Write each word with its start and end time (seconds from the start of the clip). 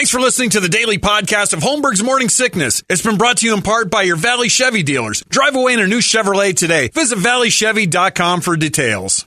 Thanks 0.00 0.10
for 0.10 0.20
listening 0.22 0.48
to 0.50 0.60
the 0.60 0.68
daily 0.70 0.96
podcast 0.96 1.52
of 1.52 1.60
Holmberg's 1.60 2.02
Morning 2.02 2.30
Sickness. 2.30 2.82
It's 2.88 3.02
been 3.02 3.18
brought 3.18 3.36
to 3.36 3.46
you 3.46 3.52
in 3.52 3.60
part 3.60 3.90
by 3.90 4.00
your 4.00 4.16
Valley 4.16 4.48
Chevy 4.48 4.82
dealers. 4.82 5.22
Drive 5.28 5.54
away 5.54 5.74
in 5.74 5.78
a 5.78 5.86
new 5.86 5.98
Chevrolet 5.98 6.56
today. 6.56 6.88
Visit 6.88 7.18
valleychevy.com 7.18 8.40
for 8.40 8.56
details. 8.56 9.26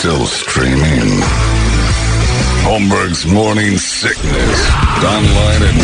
Still 0.00 0.24
streaming. 0.24 1.20
Holmberg's 2.64 3.26
Morning 3.26 3.76
Sickness. 3.76 4.70
Online 5.04 5.62
at 5.62 5.74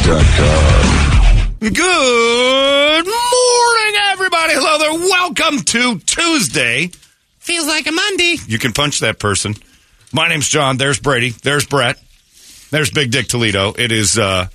98kupd.com. 0.00 1.70
Good 1.74 3.04
morning, 3.04 4.00
everybody. 4.06 4.54
Hello 4.54 4.78
there. 4.78 4.94
Welcome 5.06 5.58
to 5.58 5.98
Tuesday. 5.98 6.90
Feels 7.40 7.66
like 7.66 7.86
a 7.86 7.92
Monday. 7.92 8.36
You 8.46 8.58
can 8.58 8.72
punch 8.72 9.00
that 9.00 9.18
person. 9.18 9.54
My 10.10 10.30
name's 10.30 10.48
John. 10.48 10.78
There's 10.78 10.98
Brady. 10.98 11.28
There's 11.28 11.66
Brett. 11.66 11.98
There's 12.70 12.90
Big 12.90 13.10
Dick 13.10 13.28
Toledo. 13.28 13.74
It 13.76 13.92
is 13.92 14.16
uh, 14.16 14.46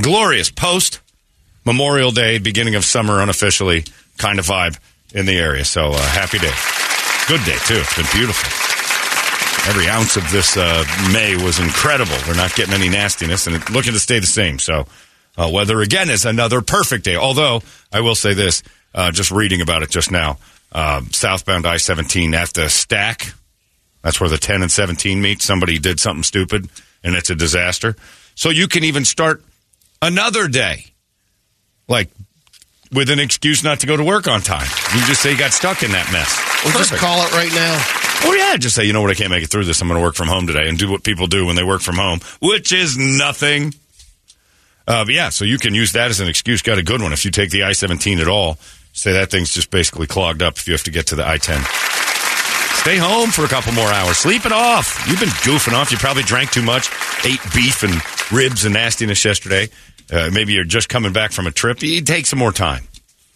glorious 0.00 0.50
post 0.50 1.00
Memorial 1.66 2.10
Day, 2.10 2.38
beginning 2.38 2.76
of 2.76 2.86
summer 2.86 3.20
unofficially 3.20 3.84
kind 4.16 4.38
of 4.38 4.46
vibe 4.46 4.78
in 5.14 5.26
the 5.26 5.36
area. 5.36 5.66
So 5.66 5.90
uh, 5.90 5.98
happy 5.98 6.38
day. 6.38 6.54
Good 7.30 7.44
day, 7.44 7.58
too. 7.64 7.76
It's 7.76 7.94
been 7.94 8.06
beautiful. 8.12 8.50
Every 9.70 9.88
ounce 9.88 10.16
of 10.16 10.28
this 10.32 10.56
uh, 10.56 10.84
May 11.12 11.36
was 11.36 11.60
incredible. 11.60 12.16
We're 12.26 12.34
not 12.34 12.56
getting 12.56 12.74
any 12.74 12.88
nastiness 12.88 13.46
and 13.46 13.54
looking 13.70 13.92
to 13.92 14.00
stay 14.00 14.18
the 14.18 14.26
same. 14.26 14.58
So, 14.58 14.88
uh, 15.38 15.48
weather 15.48 15.80
again 15.80 16.10
is 16.10 16.24
another 16.24 16.60
perfect 16.60 17.04
day. 17.04 17.14
Although, 17.14 17.62
I 17.92 18.00
will 18.00 18.16
say 18.16 18.34
this, 18.34 18.64
uh, 18.96 19.12
just 19.12 19.30
reading 19.30 19.60
about 19.60 19.84
it 19.84 19.90
just 19.90 20.10
now, 20.10 20.38
uh, 20.72 21.02
southbound 21.12 21.66
I 21.66 21.76
17 21.76 22.34
at 22.34 22.52
the 22.52 22.68
stack, 22.68 23.32
that's 24.02 24.20
where 24.20 24.28
the 24.28 24.36
10 24.36 24.62
and 24.62 24.72
17 24.72 25.22
meet. 25.22 25.40
Somebody 25.40 25.78
did 25.78 26.00
something 26.00 26.24
stupid 26.24 26.68
and 27.04 27.14
it's 27.14 27.30
a 27.30 27.36
disaster. 27.36 27.94
So, 28.34 28.50
you 28.50 28.66
can 28.66 28.82
even 28.82 29.04
start 29.04 29.40
another 30.02 30.48
day, 30.48 30.86
like 31.86 32.10
with 32.92 33.10
an 33.10 33.18
excuse 33.18 33.62
not 33.62 33.80
to 33.80 33.86
go 33.86 33.96
to 33.96 34.04
work 34.04 34.26
on 34.28 34.40
time. 34.40 34.66
You 34.94 35.04
just 35.06 35.22
say 35.22 35.32
you 35.32 35.38
got 35.38 35.52
stuck 35.52 35.82
in 35.82 35.92
that 35.92 36.10
mess. 36.12 36.30
We'll 36.64 36.74
just 36.74 36.94
call 36.94 37.24
it 37.24 37.32
right 37.32 37.52
now. 37.52 37.76
Oh 38.22 38.34
yeah, 38.34 38.56
just 38.56 38.74
say 38.74 38.84
you 38.84 38.92
know 38.92 39.00
what 39.00 39.10
I 39.10 39.14
can't 39.14 39.30
make 39.30 39.42
it 39.42 39.50
through 39.50 39.64
this. 39.64 39.80
I'm 39.80 39.88
going 39.88 39.98
to 39.98 40.04
work 40.04 40.14
from 40.14 40.28
home 40.28 40.46
today 40.46 40.68
and 40.68 40.78
do 40.78 40.90
what 40.90 41.02
people 41.02 41.26
do 41.26 41.46
when 41.46 41.56
they 41.56 41.64
work 41.64 41.80
from 41.80 41.96
home, 41.96 42.20
which 42.40 42.72
is 42.72 42.98
nothing. 42.98 43.74
Uh, 44.86 45.04
but 45.04 45.14
yeah, 45.14 45.28
so 45.28 45.44
you 45.44 45.58
can 45.58 45.74
use 45.74 45.92
that 45.92 46.10
as 46.10 46.20
an 46.20 46.28
excuse. 46.28 46.62
Got 46.62 46.78
a 46.78 46.82
good 46.82 47.00
one 47.00 47.12
if 47.12 47.24
you 47.24 47.30
take 47.30 47.50
the 47.50 47.62
I-17 47.62 48.18
at 48.18 48.28
all. 48.28 48.58
Say 48.92 49.12
that 49.12 49.30
thing's 49.30 49.54
just 49.54 49.70
basically 49.70 50.06
clogged 50.06 50.42
up 50.42 50.56
if 50.56 50.66
you 50.66 50.72
have 50.72 50.82
to 50.82 50.90
get 50.90 51.06
to 51.08 51.16
the 51.16 51.26
I-10. 51.26 51.64
Stay 52.80 52.96
home 52.96 53.30
for 53.30 53.44
a 53.44 53.48
couple 53.48 53.72
more 53.72 53.88
hours. 53.88 54.16
Sleep 54.16 54.46
it 54.46 54.52
off. 54.52 55.06
You've 55.06 55.20
been 55.20 55.28
goofing 55.28 55.74
off. 55.74 55.92
You 55.92 55.98
probably 55.98 56.22
drank 56.22 56.50
too 56.50 56.62
much, 56.62 56.88
ate 57.24 57.40
beef 57.54 57.82
and 57.82 57.94
ribs 58.32 58.64
and 58.64 58.74
nastiness 58.74 59.24
yesterday. 59.24 59.68
Uh, 60.10 60.30
maybe 60.32 60.52
you're 60.52 60.64
just 60.64 60.88
coming 60.88 61.12
back 61.12 61.32
from 61.32 61.46
a 61.46 61.50
trip. 61.50 61.82
You 61.82 62.02
take 62.02 62.26
some 62.26 62.38
more 62.38 62.52
time. 62.52 62.84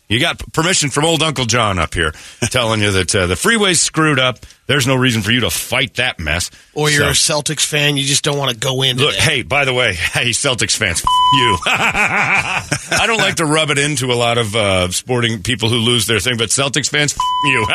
You 0.07 0.21
got 0.21 0.39
permission 0.53 0.91
from 0.91 1.07
old 1.07 1.23
Uncle 1.23 1.47
John 1.47 1.79
up 1.79 1.95
here 1.95 2.13
telling 2.51 2.83
you 2.83 2.91
that 2.93 3.15
uh, 3.15 3.27
the 3.27 3.37
freeway's 3.37 3.81
screwed 3.81 4.19
up. 4.19 4.39
There's 4.67 4.87
no 4.87 4.95
reason 4.97 5.23
for 5.23 5.31
you 5.31 5.41
to 5.41 5.51
fight 5.51 5.95
that 5.95 6.19
mess. 6.21 6.51
Or 6.75 6.91
you're 6.91 7.15
So- 7.15 7.37
a 7.37 7.43
Celtics 7.43 7.65
fan, 7.65 7.97
you 7.97 8.05
just 8.05 8.23
don't 8.23 8.37
want 8.37 8.51
to 8.51 8.57
go 8.57 8.83
in. 8.83 8.99
Look, 8.99 9.15
it. 9.15 9.21
hey, 9.21 9.43
by 9.43 9.65
the 9.65 9.73
way, 9.73 9.95
hey, 9.95 10.31
Celtics 10.31 10.77
fans, 10.77 11.01
f- 11.01 11.05
you. 11.35 11.57
I 11.67 13.05
don't 13.07 13.19
like 13.19 13.37
to 13.37 13.47
rub 13.47 13.71
it 13.71 13.79
into 13.79 14.13
a 14.13 14.15
lot 14.15 14.37
of 14.37 14.55
uh, 14.55 14.91
sporting 14.91 15.43
people 15.43 15.71
who 15.71 15.77
lose 15.77 16.07
their 16.07 16.21
thing, 16.21 16.37
but 16.37 16.51
Celtics 16.51 16.91
fans, 16.91 17.15
f- 17.15 17.19
you. 17.47 17.67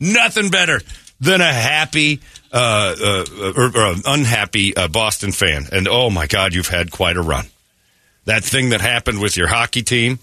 Nothing 0.00 0.50
better 0.50 0.80
than 1.22 1.40
a 1.40 1.52
happy 1.52 2.20
uh, 2.52 2.94
uh, 3.00 3.52
or, 3.56 3.66
or 3.66 3.92
an 3.92 4.02
unhappy 4.04 4.76
uh, 4.76 4.88
Boston 4.88 5.30
fan. 5.30 5.66
And 5.72 5.86
oh 5.88 6.10
my 6.10 6.26
God, 6.26 6.52
you've 6.52 6.68
had 6.68 6.90
quite 6.90 7.16
a 7.16 7.22
run. 7.22 7.46
That 8.24 8.44
thing 8.44 8.70
that 8.70 8.80
happened 8.80 9.20
with 9.20 9.36
your 9.36 9.46
hockey 9.46 9.82
team 9.82 10.18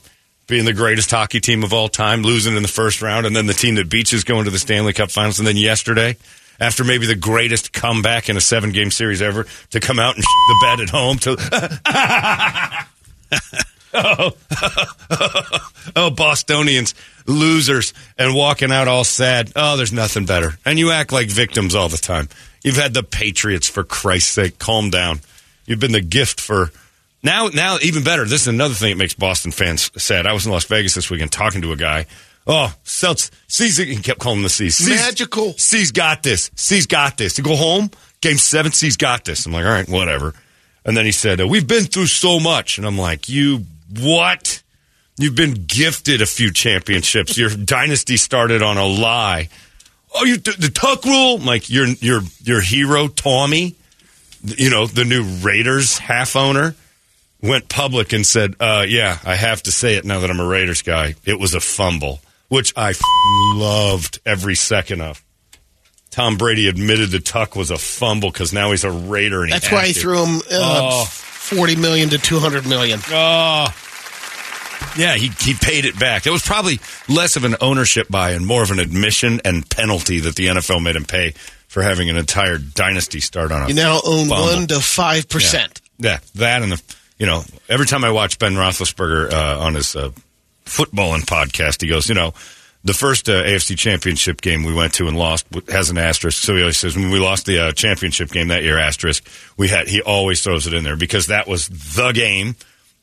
being 0.45 0.65
the 0.65 0.73
greatest 0.73 1.09
hockey 1.09 1.39
team 1.39 1.63
of 1.63 1.71
all 1.73 1.87
time, 1.87 2.21
losing 2.21 2.55
in 2.57 2.63
the 2.63 2.67
first 2.67 3.01
round, 3.01 3.25
and 3.25 3.35
then 3.35 3.45
the 3.45 3.53
team 3.53 3.75
that 3.75 3.89
beats 3.89 4.13
is 4.13 4.23
going 4.23 4.45
to 4.45 4.51
the 4.51 4.59
Stanley 4.59 4.93
Cup 4.93 5.11
Finals, 5.11 5.39
and 5.39 5.47
then 5.47 5.55
yesterday, 5.55 6.17
after 6.59 6.83
maybe 6.83 7.05
the 7.05 7.15
greatest 7.15 7.71
comeback 7.71 8.29
in 8.29 8.35
a 8.35 8.41
seven 8.41 8.71
game 8.71 8.89
series 8.91 9.21
ever, 9.21 9.45
to 9.69 9.79
come 9.79 9.99
out 9.99 10.15
and 10.15 10.23
the 10.47 10.59
bed 10.61 10.79
at 10.81 10.89
home 10.89 11.17
to. 11.19 11.37
oh, 13.93 14.31
oh, 15.95 16.09
Bostonians, 16.11 16.95
losers, 17.25 17.93
and 18.17 18.35
walking 18.35 18.71
out 18.71 18.87
all 18.87 19.03
sad. 19.03 19.51
Oh, 19.55 19.77
there's 19.77 19.93
nothing 19.93 20.25
better. 20.25 20.57
And 20.65 20.77
you 20.77 20.91
act 20.91 21.11
like 21.11 21.27
victims 21.29 21.75
all 21.75 21.89
the 21.89 21.97
time. 21.97 22.29
You've 22.63 22.75
had 22.75 22.93
the 22.93 23.03
Patriots, 23.03 23.69
for 23.69 23.83
Christ's 23.83 24.31
sake. 24.31 24.59
Calm 24.59 24.89
down. 24.89 25.19
You've 25.65 25.79
been 25.79 25.91
the 25.91 26.01
gift 26.01 26.39
for. 26.39 26.71
Now, 27.21 27.47
now, 27.47 27.77
even 27.81 28.03
better. 28.03 28.25
This 28.25 28.41
is 28.41 28.47
another 28.47 28.73
thing 28.73 28.91
that 28.91 28.97
makes 28.97 29.13
Boston 29.13 29.51
fans 29.51 29.91
sad. 30.01 30.25
I 30.25 30.33
was 30.33 30.45
in 30.45 30.51
Las 30.51 30.65
Vegas 30.65 30.95
this 30.95 31.09
weekend 31.09 31.31
talking 31.31 31.61
to 31.61 31.71
a 31.71 31.75
guy. 31.75 32.05
Oh, 32.47 32.73
Celts, 32.83 33.29
C's, 33.47 33.77
he 33.77 33.95
kept 33.97 34.19
calling 34.19 34.41
the 34.41 34.49
C's. 34.49 34.77
C's 34.77 34.89
Magical. 34.89 35.53
C's 35.53 35.91
got 35.91 36.23
this. 36.23 36.49
C's 36.55 36.87
got 36.87 37.17
this. 37.17 37.35
To 37.35 37.41
go 37.41 37.55
home, 37.55 37.91
game 38.21 38.37
seven, 38.37 38.71
C's 38.71 38.97
got 38.97 39.25
this. 39.25 39.45
I'm 39.45 39.53
like, 39.53 39.65
all 39.65 39.71
right, 39.71 39.87
whatever. 39.87 40.33
And 40.85 40.97
then 40.97 41.05
he 41.05 41.11
said, 41.11 41.41
uh, 41.41 41.47
we've 41.47 41.67
been 41.67 41.83
through 41.83 42.07
so 42.07 42.39
much. 42.39 42.77
And 42.77 42.87
I'm 42.87 42.97
like, 42.97 43.29
you, 43.29 43.65
what? 43.97 44.61
You've 45.17 45.35
been 45.35 45.65
gifted 45.65 46.21
a 46.21 46.25
few 46.25 46.51
championships. 46.51 47.37
Your 47.37 47.49
dynasty 47.65 48.17
started 48.17 48.61
on 48.61 48.77
a 48.77 48.85
lie. 48.85 49.49
Oh, 50.15 50.23
you, 50.25 50.37
the, 50.37 50.51
the 50.57 50.69
Tuck 50.69 51.05
rule? 51.05 51.35
I'm 51.37 51.45
like, 51.45 51.69
your, 51.69 51.87
your, 51.87 52.21
your 52.41 52.61
hero, 52.61 53.07
Tommy, 53.07 53.75
you 54.43 54.69
know, 54.69 54.87
the 54.87 55.05
new 55.05 55.23
Raiders 55.23 55.97
half 55.99 56.35
owner, 56.35 56.75
went 57.41 57.69
public 57.69 58.11
and 58.13 58.25
said, 58.25 58.55
uh, 58.59 58.85
yeah, 58.87 59.19
I 59.23 59.35
have 59.35 59.61
to 59.63 59.71
say 59.71 59.95
it 59.95 60.05
now 60.05 60.21
that 60.21 60.31
I'm 60.31 60.39
a 60.39 60.47
Raiders 60.47 60.81
guy. 60.81 61.15
It 61.25 61.39
was 61.39 61.53
a 61.53 61.59
fumble, 61.59 62.21
which 62.47 62.73
I 62.75 62.89
f- 62.91 63.01
loved 63.53 64.19
every 64.25 64.55
second 64.55 65.01
of. 65.01 65.23
Tom 66.11 66.37
Brady 66.37 66.67
admitted 66.67 67.11
the 67.11 67.19
tuck 67.19 67.55
was 67.55 67.69
a 67.69 67.77
fumble 67.77 68.31
because 68.31 68.51
now 68.51 68.71
he's 68.71 68.83
a 68.83 68.91
Raider. 68.91 69.43
And 69.43 69.51
That's 69.51 69.71
why 69.71 69.85
he 69.87 69.93
threw 69.93 70.25
him 70.25 70.35
uh, 70.37 70.41
Oh. 70.51 71.05
40 71.55 71.75
million 71.77 72.09
to 72.09 72.17
200 72.17 72.67
million. 72.67 72.99
Oh. 73.09 73.67
Yeah, 74.97 75.15
he, 75.15 75.27
he 75.39 75.53
paid 75.53 75.85
it 75.85 75.99
back. 75.99 76.25
It 76.25 76.31
was 76.31 76.41
probably 76.41 76.79
less 77.07 77.35
of 77.35 77.43
an 77.43 77.55
ownership 77.61 78.07
buy 78.09 78.31
and 78.31 78.45
more 78.45 78.63
of 78.63 78.71
an 78.71 78.79
admission 78.79 79.41
and 79.45 79.69
penalty 79.69 80.19
that 80.21 80.35
the 80.35 80.47
NFL 80.47 80.81
made 80.83 80.95
him 80.95 81.05
pay 81.05 81.31
for 81.67 81.83
having 81.83 82.09
an 82.09 82.17
entire 82.17 82.57
dynasty 82.57 83.19
start 83.19 83.51
on 83.51 83.63
a 83.63 83.67
You 83.67 83.73
now 83.75 83.99
own 84.05 84.27
fumble. 84.27 84.45
1 84.45 84.67
to 84.67 84.75
5%. 84.75 85.81
Yeah, 85.99 86.19
that 86.35 86.61
and 86.63 86.71
the 86.71 86.81
you 87.17 87.25
know 87.25 87.43
every 87.67 87.85
time 87.85 88.03
I 88.05 88.11
watch 88.11 88.39
Ben 88.39 88.53
Roethlisberger 88.53 89.31
uh, 89.33 89.59
on 89.59 89.75
his 89.75 89.95
uh, 89.95 90.11
footballing 90.65 91.25
podcast, 91.25 91.81
he 91.81 91.87
goes, 91.87 92.07
you 92.07 92.15
know, 92.15 92.33
the 92.83 92.93
first 92.93 93.27
uh, 93.27 93.43
AFC 93.43 93.77
Championship 93.77 94.41
game 94.41 94.63
we 94.63 94.73
went 94.73 94.93
to 94.95 95.07
and 95.07 95.17
lost 95.17 95.45
has 95.69 95.89
an 95.89 95.97
asterisk. 95.97 96.41
So 96.41 96.55
he 96.55 96.61
always 96.61 96.77
says 96.77 96.95
when 96.95 97.11
we 97.11 97.19
lost 97.19 97.45
the 97.45 97.59
uh, 97.59 97.71
championship 97.73 98.29
game 98.31 98.47
that 98.49 98.63
year, 98.63 98.77
asterisk. 98.77 99.27
We 99.57 99.67
had 99.67 99.87
he 99.87 100.01
always 100.01 100.41
throws 100.43 100.67
it 100.67 100.73
in 100.73 100.83
there 100.83 100.95
because 100.95 101.27
that 101.27 101.47
was 101.47 101.67
the 101.67 102.11
game 102.11 102.55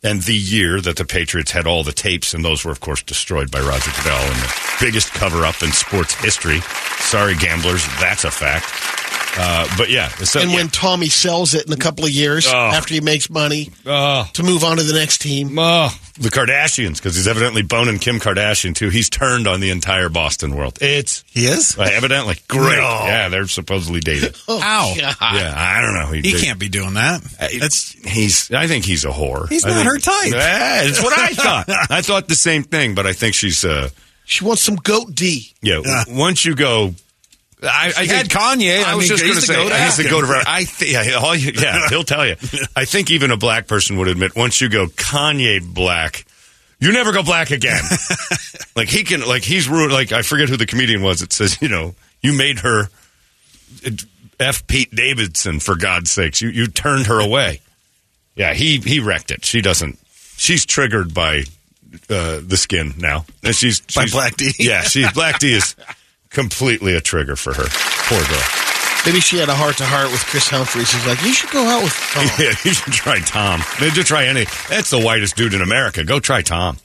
and 0.03 0.23
the 0.23 0.35
year 0.35 0.81
that 0.81 0.97
the 0.97 1.05
Patriots 1.05 1.51
had 1.51 1.67
all 1.67 1.83
the 1.83 1.93
tapes, 1.93 2.33
and 2.33 2.45
those 2.45 2.65
were 2.65 2.73
of 2.73 2.81
course 2.81 3.03
destroyed 3.03 3.51
by 3.51 3.61
Roger 3.61 3.91
Goodell 3.97 4.17
and 4.17 4.43
the 4.43 4.55
biggest 4.81 5.13
cover 5.13 5.45
up 5.45 5.63
in 5.63 5.73
sports 5.73 6.15
history. 6.15 6.61
Sorry, 6.99 7.35
gamblers, 7.37 7.85
that's 8.01 8.25
a 8.25 8.31
fact. 8.31 8.96
Uh, 9.39 9.69
but 9.77 9.91
yeah, 9.91 10.09
so 10.09 10.41
and 10.41 10.51
yeah. 10.51 10.57
when 10.57 10.69
Tommy 10.69 11.09
sells 11.09 11.55
it 11.55 11.67
in 11.67 11.73
a 11.73 11.77
couple 11.77 12.05
of 12.05 12.11
years 12.11 12.47
Oh. 12.49 12.57
after 12.57 12.95
he 12.95 13.01
makes 13.01 13.29
money 13.29 13.71
Oh. 13.85 14.29
to 14.33 14.43
move 14.43 14.65
on 14.65 14.79
to 14.79 14.83
the 14.83 14.95
next 14.99 15.19
team. 15.21 15.59
Oh, 15.59 15.95
the 16.19 16.31
Kardashians, 16.31 16.95
because 16.97 17.17
he's 17.17 17.29
evidently 17.29 17.61
boning 17.63 17.99
Kim 17.99 18.19
Kardashian 18.19 18.75
too. 18.75 18.89
He's 18.89 19.11
turned 19.11 19.47
on 19.47 19.61
the 19.61 19.69
entire 19.71 20.09
Boston 20.09 20.55
world. 20.57 20.79
It's 20.81 21.23
He 21.27 21.47
is? 21.47 21.79
uh, 21.79 21.83
evidently 21.83 22.37
great. 22.49 22.79
No. 22.79 23.01
Yeah, 23.05 23.29
they're 23.29 23.47
supposedly 23.49 24.01
dated. 24.01 24.37
Oh, 24.49 24.61
Ow. 24.63 24.95
God. 24.99 25.17
yeah, 25.35 25.53
I 25.55 25.83
don't 25.83 25.95
know. 25.95 26.13
He 26.13 26.33
can't 26.41 26.59
be 26.59 26.69
doing 26.71 26.95
that. 26.95 27.23
That's 27.61 27.93
He's. 27.93 28.51
I 28.53 28.67
think 28.69 28.85
he's 28.87 29.05
a 29.05 29.11
whore. 29.11 29.49
He's 29.49 29.65
I 29.65 29.69
not 29.69 29.75
think- 29.77 29.89
her 29.89 29.99
type. 29.99 30.33
Yeah, 30.33 30.85
that's 30.85 31.03
what 31.03 31.19
I 31.19 31.29
thought. 31.35 31.67
I 31.91 32.01
thought 32.01 32.29
the 32.29 32.35
same 32.35 32.63
thing, 32.63 32.95
but 32.95 33.07
I 33.07 33.13
think 33.13 33.35
she's. 33.35 33.65
Uh, 33.65 33.91
She 34.25 34.45
wants 34.45 34.63
some 34.63 34.77
goat 34.77 35.15
D. 35.15 35.53
yeah, 35.63 35.83
once 36.09 36.45
you 36.45 36.55
go 36.55 36.95
I, 37.67 37.93
I 37.97 38.05
had 38.07 38.29
Kanye. 38.29 38.83
I, 38.83 38.93
I 38.93 38.95
was 38.95 39.09
mean, 39.09 39.19
just 39.19 39.23
going 39.23 39.35
to 39.37 39.41
say 39.41 39.55
goat 39.55 39.73
he's 39.73 39.97
the 39.97 40.05
go 40.09 40.21
to. 40.21 40.45
I 40.47 40.65
think 40.65 40.93
yeah, 40.93 41.19
all 41.19 41.35
you- 41.35 41.53
yeah, 41.55 41.87
he'll 41.89 42.05
tell 42.05 42.27
you. 42.27 42.37
I 42.75 42.85
think 42.85 43.11
even 43.11 43.31
a 43.31 43.37
black 43.37 43.67
person 43.67 43.97
would 43.99 44.09
admit 44.09 44.37
once 44.37 44.61
you 44.61 44.69
go 44.69 44.87
Kanye 44.87 45.63
black, 45.75 46.25
you 46.79 46.93
never 46.93 47.13
go 47.13 47.23
black 47.23 47.51
again. 47.51 47.83
like 48.77 48.89
he 48.89 49.05
can, 49.05 49.27
like 49.27 49.43
he's 49.43 49.69
ruined. 49.69 49.93
Like 49.93 50.13
I 50.13 50.23
forget 50.23 50.49
who 50.49 50.57
the 50.57 50.67
comedian 50.67 51.03
was. 51.03 51.23
It 51.23 51.33
says 51.33 51.61
you 51.61 51.69
know 51.69 51.95
you 52.23 52.33
made 52.33 52.61
her 52.61 52.89
f 54.39 54.67
Pete 54.67 54.95
Davidson 54.95 55.61
for 55.61 55.77
God's 55.77 56.11
sakes. 56.11 56.41
You 56.43 56.49
you 56.49 56.67
turned 56.67 57.07
her 57.07 57.21
away. 57.21 57.61
Yeah, 58.35 58.55
he 58.55 58.79
he 58.79 59.01
wrecked 59.01 59.31
it. 59.31 59.45
She 59.45 59.61
doesn't. 59.61 59.99
She's 60.37 60.67
triggered 60.67 61.15
by 61.15 61.45
uh, 62.11 62.41
the 62.47 62.57
skin 62.57 62.95
now. 62.99 63.25
And 63.43 63.55
she's, 63.55 63.81
By 63.81 64.07
Black 64.07 64.37
D? 64.37 64.53
Yeah, 64.59 64.83
she's 64.83 65.11
Black 65.13 65.39
D 65.39 65.55
is 65.55 65.75
completely 66.37 66.95
a 66.95 67.01
trigger 67.01 67.35
for 67.35 67.55
her. 67.55 67.65
Poor 67.65 68.21
girl. 68.29 68.45
Maybe 69.07 69.21
she 69.21 69.39
had 69.39 69.49
a 69.49 69.55
heart 69.55 69.79
to 69.79 69.85
heart 69.87 70.11
with 70.13 70.21
Kris 70.27 70.49
Humphries. 70.49 70.91
She's 70.91 71.07
like, 71.07 71.23
you 71.25 71.33
should 71.33 71.51
go 71.51 71.65
out 71.65 71.83
with 71.83 71.93
Tom. 72.13 72.27
Yeah, 72.39 72.53
you 72.65 72.75
should 72.75 72.93
try 72.93 73.21
Tom. 73.21 73.63
Maybe 73.81 73.93
just 73.95 74.09
try 74.09 74.27
any. 74.27 74.45
That's 74.69 74.91
the 74.91 75.01
whitest 75.01 75.37
dude 75.37 75.55
in 75.55 75.63
America. 75.63 76.05
Go 76.05 76.21
try 76.21 76.43
Tom. 76.43 76.77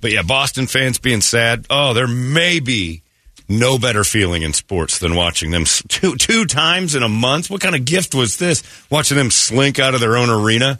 But 0.00 0.12
yeah, 0.12 0.22
Boston 0.22 0.66
fans 0.66 0.98
being 0.98 1.20
sad. 1.20 1.66
Oh, 1.68 1.92
there 1.92 2.06
may 2.08 2.60
be 2.60 3.02
no 3.48 3.78
better 3.78 4.04
feeling 4.04 4.42
in 4.42 4.52
sports 4.52 4.98
than 4.98 5.14
watching 5.14 5.50
them 5.50 5.64
two 5.88 6.14
two 6.16 6.44
times 6.46 6.94
in 6.94 7.02
a 7.02 7.08
month. 7.08 7.50
What 7.50 7.60
kind 7.60 7.74
of 7.74 7.84
gift 7.84 8.14
was 8.14 8.36
this? 8.38 8.62
Watching 8.90 9.16
them 9.16 9.30
slink 9.30 9.78
out 9.78 9.94
of 9.94 10.00
their 10.00 10.16
own 10.16 10.30
arena. 10.30 10.78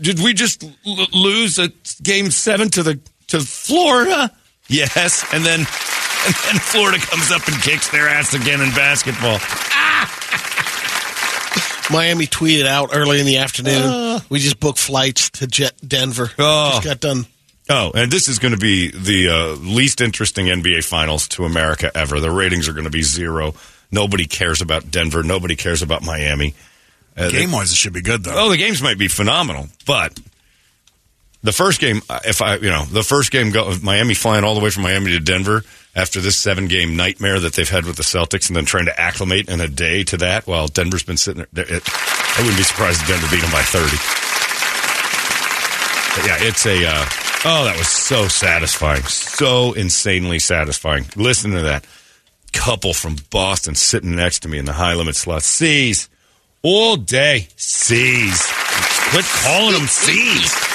Did 0.00 0.18
we 0.22 0.32
just 0.32 0.64
l- 0.64 1.06
lose 1.12 1.58
a 1.58 1.68
game 2.02 2.30
seven 2.30 2.70
to 2.70 2.82
the 2.82 3.00
to 3.28 3.40
Florida? 3.40 4.32
Yes, 4.68 5.24
and 5.32 5.44
then 5.44 5.66
and 6.26 6.34
then 6.34 6.58
Florida 6.60 6.98
comes 6.98 7.30
up 7.30 7.46
and 7.48 7.60
kicks 7.62 7.88
their 7.90 8.08
ass 8.08 8.34
again 8.34 8.60
in 8.60 8.70
basketball. 8.70 9.38
Miami 11.90 12.26
tweeted 12.26 12.66
out 12.66 12.90
early 12.92 13.20
in 13.20 13.26
the 13.26 13.38
afternoon. 13.38 14.20
we 14.28 14.38
just 14.40 14.60
booked 14.60 14.78
flights 14.78 15.30
to 15.30 15.46
Jet 15.46 15.72
Denver. 15.86 16.30
Oh. 16.38 16.70
Just 16.72 16.84
got 16.84 17.00
done. 17.00 17.26
Oh, 17.70 17.92
and 17.94 18.10
this 18.10 18.28
is 18.28 18.38
going 18.38 18.52
to 18.52 18.58
be 18.58 18.90
the 18.90 19.28
uh, 19.28 19.46
least 19.56 20.00
interesting 20.00 20.46
NBA 20.46 20.84
Finals 20.84 21.28
to 21.28 21.44
America 21.44 21.90
ever. 21.94 22.18
The 22.20 22.30
ratings 22.30 22.68
are 22.68 22.72
going 22.72 22.84
to 22.84 22.90
be 22.90 23.02
zero. 23.02 23.54
Nobody 23.90 24.26
cares 24.26 24.60
about 24.62 24.90
Denver. 24.90 25.22
Nobody 25.22 25.56
cares 25.56 25.82
about 25.82 26.02
Miami. 26.02 26.54
Uh, 27.16 27.30
Game 27.30 27.52
wise, 27.52 27.72
it 27.72 27.76
should 27.76 27.92
be 27.92 28.00
good 28.02 28.24
though. 28.24 28.32
Oh, 28.34 28.48
the 28.50 28.56
games 28.56 28.80
might 28.80 28.98
be 28.98 29.08
phenomenal, 29.08 29.68
but 29.86 30.18
the 31.42 31.52
first 31.52 31.80
game, 31.80 32.00
if 32.24 32.42
I, 32.42 32.56
you 32.56 32.70
know, 32.70 32.84
the 32.84 33.02
first 33.02 33.30
game, 33.30 33.50
go 33.50 33.72
Miami 33.82 34.14
flying 34.14 34.44
all 34.44 34.54
the 34.54 34.60
way 34.60 34.70
from 34.70 34.82
Miami 34.82 35.12
to 35.12 35.20
Denver 35.20 35.62
after 35.94 36.20
this 36.20 36.36
seven 36.36 36.66
game 36.66 36.96
nightmare 36.96 37.38
that 37.40 37.54
they've 37.54 37.68
had 37.68 37.86
with 37.86 37.96
the 37.96 38.02
Celtics, 38.02 38.48
and 38.48 38.56
then 38.56 38.64
trying 38.64 38.86
to 38.86 39.00
acclimate 39.00 39.48
in 39.48 39.60
a 39.60 39.68
day 39.68 40.04
to 40.04 40.16
that. 40.18 40.46
While 40.46 40.68
Denver's 40.68 41.04
been 41.04 41.16
sitting 41.16 41.46
there, 41.52 41.64
it, 41.64 41.82
I 41.86 42.40
wouldn't 42.40 42.56
be 42.56 42.64
surprised 42.64 43.02
if 43.02 43.08
Denver 43.08 43.28
beat 43.30 43.40
them 43.40 43.52
by 43.52 43.62
thirty. 43.62 43.96
But 46.16 46.26
yeah, 46.26 46.48
it's 46.48 46.66
a. 46.66 46.86
Uh, 46.86 47.04
oh, 47.44 47.64
that 47.64 47.76
was 47.78 47.88
so 47.88 48.26
satisfying, 48.26 49.02
so 49.04 49.72
insanely 49.74 50.40
satisfying. 50.40 51.06
Listen 51.14 51.52
to 51.52 51.62
that 51.62 51.86
couple 52.52 52.94
from 52.94 53.16
Boston 53.30 53.74
sitting 53.76 54.16
next 54.16 54.40
to 54.40 54.48
me 54.48 54.58
in 54.58 54.64
the 54.64 54.72
high 54.72 54.94
limit 54.94 55.14
slot. 55.14 55.42
C's 55.44 56.08
all 56.62 56.96
day. 56.96 57.46
C's. 57.56 58.46
Quit 59.10 59.24
calling 59.24 59.74
them 59.74 59.86
C's. 59.86 60.67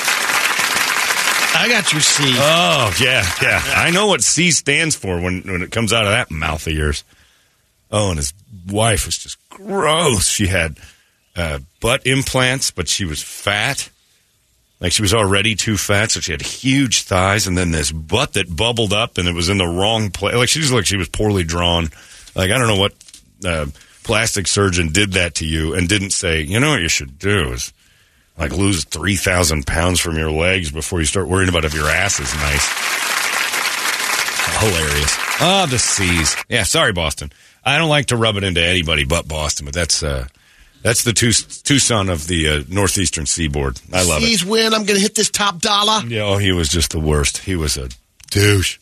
I 1.56 1.70
got 1.70 1.92
your 1.92 2.02
C. 2.02 2.24
Oh 2.36 2.96
yeah, 3.00 3.26
yeah. 3.42 3.62
I 3.76 3.92
know 3.92 4.08
what 4.08 4.22
C 4.22 4.52
stands 4.52 4.96
for 4.96 5.20
when 5.22 5.42
when 5.44 5.62
it 5.62 5.72
comes 5.72 5.94
out 5.94 6.06
of 6.06 6.12
that 6.12 6.32
mouth 6.32 6.66
of 6.68 6.74
yours. 6.74 7.04
Oh, 7.92 8.10
and 8.10 8.18
his 8.18 8.34
wife 8.68 9.06
was 9.06 9.18
just 9.18 9.38
gross. 9.50 10.28
She 10.28 10.48
had 10.48 10.78
uh, 11.36 11.60
butt 11.80 12.06
implants, 12.08 12.72
but 12.72 12.88
she 12.88 13.06
was 13.06 13.22
fat. 13.22 13.90
Like 14.80 14.92
she 14.92 15.02
was 15.02 15.14
already 15.14 15.56
too 15.56 15.78
fat, 15.78 16.12
so 16.12 16.20
she 16.20 16.32
had 16.32 16.42
huge 16.42 17.04
thighs, 17.04 17.48
and 17.48 17.58
then 17.58 17.72
this 17.72 17.92
butt 17.92 18.34
that 18.34 18.54
bubbled 18.54 18.92
up, 18.92 19.18
and 19.18 19.28
it 19.28 19.34
was 19.34 19.48
in 19.48 19.58
the 19.58 19.68
wrong 19.68 20.10
place. 20.10 20.36
Like 20.36 20.50
she 20.50 20.60
just 20.60 20.74
looked, 20.74 20.88
she 20.88 20.98
was 20.98 21.08
poorly 21.08 21.44
drawn. 21.44 21.90
Like 22.36 22.52
I 22.52 22.58
don't 22.58 22.68
know 22.68 22.80
what 22.80 22.94
uh, 23.46 23.68
plastic 24.04 24.48
surgeon 24.48 24.90
did 24.92 25.14
that 25.14 25.36
to 25.36 25.46
you, 25.46 25.74
and 25.76 25.88
didn't 25.88 26.12
say, 26.12 26.42
you 26.42 26.60
know 26.60 26.72
what 26.72 26.82
you 26.82 26.90
should 26.90 27.18
do 27.20 27.54
is 27.54 27.72
like 28.38 28.52
lose 28.52 28.84
three 28.86 29.16
thousand 29.16 29.68
pounds 29.68 30.00
from 30.00 30.18
your 30.18 30.32
legs 30.32 30.72
before 30.72 31.00
you 31.00 31.06
start 31.06 31.28
worrying 31.28 31.50
about 31.50 31.66
if 31.66 31.74
your 31.74 31.88
ass 31.88 32.20
is 32.20 32.34
nice. 32.36 32.68
Hilarious. 34.60 35.18
Ah, 35.40 35.68
the 35.70 35.80
seas. 35.80 36.36
Yeah, 36.48 36.64
sorry, 36.64 36.94
Boston. 36.94 37.32
I 37.66 37.78
don't 37.78 37.90
like 37.90 38.08
to 38.08 38.18
rub 38.18 38.36
it 38.38 38.44
into 38.44 38.62
anybody 38.62 39.04
but 39.04 39.28
Boston, 39.28 39.66
but 39.66 39.74
that's 39.74 40.04
uh, 40.04 40.28
that's 40.82 41.04
the 41.04 41.14
Tucson 41.14 42.10
of 42.10 42.28
the 42.28 42.50
uh, 42.50 42.64
northeastern 42.70 43.26
seaboard. 43.26 43.80
I 43.92 44.04
love 44.04 44.22
it. 44.22 44.26
C's 44.26 44.46
win. 44.46 44.74
I'm 44.74 44.84
going 44.84 44.98
to 44.98 45.02
hit 45.02 45.16
this 45.16 45.30
top 45.30 45.60
dollar. 45.60 46.06
Yeah, 46.06 46.24
oh, 46.24 46.38
he 46.38 46.52
was 46.52 46.70
just 46.70 46.92
the 46.92 47.00
worst. 47.00 47.40
He 47.40 47.56
was 47.56 47.78
a 47.78 47.90
douche. 48.30 48.80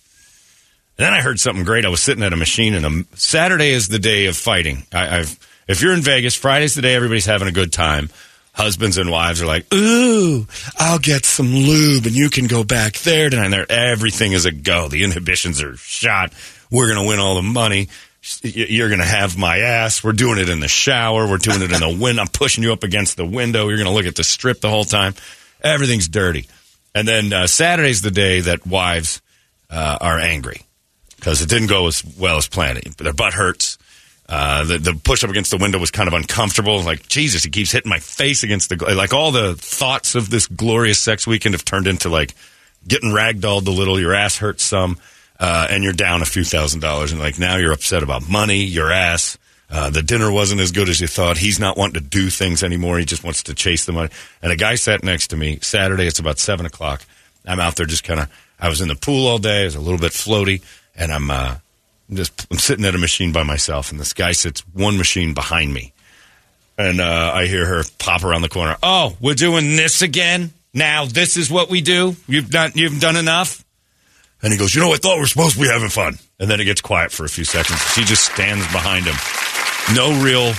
And 0.98 1.06
then 1.06 1.13
I 1.13 1.21
heard 1.21 1.39
something 1.39 1.63
great. 1.63 1.86
I 1.86 1.89
was 1.89 2.01
sitting 2.01 2.24
at 2.24 2.33
a 2.33 2.38
machine, 2.38 2.74
and 2.74 2.86
a, 2.86 3.15
Saturday 3.18 3.69
is 3.69 3.88
the 3.88 4.00
day 4.00 4.25
of 4.25 4.36
fighting. 4.36 4.83
I, 4.92 5.19
I've 5.19 5.38
if 5.68 5.81
you're 5.81 5.94
in 5.94 6.01
Vegas, 6.01 6.36
Friday's 6.36 6.74
the 6.75 6.81
day 6.81 6.95
everybody's 6.95 7.25
having 7.25 7.48
a 7.48 7.51
good 7.51 7.71
time. 7.71 8.09
Husbands 8.53 8.98
and 8.98 9.09
wives 9.09 9.42
are 9.42 9.45
like, 9.45 9.74
"Ooh, 9.74 10.45
I'll 10.77 11.00
get 11.00 11.25
some 11.25 11.53
lube, 11.56 12.06
and 12.06 12.15
you 12.15 12.30
can 12.30 12.48
go 12.48 12.63
back 12.63 12.98
there 13.00 13.30
tonight." 13.30 13.45
And 13.45 13.53
there, 13.53 13.71
everything 13.71 14.33
is 14.33 14.45
a 14.45 14.51
go. 14.51 14.88
The 14.89 15.03
inhibitions 15.03 15.62
are 15.62 15.77
shot. 15.77 16.33
We're 16.69 16.89
gonna 16.94 17.07
win 17.07 17.19
all 17.19 17.36
the 17.36 17.42
money. 17.42 17.88
You're 18.44 18.89
gonna 18.89 19.06
have 19.06 19.38
my 19.38 19.59
ass. 19.59 20.03
We're 20.03 20.12
doing 20.12 20.38
it 20.38 20.50
in 20.50 20.59
the 20.59 20.68
shower. 20.68 21.27
We're 21.27 21.38
doing 21.38 21.62
it 21.62 21.71
in 21.71 21.80
the 21.80 21.98
wind. 22.01 22.19
I'm 22.19 22.27
pushing 22.27 22.63
you 22.63 22.74
up 22.74 22.83
against 22.83 23.18
the 23.18 23.25
window. 23.25 23.68
You're 23.69 23.77
gonna 23.77 23.94
look 23.94 24.06
at 24.06 24.15
the 24.15 24.24
strip 24.24 24.59
the 24.62 24.69
whole 24.69 24.86
time. 24.86 25.15
Everything's 25.63 26.07
dirty. 26.07 26.48
And 26.94 27.07
then 27.07 27.31
uh, 27.31 27.48
Saturday's 27.48 28.01
the 28.01 28.12
day 28.12 28.42
that 28.42 28.68
wives 28.68 29.21
uh, 29.69 29.98
are 30.01 30.19
angry 30.19 30.62
because 31.15 31.42
it 31.42 31.50
didn't 31.50 31.69
go 31.69 31.88
as 31.88 32.03
well 32.03 32.38
as 32.38 32.48
planned. 32.48 32.81
Their 32.98 33.13
butt 33.13 33.33
hurts. 33.33 33.77
Uh, 34.33 34.63
the, 34.63 34.77
the 34.77 34.93
push 34.93 35.25
up 35.25 35.29
against 35.29 35.51
the 35.51 35.57
window 35.57 35.77
was 35.77 35.91
kind 35.91 36.07
of 36.07 36.13
uncomfortable. 36.13 36.81
Like 36.81 37.05
Jesus, 37.09 37.43
he 37.43 37.49
keeps 37.49 37.69
hitting 37.69 37.89
my 37.89 37.99
face 37.99 38.43
against 38.43 38.69
the 38.69 38.77
like. 38.95 39.13
All 39.13 39.33
the 39.33 39.55
thoughts 39.55 40.15
of 40.15 40.29
this 40.29 40.47
glorious 40.47 40.99
sex 40.99 41.27
weekend 41.27 41.53
have 41.53 41.65
turned 41.65 41.85
into 41.85 42.07
like 42.07 42.33
getting 42.87 43.09
ragdolled 43.09 43.67
a 43.67 43.71
little. 43.71 43.99
Your 43.99 44.13
ass 44.13 44.37
hurts 44.37 44.63
some, 44.63 44.97
uh, 45.37 45.67
and 45.69 45.83
you're 45.83 45.91
down 45.91 46.21
a 46.21 46.25
few 46.25 46.45
thousand 46.45 46.79
dollars. 46.79 47.11
And 47.11 47.19
like 47.19 47.39
now 47.39 47.57
you're 47.57 47.73
upset 47.73 48.03
about 48.03 48.29
money, 48.29 48.63
your 48.63 48.89
ass. 48.89 49.37
Uh, 49.69 49.89
the 49.89 50.01
dinner 50.01 50.31
wasn't 50.31 50.61
as 50.61 50.71
good 50.71 50.87
as 50.87 51.01
you 51.01 51.07
thought. 51.07 51.37
He's 51.37 51.59
not 51.59 51.75
wanting 51.75 52.01
to 52.01 52.07
do 52.07 52.29
things 52.29 52.63
anymore. 52.63 53.00
He 53.00 53.05
just 53.05 53.25
wants 53.25 53.43
to 53.43 53.53
chase 53.53 53.85
the 53.85 53.91
money. 53.91 54.11
And 54.41 54.53
a 54.53 54.55
guy 54.55 54.75
sat 54.75 55.03
next 55.03 55.27
to 55.27 55.38
me 55.38 55.59
Saturday. 55.61 56.07
It's 56.07 56.19
about 56.19 56.39
seven 56.39 56.65
o'clock. 56.65 57.05
I'm 57.45 57.59
out 57.59 57.75
there 57.75 57.85
just 57.85 58.05
kind 58.05 58.21
of. 58.21 58.31
I 58.61 58.69
was 58.69 58.79
in 58.79 58.88
the 58.88 58.95
pool 58.95 59.27
all 59.27 59.39
day. 59.39 59.63
I 59.63 59.65
was 59.65 59.75
a 59.75 59.81
little 59.81 60.00
bit 60.00 60.13
floaty, 60.13 60.61
and 60.95 61.11
I'm 61.11 61.29
uh, 61.29 61.55
I'm 62.12 62.18
just 62.18 62.48
I'm 62.51 62.58
sitting 62.58 62.84
at 62.84 62.94
a 62.94 62.98
machine 62.98 63.32
by 63.32 63.44
myself, 63.44 63.89
and 63.89 64.00
this 64.00 64.13
guy 64.13 64.34
sits 64.34 64.60
one 64.74 64.98
machine 64.98 65.34
behind 65.34 65.74
me, 65.74 65.94
and 66.77 67.00
uh, 67.00 67.32
I 67.34 67.46
hear 67.48 67.65
her 67.65 67.84
pop 68.00 68.25
around 68.25 68.41
the 68.41 68.50
corner. 68.50 68.75
Oh, 68.84 69.15
we're 69.22 69.34
doing 69.34 69.77
this 69.77 70.01
again. 70.01 70.51
Now 70.74 71.06
this 71.06 71.38
is 71.38 71.50
what 71.50 71.70
we 71.70 71.80
do. 71.80 72.18
You've 72.27 72.50
done 72.50 72.74
you've 72.75 73.00
done 73.00 73.15
enough. 73.15 73.63
And 74.44 74.51
he 74.51 74.58
goes, 74.58 74.74
you 74.74 74.82
know, 74.82 74.91
I 74.91 74.98
thought 74.98 75.18
we 75.18 75.24
are 75.24 75.27
supposed 75.27 75.56
to 75.56 75.62
be 75.62 75.68
having 75.68 75.89
fun. 75.89 76.18
And 76.39 76.50
then 76.50 76.60
it 76.60 76.65
gets 76.65 76.82
quiet 76.82 77.12
for 77.12 77.25
a 77.25 77.30
few 77.30 77.46
seconds. 77.46 77.80
She 77.94 78.03
just 78.03 78.25
stands 78.25 78.65
behind 78.72 79.06
him. 79.06 79.15
No 79.96 80.20
real 80.24 80.53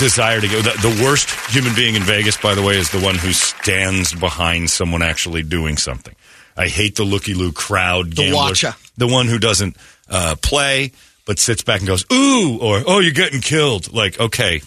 desire 0.00 0.40
to 0.40 0.48
go. 0.48 0.60
The, 0.60 0.88
the 0.88 1.04
worst 1.04 1.30
human 1.48 1.72
being 1.76 1.94
in 1.94 2.02
Vegas, 2.02 2.36
by 2.36 2.56
the 2.56 2.62
way, 2.62 2.76
is 2.76 2.90
the 2.90 2.98
one 2.98 3.14
who 3.14 3.32
stands 3.32 4.12
behind 4.12 4.68
someone 4.68 5.02
actually 5.02 5.44
doing 5.44 5.76
something. 5.76 6.14
I 6.56 6.68
hate 6.68 6.96
the 6.96 7.04
looky 7.04 7.34
loo 7.34 7.52
crowd 7.52 8.10
The 8.10 8.16
gambler. 8.16 8.36
watcher. 8.36 8.74
The 8.96 9.06
one 9.06 9.26
who 9.28 9.38
doesn't 9.38 9.76
uh, 10.08 10.36
play 10.42 10.92
but 11.26 11.38
sits 11.38 11.62
back 11.62 11.80
and 11.80 11.86
goes, 11.86 12.04
ooh, 12.12 12.58
or 12.60 12.82
oh, 12.86 12.98
you're 13.00 13.12
getting 13.12 13.40
killed. 13.40 13.92
Like, 13.92 14.18
okay, 14.18 14.62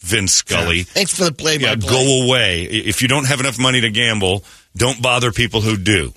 Vince 0.00 0.32
Scully. 0.32 0.82
Thanks 0.84 1.14
for 1.16 1.24
the 1.24 1.32
play 1.32 1.56
Yeah, 1.58 1.74
by 1.74 1.86
go 1.86 2.24
away. 2.24 2.62
If 2.64 3.02
you 3.02 3.08
don't 3.08 3.26
have 3.26 3.40
enough 3.40 3.58
money 3.58 3.80
to 3.82 3.90
gamble, 3.90 4.44
don't 4.76 5.02
bother 5.02 5.32
people 5.32 5.60
who 5.60 5.76
do. 5.76 6.12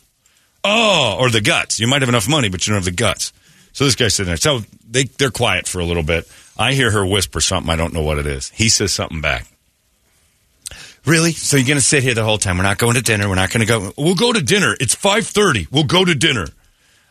Oh, 0.63 1.17
or 1.19 1.29
the 1.29 1.41
guts. 1.41 1.79
You 1.79 1.87
might 1.87 2.01
have 2.01 2.09
enough 2.09 2.29
money, 2.29 2.47
but 2.49 2.65
you 2.65 2.71
don't 2.71 2.77
have 2.77 2.85
the 2.85 2.91
guts. 2.91 3.33
So 3.73 3.83
this 3.85 3.95
guy's 3.95 4.13
sitting 4.13 4.29
there. 4.29 4.37
So 4.37 4.61
they 4.89 5.05
they're 5.05 5.31
quiet 5.31 5.67
for 5.67 5.79
a 5.79 5.85
little 5.85 6.03
bit. 6.03 6.29
I 6.57 6.73
hear 6.73 6.91
her 6.91 7.05
whisper 7.05 7.41
something. 7.41 7.71
I 7.71 7.75
don't 7.75 7.93
know 7.93 8.03
what 8.03 8.19
it 8.19 8.27
is. 8.27 8.49
He 8.49 8.69
says 8.69 8.93
something 8.93 9.21
back. 9.21 9.47
Really? 11.05 11.31
So 11.31 11.57
you're 11.57 11.67
going 11.67 11.79
to 11.79 11.85
sit 11.85 12.03
here 12.03 12.13
the 12.13 12.23
whole 12.23 12.37
time? 12.37 12.57
We're 12.57 12.63
not 12.63 12.77
going 12.77 12.95
to 12.95 13.01
dinner. 13.01 13.27
We're 13.27 13.35
not 13.35 13.51
going 13.51 13.65
to 13.65 13.67
go. 13.67 13.91
We'll 13.97 14.15
go 14.15 14.31
to 14.31 14.41
dinner. 14.41 14.75
It's 14.79 14.93
five 14.95 15.25
thirty. 15.25 15.67
We'll 15.71 15.83
go 15.83 16.05
to 16.05 16.13
dinner. 16.13 16.47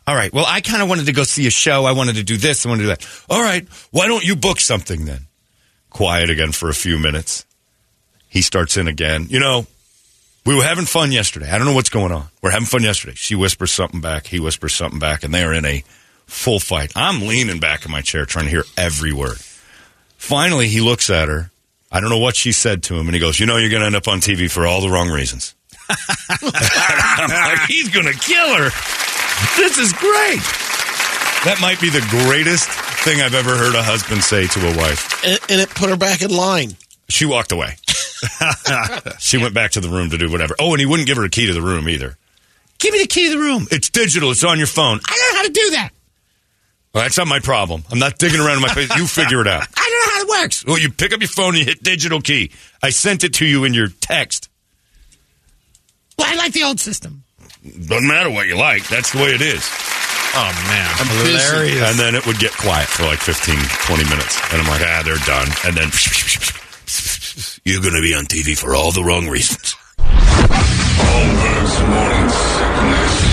All 0.06 0.14
right. 0.14 0.32
Well, 0.32 0.44
I 0.46 0.60
kind 0.60 0.82
of 0.82 0.88
wanted 0.88 1.06
to 1.06 1.12
go 1.12 1.24
see 1.24 1.46
a 1.46 1.50
show. 1.50 1.84
I 1.84 1.92
wanted 1.92 2.16
to 2.16 2.22
do 2.22 2.36
this. 2.36 2.64
I 2.64 2.68
wanted 2.68 2.82
to 2.82 2.88
do 2.88 2.94
that. 2.96 3.24
All 3.28 3.42
right. 3.42 3.66
Why 3.90 4.06
don't 4.06 4.24
you 4.24 4.36
book 4.36 4.60
something 4.60 5.04
then? 5.04 5.26
Quiet 5.90 6.30
again 6.30 6.52
for 6.52 6.68
a 6.68 6.74
few 6.74 6.98
minutes. 6.98 7.44
He 8.28 8.42
starts 8.42 8.76
in 8.76 8.86
again. 8.86 9.26
You 9.28 9.40
know, 9.40 9.66
we 10.46 10.54
were 10.54 10.62
having 10.62 10.84
fun 10.84 11.10
yesterday. 11.10 11.50
I 11.50 11.58
don't 11.58 11.66
know 11.66 11.74
what's 11.74 11.90
going 11.90 12.12
on. 12.12 12.26
We're 12.42 12.50
having 12.50 12.66
fun 12.66 12.82
yesterday. 12.82 13.14
She 13.16 13.34
whispers 13.34 13.72
something 13.72 14.00
back. 14.00 14.26
He 14.26 14.38
whispers 14.38 14.74
something 14.74 15.00
back, 15.00 15.24
and 15.24 15.34
they 15.34 15.42
are 15.42 15.52
in 15.52 15.64
a 15.64 15.82
Full 16.30 16.60
fight. 16.60 16.92
I'm 16.94 17.26
leaning 17.26 17.58
back 17.58 17.84
in 17.84 17.90
my 17.90 18.02
chair 18.02 18.24
trying 18.24 18.44
to 18.44 18.52
hear 18.52 18.62
every 18.76 19.12
word. 19.12 19.38
Finally, 20.16 20.68
he 20.68 20.80
looks 20.80 21.10
at 21.10 21.26
her. 21.26 21.49
I 21.90 22.00
don't 22.00 22.10
know 22.10 22.18
what 22.18 22.36
she 22.36 22.52
said 22.52 22.82
to 22.84 22.94
him, 22.94 23.06
and 23.08 23.14
he 23.14 23.20
goes, 23.20 23.40
You 23.40 23.46
know, 23.46 23.56
you're 23.56 23.70
going 23.70 23.80
to 23.80 23.86
end 23.86 23.96
up 23.96 24.08
on 24.08 24.20
TV 24.20 24.50
for 24.50 24.66
all 24.66 24.80
the 24.80 24.90
wrong 24.90 25.08
reasons. 25.08 25.54
I'm 25.88 25.96
like, 26.42 27.68
He's 27.68 27.88
going 27.88 28.06
to 28.06 28.14
kill 28.14 28.54
her. 28.56 28.70
This 29.56 29.78
is 29.78 29.92
great. 29.94 30.40
That 31.44 31.58
might 31.60 31.80
be 31.80 31.88
the 31.90 32.06
greatest 32.10 32.68
thing 33.04 33.20
I've 33.20 33.34
ever 33.34 33.56
heard 33.56 33.74
a 33.74 33.82
husband 33.82 34.22
say 34.22 34.46
to 34.46 34.60
a 34.72 34.76
wife. 34.76 35.24
And, 35.24 35.40
and 35.48 35.60
it 35.60 35.70
put 35.70 35.88
her 35.88 35.96
back 35.96 36.22
in 36.22 36.30
line. 36.30 36.76
She 37.08 37.24
walked 37.24 37.50
away. 37.50 37.76
she 39.18 39.38
went 39.38 39.54
back 39.54 39.72
to 39.72 39.80
the 39.80 39.88
room 39.88 40.10
to 40.10 40.18
do 40.18 40.30
whatever. 40.30 40.54
Oh, 40.58 40.72
and 40.72 40.80
he 40.80 40.86
wouldn't 40.86 41.06
give 41.08 41.16
her 41.16 41.24
a 41.24 41.30
key 41.30 41.46
to 41.46 41.54
the 41.54 41.62
room 41.62 41.88
either. 41.88 42.16
Give 42.78 42.92
me 42.92 43.00
the 43.00 43.06
key 43.06 43.30
to 43.30 43.36
the 43.36 43.42
room. 43.42 43.66
It's 43.70 43.90
digital. 43.90 44.30
It's 44.30 44.44
on 44.44 44.58
your 44.58 44.66
phone. 44.66 45.00
I 45.08 45.16
don't 45.16 45.32
know 45.32 45.36
how 45.38 45.46
to 45.46 45.52
do 45.52 45.70
that. 45.70 45.90
Well, 46.92 47.04
that's 47.04 47.16
not 47.18 47.28
my 47.28 47.38
problem. 47.38 47.84
I'm 47.90 48.00
not 48.00 48.18
digging 48.18 48.40
around 48.40 48.56
in 48.56 48.62
my 48.62 48.68
face. 48.68 48.94
You 48.96 49.06
figure 49.06 49.40
it 49.40 49.46
out. 49.46 49.62
I 49.76 49.90
don't 49.90 50.06
know 50.06 50.12
how 50.12 50.22
it 50.22 50.42
works. 50.42 50.64
Well, 50.66 50.78
you 50.78 50.90
pick 50.90 51.12
up 51.12 51.20
your 51.20 51.28
phone 51.28 51.50
and 51.50 51.58
you 51.58 51.64
hit 51.64 51.82
digital 51.82 52.20
key. 52.20 52.50
I 52.82 52.90
sent 52.90 53.22
it 53.22 53.34
to 53.34 53.46
you 53.46 53.64
in 53.64 53.74
your 53.74 53.88
text. 54.00 54.48
Well, 56.18 56.26
I 56.30 56.34
like 56.36 56.52
the 56.52 56.64
old 56.64 56.80
system. 56.80 57.22
Doesn't 57.62 58.08
matter 58.08 58.30
what 58.30 58.46
you 58.48 58.56
like. 58.56 58.88
That's 58.88 59.12
the 59.12 59.18
way 59.18 59.34
it 59.34 59.40
is. 59.42 59.68
Oh 60.32 60.52
man, 60.68 60.86
Hilarious. 61.26 61.82
And 61.90 61.98
then 61.98 62.14
it 62.14 62.24
would 62.26 62.38
get 62.38 62.52
quiet 62.52 62.86
for 62.88 63.02
like 63.02 63.18
15, 63.18 63.56
20 63.56 64.04
minutes. 64.04 64.40
And 64.52 64.62
I'm 64.62 64.68
like, 64.68 64.80
ah, 64.80 65.02
they're 65.04 65.16
done. 65.26 65.48
And 65.66 65.76
then 65.76 65.90
you're 67.64 67.82
going 67.82 67.94
to 67.94 68.02
be 68.02 68.14
on 68.14 68.24
TV 68.26 68.56
for 68.56 68.74
all 68.74 68.92
the 68.92 69.02
wrong 69.02 69.28
reasons. 69.28 69.74
Holmberg's 69.98 71.80
morning 71.82 72.28
sickness. 72.30 73.29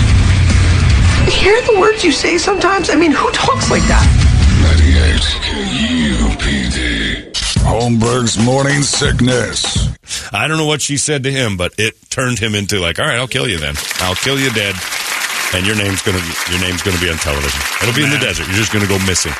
Hear 1.28 1.60
the 1.62 1.78
words 1.80 2.04
you 2.04 2.10
say 2.12 2.36
sometimes? 2.38 2.90
I 2.90 2.94
mean, 2.96 3.12
who 3.12 3.30
talks 3.32 3.70
like 3.70 3.82
that? 3.84 4.04
98 4.82 5.20
KUPD. 6.28 7.32
Holmberg's 7.64 8.42
morning 8.44 8.82
sickness. 8.82 9.88
I 10.32 10.48
don't 10.48 10.56
know 10.58 10.66
what 10.66 10.80
she 10.82 10.96
said 10.96 11.22
to 11.24 11.30
him, 11.30 11.56
but 11.56 11.72
it 11.78 11.94
turned 12.10 12.38
him 12.38 12.54
into 12.54 12.80
like, 12.80 12.98
all 12.98 13.06
right, 13.06 13.16
I'll 13.18 13.28
kill 13.28 13.46
you 13.48 13.58
then. 13.58 13.74
I'll 14.00 14.14
kill 14.16 14.38
you 14.38 14.50
dead, 14.50 14.74
and 15.54 15.66
your 15.66 15.76
name's 15.76 16.02
gonna 16.02 16.20
your 16.50 16.60
name's 16.60 16.82
gonna 16.82 16.98
be 17.00 17.10
on 17.10 17.16
television. 17.18 17.60
It'll 17.82 17.94
be 17.94 18.04
in 18.04 18.10
the 18.10 18.18
desert. 18.18 18.46
You're 18.48 18.56
just 18.56 18.72
gonna 18.72 18.88
go 18.88 18.98
missing. 19.06 19.32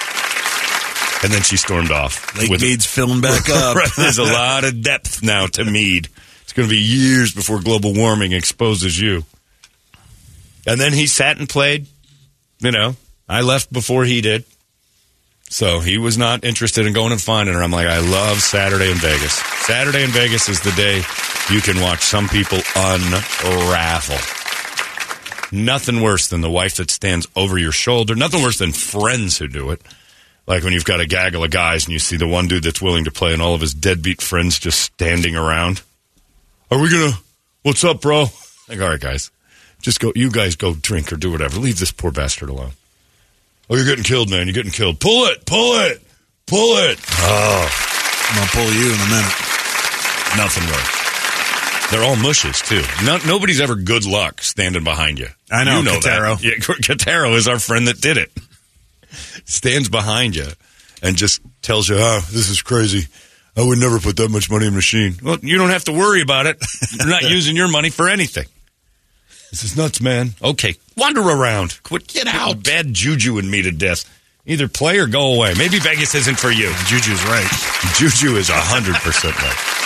And 1.24 1.32
then 1.32 1.42
she 1.42 1.56
stormed 1.56 1.90
off. 1.90 2.36
Lake 2.38 2.48
with- 2.50 2.62
Mead's 2.62 2.86
filling 2.86 3.20
back 3.20 3.48
up. 3.52 3.74
Right, 3.76 3.90
There's 3.96 4.18
a 4.18 4.24
lot 4.24 4.64
of 4.64 4.82
depth 4.82 5.22
now 5.22 5.46
to 5.48 5.64
Mead. 5.64 6.08
It's 6.42 6.52
going 6.52 6.68
to 6.68 6.72
be 6.74 6.78
years 6.80 7.34
before 7.34 7.60
global 7.60 7.92
warming 7.92 8.32
exposes 8.32 8.98
you. 9.00 9.24
And 10.68 10.80
then 10.80 10.92
he 10.92 11.06
sat 11.06 11.38
and 11.38 11.48
played. 11.48 11.86
You 12.60 12.72
know, 12.72 12.96
I 13.28 13.40
left 13.40 13.72
before 13.72 14.04
he 14.04 14.20
did. 14.20 14.44
So 15.50 15.80
he 15.80 15.96
was 15.96 16.18
not 16.18 16.44
interested 16.44 16.86
in 16.86 16.92
going 16.92 17.12
and 17.12 17.20
finding 17.20 17.54
her. 17.54 17.62
I'm 17.62 17.70
like, 17.70 17.86
I 17.86 18.00
love 18.00 18.40
Saturday 18.40 18.90
in 18.90 18.98
Vegas. 18.98 19.32
Saturday 19.32 20.04
in 20.04 20.10
Vegas 20.10 20.48
is 20.48 20.60
the 20.60 20.72
day 20.72 20.96
you 21.50 21.62
can 21.62 21.80
watch 21.80 22.02
some 22.02 22.28
people 22.28 22.58
unravel. 22.76 24.18
Nothing 25.50 26.02
worse 26.02 26.28
than 26.28 26.42
the 26.42 26.50
wife 26.50 26.76
that 26.76 26.90
stands 26.90 27.26
over 27.34 27.56
your 27.56 27.72
shoulder. 27.72 28.14
Nothing 28.14 28.42
worse 28.42 28.58
than 28.58 28.72
friends 28.72 29.38
who 29.38 29.48
do 29.48 29.70
it. 29.70 29.80
Like 30.46 30.64
when 30.64 30.74
you've 30.74 30.84
got 30.84 31.00
a 31.00 31.06
gaggle 31.06 31.44
of 31.44 31.50
guys 31.50 31.84
and 31.84 31.94
you 31.94 31.98
see 31.98 32.18
the 32.18 32.28
one 32.28 32.48
dude 32.48 32.64
that's 32.64 32.82
willing 32.82 33.04
to 33.04 33.10
play 33.10 33.32
and 33.32 33.40
all 33.40 33.54
of 33.54 33.62
his 33.62 33.72
deadbeat 33.72 34.20
friends 34.20 34.58
just 34.58 34.80
standing 34.80 35.34
around. 35.34 35.80
Are 36.70 36.78
we 36.78 36.90
gonna? 36.90 37.12
What's 37.62 37.84
up, 37.84 38.02
bro? 38.02 38.26
Like, 38.68 38.80
all 38.80 38.88
right, 38.88 39.00
guys, 39.00 39.30
just 39.80 40.00
go. 40.00 40.12
You 40.14 40.30
guys 40.30 40.56
go 40.56 40.74
drink 40.74 41.12
or 41.12 41.16
do 41.16 41.30
whatever. 41.30 41.58
Leave 41.60 41.78
this 41.78 41.92
poor 41.92 42.10
bastard 42.10 42.48
alone. 42.50 42.72
Oh, 43.70 43.76
you're 43.76 43.84
getting 43.86 44.04
killed, 44.04 44.30
man. 44.30 44.46
You're 44.46 44.54
getting 44.54 44.72
killed. 44.72 44.98
Pull 45.00 45.26
it, 45.26 45.44
pull 45.46 45.74
it, 45.80 46.02
pull 46.46 46.76
it. 46.78 46.98
Oh, 47.20 47.68
I'm 48.30 48.36
gonna 48.36 48.50
pull 48.50 48.72
you 48.72 48.86
in 48.88 49.00
a 49.00 49.10
minute. 49.10 49.34
nothing 50.36 50.64
worse. 50.66 51.90
They're 51.90 52.04
all 52.04 52.16
mushes 52.16 52.60
too. 52.60 52.82
No, 53.04 53.18
nobody's 53.26 53.60
ever 53.60 53.74
good 53.74 54.04
luck 54.04 54.42
standing 54.42 54.84
behind 54.84 55.18
you. 55.18 55.28
I 55.50 55.64
know, 55.64 55.78
you 55.78 55.84
know 55.84 55.98
Katero. 56.00 56.38
that. 56.38 56.44
Yeah, 56.44 56.52
Katero 56.58 57.34
is 57.34 57.48
our 57.48 57.58
friend 57.58 57.88
that 57.88 58.00
did 58.00 58.16
it. 58.18 58.30
Stands 59.46 59.88
behind 59.88 60.36
you 60.36 60.46
and 61.02 61.16
just 61.16 61.40
tells 61.62 61.88
you, 61.88 61.96
"Oh, 61.98 62.20
this 62.30 62.50
is 62.50 62.60
crazy. 62.60 63.06
I 63.56 63.62
would 63.66 63.78
never 63.78 63.98
put 63.98 64.16
that 64.18 64.30
much 64.30 64.50
money 64.50 64.66
in 64.66 64.72
a 64.74 64.76
machine." 64.76 65.14
Well, 65.22 65.38
you 65.40 65.56
don't 65.56 65.70
have 65.70 65.84
to 65.84 65.92
worry 65.92 66.20
about 66.20 66.44
it. 66.46 66.62
You're 66.98 67.08
not 67.08 67.22
using 67.30 67.56
your 67.56 67.68
money 67.68 67.88
for 67.90 68.08
anything. 68.08 68.46
This 69.50 69.64
is 69.64 69.76
nuts, 69.76 70.00
man. 70.00 70.34
Okay, 70.42 70.76
wander 70.96 71.22
around. 71.22 71.82
Quit, 71.82 72.06
get 72.06 72.26
out. 72.26 72.62
Bad 72.62 72.92
juju 72.92 73.38
in 73.38 73.50
me 73.50 73.62
to 73.62 73.70
death. 73.70 74.04
Either 74.46 74.68
play 74.68 74.98
or 74.98 75.06
go 75.06 75.34
away. 75.34 75.54
Maybe 75.56 75.78
Vegas 75.78 76.14
isn't 76.14 76.38
for 76.38 76.50
you. 76.50 76.72
Juju's 76.86 77.22
right. 77.24 77.48
Juju 77.96 78.36
is 78.36 78.48
100% 78.48 79.32
right. 79.34 79.78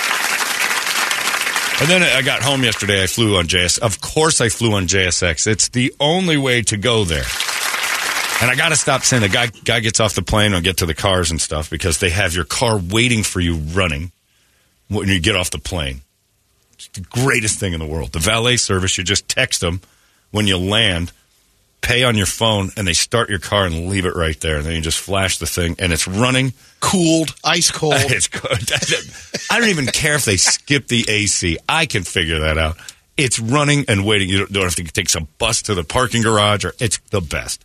And 1.80 1.90
then 1.90 2.02
I 2.02 2.22
got 2.22 2.42
home 2.42 2.62
yesterday. 2.62 3.02
I 3.02 3.08
flew 3.08 3.36
on 3.38 3.46
JS. 3.46 3.80
Of 3.80 4.00
course, 4.00 4.40
I 4.40 4.50
flew 4.50 4.74
on 4.74 4.86
JSX. 4.86 5.48
It's 5.48 5.68
the 5.68 5.92
only 5.98 6.36
way 6.36 6.62
to 6.62 6.76
go 6.76 7.04
there. 7.04 7.24
And 8.40 8.50
I 8.50 8.54
got 8.56 8.68
to 8.68 8.76
stop 8.76 9.02
saying 9.02 9.22
the 9.22 9.28
guy 9.28 9.48
guy 9.48 9.80
gets 9.80 9.98
off 9.98 10.14
the 10.14 10.22
plane 10.22 10.52
and 10.52 10.62
get 10.62 10.76
to 10.78 10.86
the 10.86 10.94
cars 10.94 11.30
and 11.30 11.40
stuff 11.40 11.70
because 11.70 11.98
they 11.98 12.10
have 12.10 12.34
your 12.34 12.44
car 12.44 12.78
waiting 12.78 13.24
for 13.24 13.40
you 13.40 13.56
running 13.56 14.12
when 14.88 15.08
you 15.08 15.20
get 15.20 15.34
off 15.34 15.50
the 15.50 15.58
plane. 15.58 16.02
It's 16.86 16.98
the 16.98 17.22
greatest 17.22 17.60
thing 17.60 17.74
in 17.74 17.80
the 17.80 17.86
world. 17.86 18.12
The 18.12 18.18
valet 18.18 18.56
service, 18.56 18.98
you 18.98 19.04
just 19.04 19.28
text 19.28 19.60
them 19.60 19.80
when 20.32 20.48
you 20.48 20.56
land, 20.56 21.12
pay 21.80 22.02
on 22.02 22.16
your 22.16 22.26
phone, 22.26 22.70
and 22.76 22.88
they 22.88 22.92
start 22.92 23.30
your 23.30 23.38
car 23.38 23.66
and 23.66 23.88
leave 23.88 24.04
it 24.04 24.16
right 24.16 24.38
there. 24.40 24.56
And 24.56 24.66
then 24.66 24.74
you 24.74 24.80
just 24.80 24.98
flash 24.98 25.38
the 25.38 25.46
thing, 25.46 25.76
and 25.78 25.92
it's 25.92 26.08
running. 26.08 26.54
Cooled, 26.80 27.34
ice 27.44 27.70
cold. 27.70 27.94
It's 28.06 28.26
good. 28.26 29.46
I 29.50 29.60
don't 29.60 29.68
even 29.68 29.86
care 29.86 30.16
if 30.16 30.24
they 30.24 30.36
skip 30.36 30.88
the 30.88 31.04
AC. 31.08 31.58
I 31.68 31.86
can 31.86 32.02
figure 32.02 32.40
that 32.40 32.58
out. 32.58 32.76
It's 33.16 33.38
running 33.38 33.84
and 33.86 34.04
waiting. 34.04 34.28
You 34.28 34.38
don't, 34.38 34.52
don't 34.52 34.64
have 34.64 34.74
to 34.74 34.84
take 34.84 35.08
some 35.08 35.28
bus 35.38 35.62
to 35.62 35.74
the 35.74 35.84
parking 35.84 36.22
garage, 36.22 36.64
or 36.64 36.74
it's 36.80 36.98
the 37.10 37.20
best. 37.20 37.64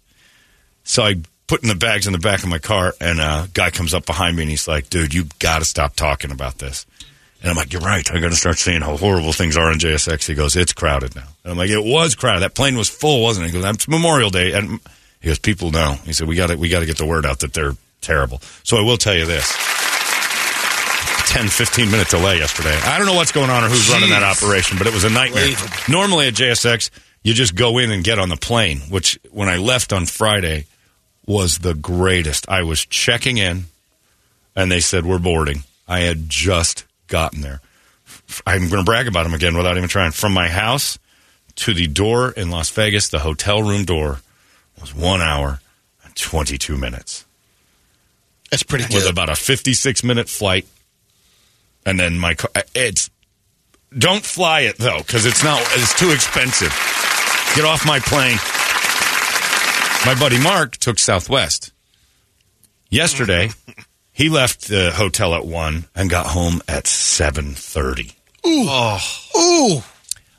So 0.83 1.03
I 1.03 1.15
put 1.47 1.63
in 1.63 1.69
the 1.69 1.75
bags 1.75 2.05
in 2.05 2.13
the 2.13 2.19
back 2.19 2.43
of 2.43 2.49
my 2.49 2.59
car, 2.59 2.93
and 3.01 3.19
a 3.19 3.49
guy 3.53 3.71
comes 3.71 3.95
up 3.95 4.05
behind 4.05 4.35
me, 4.35 4.43
and 4.43 4.49
he's 4.51 4.67
like, 4.67 4.89
"Dude, 4.89 5.13
you 5.13 5.25
got 5.39 5.59
to 5.59 5.65
stop 5.65 5.95
talking 5.95 6.29
about 6.29 6.59
this." 6.59 6.85
And 7.41 7.51
I'm 7.51 7.55
like, 7.55 7.71
"You're 7.71 7.81
right. 7.81 8.09
I 8.11 8.19
got 8.19 8.29
to 8.29 8.35
start 8.35 8.57
seeing 8.57 8.81
how 8.81 8.97
horrible 8.97 9.33
things 9.33 9.57
are 9.57 9.71
in 9.71 9.79
JSX." 9.79 10.25
He 10.25 10.33
goes, 10.33 10.55
"It's 10.55 10.73
crowded 10.73 11.15
now." 11.15 11.27
And 11.43 11.51
I'm 11.51 11.57
like, 11.57 11.69
"It 11.69 11.83
was 11.83 12.15
crowded. 12.15 12.41
That 12.41 12.55
plane 12.55 12.77
was 12.77 12.89
full, 12.89 13.23
wasn't 13.23 13.45
it?" 13.45 13.51
He 13.51 13.61
goes, 13.61 13.75
"It's 13.75 13.87
Memorial 13.87 14.29
Day," 14.29 14.53
and 14.53 14.79
he 15.21 15.27
goes, 15.27 15.39
"People 15.39 15.71
know." 15.71 15.97
He 16.05 16.13
said, 16.13 16.27
"We 16.27 16.35
got 16.35 16.47
to 16.47 16.55
we 16.55 16.69
got 16.69 16.79
to 16.79 16.85
get 16.85 16.97
the 16.97 17.05
word 17.05 17.25
out 17.25 17.39
that 17.39 17.53
they're 17.53 17.75
terrible." 18.01 18.41
So 18.63 18.77
I 18.77 18.81
will 18.81 18.97
tell 18.97 19.15
you 19.15 19.25
this. 19.25 19.53
10, 21.27 21.49
15 21.49 21.91
minute 21.91 22.07
delay 22.07 22.37
yesterday. 22.37 22.75
I 22.85 22.97
don't 22.97 23.05
know 23.05 23.13
what's 23.13 23.33
going 23.33 23.49
on 23.49 23.63
or 23.63 23.67
who's 23.67 23.89
running 23.89 24.09
that 24.09 24.23
operation, 24.23 24.77
but 24.77 24.87
it 24.87 24.93
was 24.93 25.03
a 25.03 25.09
nightmare. 25.09 25.49
Normally 25.89 26.27
at 26.27 26.33
JSX, 26.33 26.89
you 27.21 27.33
just 27.33 27.53
go 27.53 27.77
in 27.77 27.91
and 27.91 28.03
get 28.03 28.17
on 28.17 28.29
the 28.29 28.37
plane, 28.37 28.79
which 28.89 29.19
when 29.31 29.49
I 29.49 29.57
left 29.57 29.91
on 29.91 30.05
Friday 30.05 30.65
was 31.27 31.59
the 31.59 31.75
greatest. 31.75 32.49
I 32.49 32.63
was 32.63 32.85
checking 32.85 33.37
in 33.37 33.65
and 34.55 34.71
they 34.71 34.79
said, 34.79 35.05
We're 35.05 35.19
boarding. 35.19 35.63
I 35.87 35.99
had 35.99 36.29
just 36.29 36.85
gotten 37.07 37.41
there. 37.41 37.61
I'm 38.45 38.69
going 38.69 38.81
to 38.81 38.83
brag 38.83 39.07
about 39.07 39.23
them 39.23 39.33
again 39.33 39.55
without 39.57 39.77
even 39.77 39.89
trying. 39.89 40.11
From 40.11 40.33
my 40.33 40.47
house 40.49 40.97
to 41.57 41.73
the 41.73 41.87
door 41.87 42.31
in 42.31 42.49
Las 42.49 42.69
Vegas, 42.69 43.09
the 43.09 43.19
hotel 43.19 43.61
room 43.63 43.85
door 43.85 44.19
was 44.79 44.93
one 44.95 45.21
hour 45.21 45.59
and 46.03 46.15
22 46.15 46.77
minutes 46.77 47.25
That's 48.51 48.63
pretty 48.63 48.85
good. 48.85 48.95
with 48.95 49.09
about 49.09 49.29
a 49.29 49.35
56 49.35 50.03
minute 50.03 50.29
flight. 50.29 50.65
And 51.85 51.99
then 51.99 52.19
my 52.19 52.33
car, 52.35 52.51
uh, 52.55 52.61
it's, 52.75 53.09
don't 53.97 54.25
fly 54.25 54.61
it 54.61 54.77
though, 54.77 54.99
because 54.99 55.25
it's 55.25 55.43
not, 55.43 55.61
it's 55.73 55.97
too 55.97 56.11
expensive. 56.11 56.69
Get 57.55 57.65
off 57.65 57.85
my 57.85 57.99
plane. 57.99 58.37
My 60.05 60.19
buddy 60.19 60.39
Mark 60.41 60.77
took 60.77 60.99
Southwest. 60.99 61.71
Yesterday, 62.89 63.49
he 64.17 64.29
left 64.29 64.67
the 64.67 64.91
hotel 64.91 65.35
at 65.35 65.45
1 65.45 65.85
and 65.95 66.09
got 66.09 66.25
home 66.25 66.59
at 66.67 66.85
7.30. 66.85 68.15
Ooh, 68.47 69.37
ooh! 69.39 69.83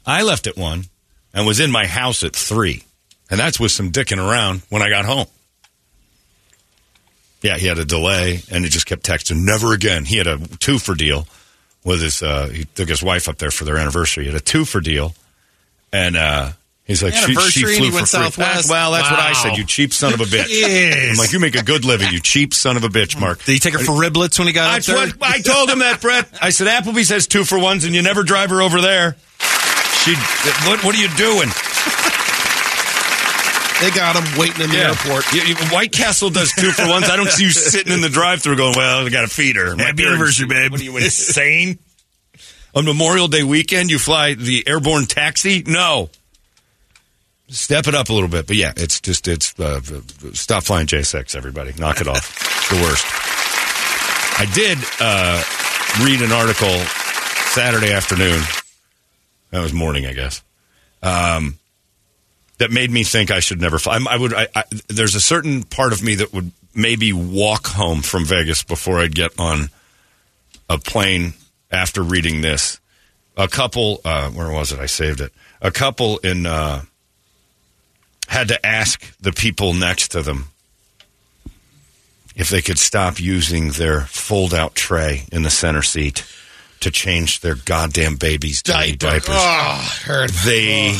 I 0.04 0.23
left 0.23 0.49
at 0.49 0.56
1 0.56 0.85
and 1.32 1.47
was 1.47 1.61
in 1.61 1.70
my 1.70 1.87
house 1.87 2.25
at 2.25 2.35
3. 2.35 2.82
And 3.30 3.38
that's 3.38 3.61
with 3.61 3.70
some 3.70 3.92
dicking 3.92 4.18
around 4.18 4.62
when 4.68 4.82
I 4.82 4.88
got 4.88 5.04
home. 5.04 5.26
Yeah, 7.40 7.56
he 7.56 7.68
had 7.68 7.78
a 7.78 7.85
delay, 7.85 8.42
and 8.50 8.64
he 8.64 8.68
just 8.68 8.87
kept 8.87 9.06
texting. 9.06 9.44
Never 9.44 9.73
again. 9.73 10.04
He 10.04 10.16
had 10.16 10.26
a 10.26 10.38
two 10.58 10.80
for 10.80 10.97
deal 10.97 11.28
with 11.85 12.02
his. 12.02 12.20
Uh, 12.20 12.49
he 12.49 12.64
took 12.64 12.88
his 12.88 13.00
wife 13.00 13.28
up 13.28 13.38
there 13.38 13.52
for 13.52 13.64
their 13.64 13.76
anniversary. 13.76 14.25
He 14.25 14.32
had 14.32 14.40
a 14.40 14.44
two 14.44 14.64
for 14.64 14.80
deal, 14.80 15.14
and 15.92 16.16
uh, 16.16 16.50
he's 16.88 17.02
like, 17.02 17.14
she, 17.14 17.35
she 17.35 17.61
flew 17.64 17.90
for 17.90 17.95
went 17.97 18.09
free. 18.09 18.21
Southwest? 18.21 18.68
Well, 18.68 18.90
that's 18.92 19.09
what 19.11 19.21
I 19.21 19.33
said. 19.35 19.57
You 19.57 19.64
cheap 19.64 19.92
son 19.92 20.12
of 20.14 20.21
a 20.21 20.25
bitch. 20.25 20.49
I'm 21.12 21.16
like, 21.16 21.33
you 21.33 21.38
make 21.38 21.54
a 21.54 21.62
good 21.62 21.85
living. 21.85 22.09
You 22.11 22.18
cheap 22.21 22.52
son 22.52 22.76
of 22.76 22.83
a 22.83 22.88
bitch, 22.88 23.21
Mark. 23.21 23.45
Did 23.45 23.52
he 23.52 23.59
take 23.61 23.75
her 23.75 23.78
for 23.78 23.92
riblets 23.92 24.38
when 24.38 24.49
he 24.49 24.52
got 24.52 24.73
That's 24.73 24.87
there? 24.87 24.97
what 24.97 25.16
I 25.23 25.40
told 25.40 25.71
him 25.71 25.78
that, 25.78 26.00
Brett. 26.02 26.26
I 26.42 26.50
said 26.50 26.66
Applebee's 26.66 27.11
has 27.11 27.28
two 27.28 27.45
for 27.45 27.59
ones, 27.61 27.85
and 27.85 27.95
you 27.95 28.02
never 28.02 28.25
drive 28.25 28.50
her 28.50 28.61
over 28.61 28.80
there. 28.80 29.12
She, 30.04 30.14
what, 30.66 30.83
what 30.85 30.95
are 30.97 31.00
you 31.00 31.09
doing? 31.16 31.49
They 33.80 33.90
got 33.92 34.14
them 34.14 34.25
waiting 34.37 34.61
in 34.64 34.71
the 34.71 34.76
airport. 34.78 35.33
You- 35.33 35.42
you- 35.42 35.54
White 35.71 35.92
Castle 35.92 36.30
does 36.30 36.50
two 36.52 36.73
for 36.73 36.88
ones. 36.88 37.09
I 37.09 37.14
don't 37.16 37.30
see 37.30 37.45
you 37.45 37.50
sitting 37.50 37.92
in 37.92 38.00
the 38.00 38.09
drive-through 38.09 38.57
going, 38.57 38.75
"Well, 38.76 39.07
I 39.07 39.09
got 39.09 39.21
to 39.21 39.28
feed 39.28 39.54
her." 39.54 39.76
My 39.76 39.85
Happy 39.85 40.04
anniversary, 40.04 40.49
babe. 40.49 40.73
What 40.73 40.80
are 40.80 40.85
you 40.85 40.97
insane? 40.97 41.78
On 42.75 42.85
Memorial 42.85 43.28
Day 43.28 43.45
weekend, 43.45 43.88
you 43.92 44.00
fly 44.00 44.35
the 44.35 44.64
airborne 44.66 45.07
taxi? 45.07 45.62
No. 45.64 46.11
Step 47.50 47.86
it 47.86 47.94
up 47.94 48.10
a 48.10 48.12
little 48.12 48.28
bit, 48.28 48.46
but 48.46 48.56
yeah, 48.56 48.72
it's 48.76 49.00
just 49.00 49.26
it's 49.26 49.58
uh, 49.58 49.80
stop 50.34 50.64
flying 50.64 50.86
JSX. 50.86 51.34
Everybody, 51.34 51.72
knock 51.78 52.00
it 52.00 52.06
off. 52.06 52.68
The 52.68 52.76
worst. 52.82 53.04
I 54.40 54.44
did 54.54 54.78
uh, 55.00 55.42
read 56.04 56.20
an 56.20 56.30
article 56.32 56.68
Saturday 57.52 57.92
afternoon. 57.92 58.40
That 59.50 59.60
was 59.62 59.72
morning, 59.72 60.04
I 60.04 60.12
guess. 60.12 60.42
Um, 61.02 61.58
that 62.58 62.70
made 62.70 62.90
me 62.90 63.02
think 63.02 63.30
I 63.30 63.40
should 63.40 63.60
never 63.60 63.78
fly. 63.78 63.94
I'm- 63.94 64.08
I 64.08 64.16
would. 64.18 64.34
I, 64.34 64.48
I, 64.54 64.64
there's 64.88 65.14
a 65.14 65.20
certain 65.20 65.62
part 65.62 65.92
of 65.94 66.02
me 66.02 66.16
that 66.16 66.34
would 66.34 66.52
maybe 66.74 67.14
walk 67.14 67.66
home 67.66 68.02
from 68.02 68.26
Vegas 68.26 68.62
before 68.62 68.98
I'd 69.00 69.14
get 69.14 69.30
on 69.40 69.70
a 70.68 70.76
plane 70.76 71.32
after 71.70 72.02
reading 72.02 72.42
this. 72.42 72.78
A 73.38 73.48
couple, 73.48 74.00
uh, 74.04 74.28
where 74.30 74.50
was 74.50 74.70
it? 74.72 74.80
I 74.80 74.86
saved 74.86 75.20
it. 75.22 75.32
A 75.62 75.70
couple 75.70 76.18
in 76.18 76.44
uh, 76.44 76.82
had 78.28 78.49
to 78.49 78.66
ask 78.66 79.16
the 79.18 79.32
people 79.32 79.75
next 79.75 80.12
to 80.12 80.23
them 80.23 80.49
if 82.37 82.49
they 82.49 82.62
could 82.62 82.78
stop 82.78 83.18
using 83.18 83.70
their 83.70 84.02
fold-out 84.02 84.75
tray 84.75 85.25
in 85.32 85.42
the 85.42 85.50
center 85.50 85.82
seat 85.82 86.25
to 86.80 86.90
change 86.90 87.40
their 87.40 87.56
goddamn 87.56 88.14
babies' 88.14 88.62
dirty 88.62 88.94
diapers. 88.94 89.30
Oh, 89.30 89.99
heard. 90.04 90.30
they 90.30 90.97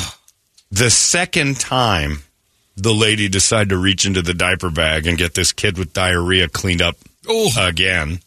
the 0.71 0.91
second 0.91 1.61
time 1.61 2.23
the 2.77 2.93
lady 2.93 3.29
decided 3.29 3.71
to 3.71 3.77
reach 3.77 4.05
into 4.05 4.23
the 4.23 4.35
diaper 4.35 4.71
bag 4.71 5.07
and 5.07 5.17
get 5.17 5.35
this 5.35 5.53
kid 5.53 5.79
with 5.79 5.93
diarrhea 5.93 6.49
cleaned 6.49 6.83
up 6.83 6.97
again 7.59 8.21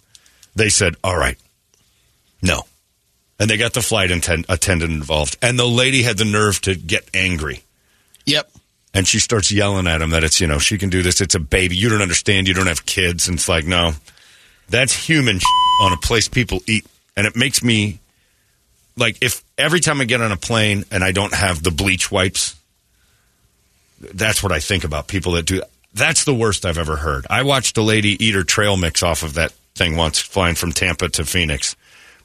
they 0.55 0.69
said 0.69 0.95
all 1.03 1.17
right 1.17 1.37
no. 2.41 2.63
And 3.39 3.49
they 3.49 3.57
got 3.57 3.73
the 3.73 3.81
flight 3.81 4.11
atten- 4.11 4.45
attendant 4.49 4.91
involved. 4.91 5.37
And 5.41 5.57
the 5.57 5.67
lady 5.67 6.03
had 6.03 6.17
the 6.17 6.25
nerve 6.25 6.61
to 6.61 6.75
get 6.75 7.09
angry. 7.13 7.63
Yep. 8.25 8.51
And 8.93 9.07
she 9.07 9.19
starts 9.19 9.51
yelling 9.51 9.87
at 9.87 10.01
him 10.01 10.09
that 10.11 10.23
it's 10.23 10.41
you 10.41 10.47
know 10.47 10.59
she 10.59 10.77
can 10.77 10.89
do 10.89 11.01
this. 11.01 11.21
It's 11.21 11.35
a 11.35 11.39
baby. 11.39 11.75
You 11.75 11.89
don't 11.89 12.01
understand. 12.01 12.47
You 12.47 12.53
don't 12.53 12.67
have 12.67 12.85
kids. 12.85 13.27
And 13.27 13.37
it's 13.37 13.49
like 13.49 13.65
no. 13.65 13.93
That's 14.69 14.93
human 14.93 15.39
on 15.81 15.91
a 15.91 15.97
place 15.97 16.27
people 16.27 16.61
eat. 16.67 16.85
And 17.17 17.27
it 17.27 17.35
makes 17.35 17.63
me 17.63 17.99
like 18.97 19.17
if 19.21 19.43
every 19.57 19.79
time 19.79 20.01
i 20.01 20.05
get 20.05 20.21
on 20.21 20.31
a 20.31 20.37
plane 20.37 20.83
and 20.91 21.03
i 21.03 21.11
don't 21.11 21.33
have 21.33 21.63
the 21.63 21.71
bleach 21.71 22.11
wipes 22.11 22.55
that's 24.13 24.43
what 24.43 24.51
i 24.51 24.59
think 24.59 24.83
about 24.83 25.07
people 25.07 25.33
that 25.33 25.45
do. 25.45 25.61
That's 25.93 26.23
the 26.23 26.33
worst 26.33 26.65
i've 26.65 26.77
ever 26.77 26.95
heard. 26.95 27.25
I 27.29 27.43
watched 27.43 27.77
a 27.77 27.81
lady 27.81 28.23
eat 28.23 28.35
her 28.35 28.43
trail 28.43 28.77
mix 28.77 29.03
off 29.03 29.23
of 29.23 29.35
that 29.35 29.51
thing 29.75 29.95
once 29.95 30.19
flying 30.19 30.55
from 30.55 30.71
tampa 30.71 31.09
to 31.09 31.25
phoenix 31.25 31.75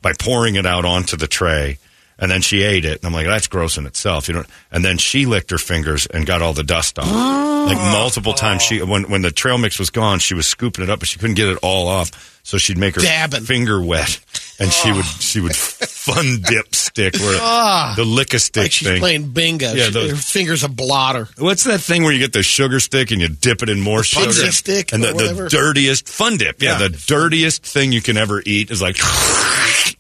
by 0.03 0.13
pouring 0.13 0.57
it 0.57 0.67
out 0.67 0.85
onto 0.85 1.17
the 1.17 1.27
tray 1.27 1.79
and 2.19 2.31
then 2.31 2.41
she 2.41 2.63
ate 2.63 2.85
it 2.85 2.99
and 2.99 3.05
i'm 3.07 3.13
like 3.13 3.27
that's 3.27 3.47
gross 3.49 3.77
in 3.79 3.87
itself 3.87 4.29
you 4.29 4.35
know 4.35 4.45
and 4.73 4.85
then 4.85 4.99
she 4.99 5.27
licked 5.27 5.51
her 5.51 5.59
fingers 5.59 6.07
and 6.07 6.27
got 6.27 6.43
all 6.43 6.53
the 6.53 6.65
dust 6.65 6.99
off 6.99 7.07
like 7.69 7.79
multiple 7.93 8.33
times 8.33 8.63
she 8.63 8.83
when 8.83 9.09
when 9.11 9.23
the 9.23 9.31
trail 9.31 9.59
mix 9.59 9.79
was 9.79 9.91
gone 9.91 10.19
she 10.19 10.35
was 10.35 10.47
scooping 10.47 10.83
it 10.85 10.91
up 10.91 10.99
but 10.99 11.09
she 11.09 11.19
couldn't 11.19 11.37
get 11.37 11.49
it 11.49 11.59
all 11.63 11.89
off 11.89 12.41
so 12.43 12.59
she'd 12.59 12.79
make 12.79 12.95
her 12.95 13.01
Dabbing. 13.01 13.43
finger 13.43 13.83
wet 13.83 14.21
and 14.59 14.73
she 14.73 14.93
would 14.93 15.05
she 15.05 15.41
would 15.41 15.55
fun 15.57 16.41
dip 16.49 16.73
stick 16.75 17.15
where 17.17 17.39
ah. 17.41 17.95
the 17.97 18.05
lick 18.05 18.33
a 18.33 18.39
stick 18.39 18.63
Like 18.65 18.73
she's 18.73 18.87
thing 18.89 19.01
playing 19.01 19.29
bingo. 19.31 19.73
Yeah, 19.73 19.87
She- 19.87 19.91
those- 19.91 20.11
her 20.13 20.17
finger's 20.17 20.63
a 20.63 20.69
blotter. 20.69 21.29
What's 21.37 21.65
that 21.65 21.81
thing 21.81 22.05
where 22.05 22.13
you 22.13 22.21
get 22.21 22.33
the 22.33 22.45
sugar 22.45 22.79
stick 22.79 23.11
and 23.11 23.21
you 23.21 23.29
dip 23.29 23.63
it 23.65 23.69
in 23.69 23.81
more 23.81 24.05
sugar? 24.05 24.31
Stick 24.33 24.93
and 24.93 25.03
or 25.05 25.09
the, 25.09 25.15
whatever. 25.15 25.43
the 25.45 25.49
dirtiest 25.51 26.09
fun 26.09 26.37
dip. 26.37 26.63
Yeah, 26.63 26.79
Yeah. 26.79 26.89
the 26.89 27.03
dirtiest 27.07 27.65
thing 27.67 27.91
you 27.91 28.01
can 28.01 28.17
ever 28.17 28.41
eat 28.47 28.71
is 28.71 28.81
like, 28.81 28.97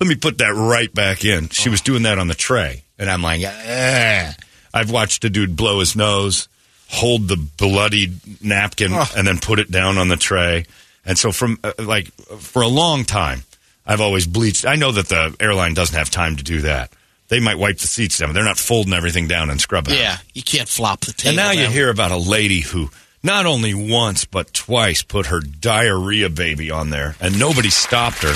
let 0.01 0.09
me 0.09 0.15
put 0.15 0.39
that 0.39 0.53
right 0.55 0.93
back 0.93 1.25
in. 1.25 1.49
She 1.49 1.69
was 1.69 1.81
doing 1.81 2.03
that 2.05 2.19
on 2.19 2.29
the 2.29 2.35
tray, 2.35 2.83
and 2.99 3.11
I'm 3.11 3.23
like, 3.23 3.43
ah. 3.45 4.35
I've 4.75 4.91
watched 4.91 5.25
a 5.25 5.31
dude 5.31 5.57
blow 5.57 5.81
his 5.81 5.97
nose, 5.97 6.49
hold 6.89 7.29
the 7.29 7.37
bloody 7.37 8.13
napkin, 8.43 8.93
and 9.17 9.27
then 9.27 9.39
put 9.39 9.59
it 9.59 9.71
down 9.71 9.97
on 9.99 10.09
the 10.09 10.17
tray. 10.17 10.67
And 11.05 11.17
so, 11.19 11.33
from 11.33 11.59
uh, 11.65 11.73
like 11.79 12.13
for 12.39 12.63
a 12.63 12.69
long 12.69 13.05
time, 13.05 13.43
I've 13.87 14.01
always 14.01 14.27
bleached. 14.27 14.67
I 14.67 14.75
know 14.75 14.93
that 14.93 15.09
the 15.09 15.35
airline 15.41 15.73
doesn't 15.75 15.97
have 15.97 16.11
time 16.11 16.37
to 16.37 16.43
do 16.45 16.63
that. 16.63 16.91
They 17.29 17.41
might 17.41 17.59
wipe 17.59 17.79
the 17.79 17.87
seats 17.87 18.19
down. 18.19 18.35
They're 18.35 18.45
not 18.45 18.59
folding 18.59 18.93
everything 18.93 19.27
down 19.29 19.49
and 19.51 19.61
scrubbing. 19.61 19.95
it. 19.95 20.01
Yeah, 20.01 20.19
you 20.35 20.43
can't 20.43 20.69
flop 20.69 21.01
the 21.01 21.13
table. 21.13 21.31
And 21.31 21.37
now 21.37 21.51
you 21.53 21.69
hear 21.69 21.89
about 21.91 22.11
a 22.11 22.17
lady 22.17 22.61
who 22.61 22.91
not 23.23 23.47
only 23.47 23.73
once 23.75 24.25
but 24.25 24.53
twice 24.53 25.03
put 25.03 25.27
her 25.27 25.41
diarrhea 25.41 26.29
baby 26.29 26.71
on 26.71 26.91
there, 26.91 27.17
and 27.21 27.39
nobody 27.39 27.71
stopped 27.71 28.23
her. 28.23 28.35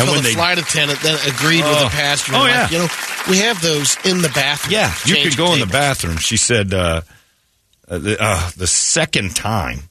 And 0.00 0.08
So 0.08 0.12
when 0.14 0.22
the 0.22 0.28
they 0.30 0.34
flight 0.34 0.58
attendant 0.58 1.00
then 1.00 1.14
agreed 1.28 1.62
with 1.64 1.74
Oh. 1.76 1.84
the 1.84 1.90
passenger. 1.90 2.36
Oh, 2.36 2.40
like, 2.40 2.50
yeah. 2.50 2.68
You 2.70 2.78
know, 2.78 2.88
we 3.28 3.38
have 3.38 3.60
those 3.62 3.96
in 4.04 4.22
the 4.22 4.28
bathroom. 4.30 4.72
yeah, 4.72 4.94
you 5.04 5.16
could 5.22 5.36
go 5.36 5.52
in 5.54 5.60
the 5.60 5.66
bathroom. 5.66 6.16
She 6.18 6.36
said 6.36 6.72
uh, 6.74 7.02
uh, 7.88 7.98
the, 7.98 8.16
uh, 8.20 8.50
the 8.56 8.66
second 8.66 9.34
time. 9.36 9.82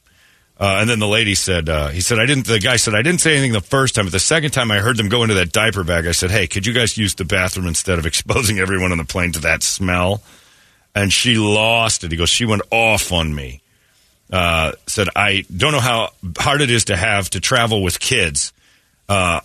Uh, 0.62 0.80
and 0.82 0.90
then 0.90 1.00
the 1.00 1.08
lady 1.08 1.36
said, 1.36 1.70
uh, 1.70 1.88
he 1.88 2.02
said, 2.02 2.20
I 2.20 2.26
didn't, 2.26 2.46
the 2.46 2.60
guy 2.60 2.76
said, 2.76 2.94
I 2.94 3.02
didn't 3.02 3.22
say 3.22 3.32
anything 3.32 3.54
the 3.54 3.62
first 3.62 3.96
time, 3.96 4.04
but 4.06 4.12
the 4.12 4.20
second 4.20 4.52
time 4.52 4.72
I 4.72 4.80
heard 4.80 4.98
them 4.98 5.08
go 5.08 5.24
into 5.24 5.36
that 5.36 5.54
diaper 5.54 5.86
bag, 5.86 6.06
I 6.06 6.12
said, 6.12 6.32
hey, 6.32 6.48
could 6.48 6.66
you 6.68 6.74
guys 6.74 6.98
use 6.98 7.16
the 7.16 7.24
bathroom 7.24 7.66
instead 7.66 7.98
of 7.98 8.06
exposing 8.06 8.60
everyone 8.60 8.92
on 8.92 8.98
the 8.98 9.06
plane 9.06 9.32
to 9.34 9.40
that 9.40 9.64
smell? 9.64 10.22
And 10.94 11.14
she 11.14 11.36
lost 11.38 12.04
it. 12.04 12.12
He 12.12 12.18
goes, 12.18 12.30
she 12.30 12.44
went 12.44 12.64
off 12.72 13.14
on 13.14 13.34
me. 13.34 13.62
Uh, 14.34 14.74
said, 14.86 15.08
I 15.16 15.46
don't 15.56 15.72
know 15.72 15.80
how 15.80 16.10
hard 16.38 16.60
it 16.62 16.70
is 16.70 16.86
to 16.86 16.98
have 16.98 17.30
to 17.30 17.40
travel 17.40 17.82
with 17.82 18.00
kids. 18.02 18.52
Uh, 19.08 19.40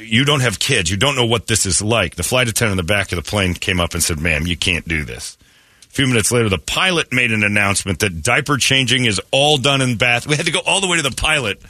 you 0.00 0.24
don't 0.24 0.40
have 0.40 0.58
kids. 0.58 0.90
You 0.90 0.96
don't 0.96 1.16
know 1.16 1.26
what 1.26 1.46
this 1.46 1.66
is 1.66 1.82
like. 1.82 2.16
The 2.16 2.22
flight 2.22 2.48
attendant 2.48 2.78
in 2.80 2.86
the 2.86 2.92
back 2.92 3.12
of 3.12 3.16
the 3.16 3.28
plane 3.28 3.54
came 3.54 3.80
up 3.80 3.94
and 3.94 4.02
said, 4.02 4.20
ma'am, 4.20 4.46
you 4.46 4.56
can't 4.56 4.86
do 4.86 5.04
this. 5.04 5.36
A 5.84 5.90
few 5.90 6.06
minutes 6.06 6.30
later, 6.30 6.48
the 6.48 6.58
pilot 6.58 7.12
made 7.12 7.32
an 7.32 7.42
announcement 7.42 8.00
that 8.00 8.22
diaper 8.22 8.56
changing 8.56 9.04
is 9.06 9.20
all 9.30 9.56
done 9.56 9.80
in 9.80 9.96
bath. 9.96 10.26
We 10.26 10.36
had 10.36 10.46
to 10.46 10.52
go 10.52 10.60
all 10.66 10.80
the 10.80 10.88
way 10.88 10.96
to 10.96 11.02
the 11.02 11.14
pilot 11.14 11.60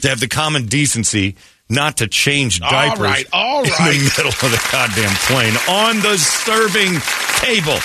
to 0.00 0.08
have 0.08 0.20
the 0.20 0.28
common 0.28 0.66
decency 0.66 1.36
not 1.68 1.96
to 1.98 2.06
change 2.06 2.60
diapers 2.60 3.00
right, 3.00 3.26
all 3.32 3.64
in 3.64 3.70
the 3.70 4.12
middle 4.16 4.28
of 4.28 4.40
the 4.40 4.68
goddamn 4.70 5.14
plane 5.26 5.54
on 5.68 5.96
the 6.00 6.16
serving 6.16 7.00
table. 7.40 7.78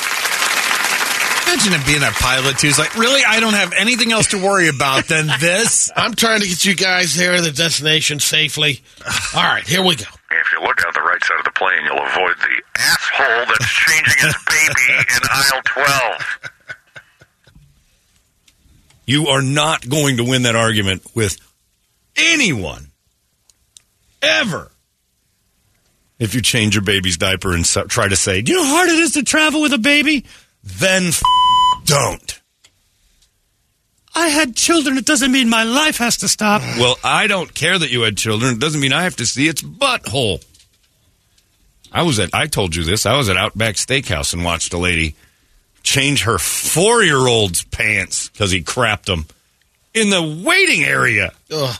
Imagine 1.51 1.73
it 1.73 1.85
being 1.85 2.01
a 2.01 2.11
pilot 2.11 2.59
too. 2.59 2.67
It's 2.67 2.79
like, 2.79 2.97
really, 2.97 3.21
I 3.27 3.41
don't 3.41 3.55
have 3.55 3.73
anything 3.73 4.13
else 4.13 4.27
to 4.27 4.41
worry 4.41 4.69
about 4.69 5.07
than 5.07 5.27
this. 5.41 5.91
I'm 5.93 6.13
trying 6.13 6.39
to 6.39 6.47
get 6.47 6.63
you 6.63 6.75
guys 6.75 7.13
there 7.13 7.35
to 7.35 7.41
the 7.41 7.51
destination 7.51 8.21
safely. 8.21 8.79
All 9.35 9.43
right, 9.43 9.67
here 9.67 9.81
we 9.83 9.97
go. 9.97 10.05
If 10.31 10.51
you 10.53 10.61
look 10.61 10.81
out 10.87 10.93
the 10.93 11.01
right 11.01 11.21
side 11.21 11.39
of 11.39 11.43
the 11.43 11.51
plane, 11.51 11.79
you'll 11.83 11.99
avoid 11.99 12.37
the 12.37 12.61
asshole 12.79 13.45
that's 13.47 13.69
changing 13.85 14.27
his 14.27 14.35
baby 14.47 14.93
in 14.97 15.19
aisle 15.29 15.61
12. 15.65 16.51
You 19.05 19.27
are 19.27 19.41
not 19.41 19.89
going 19.89 20.17
to 20.17 20.23
win 20.23 20.43
that 20.43 20.55
argument 20.55 21.03
with 21.13 21.37
anyone 22.15 22.91
ever. 24.21 24.71
If 26.17 26.33
you 26.33 26.41
change 26.41 26.75
your 26.75 26.83
baby's 26.83 27.17
diaper 27.17 27.51
and 27.53 27.65
so, 27.65 27.83
try 27.83 28.07
to 28.07 28.15
say, 28.15 28.41
"Do 28.41 28.53
you 28.53 28.59
know 28.59 28.63
how 28.63 28.75
hard 28.75 28.89
it 28.89 28.99
is 28.99 29.11
to 29.13 29.23
travel 29.23 29.61
with 29.61 29.73
a 29.73 29.79
baby?" 29.79 30.23
Then 30.63 31.07
f- 31.07 31.21
don't. 31.85 32.39
I 34.13 34.27
had 34.27 34.55
children. 34.55 34.97
It 34.97 35.05
doesn't 35.05 35.31
mean 35.31 35.49
my 35.49 35.63
life 35.63 35.97
has 35.97 36.17
to 36.17 36.27
stop. 36.27 36.61
Well, 36.79 36.97
I 37.03 37.27
don't 37.27 37.53
care 37.53 37.77
that 37.79 37.91
you 37.91 38.01
had 38.01 38.17
children. 38.17 38.53
It 38.55 38.59
doesn't 38.59 38.81
mean 38.81 38.93
I 38.93 39.03
have 39.03 39.15
to 39.17 39.25
see 39.25 39.47
its 39.47 39.61
butthole. 39.61 40.43
I 41.91 42.03
was 42.03 42.19
at. 42.19 42.29
I 42.33 42.47
told 42.47 42.75
you 42.75 42.83
this. 42.83 43.05
I 43.05 43.17
was 43.17 43.29
at 43.29 43.37
Outback 43.37 43.75
Steakhouse 43.75 44.33
and 44.33 44.43
watched 44.43 44.73
a 44.73 44.77
lady 44.77 45.15
change 45.83 46.23
her 46.23 46.37
four-year-old's 46.37 47.63
pants 47.65 48.29
because 48.29 48.51
he 48.51 48.61
crapped 48.61 49.05
them 49.05 49.25
in 49.93 50.09
the 50.09 50.21
waiting 50.45 50.83
area. 50.83 51.31
Ugh, 51.51 51.75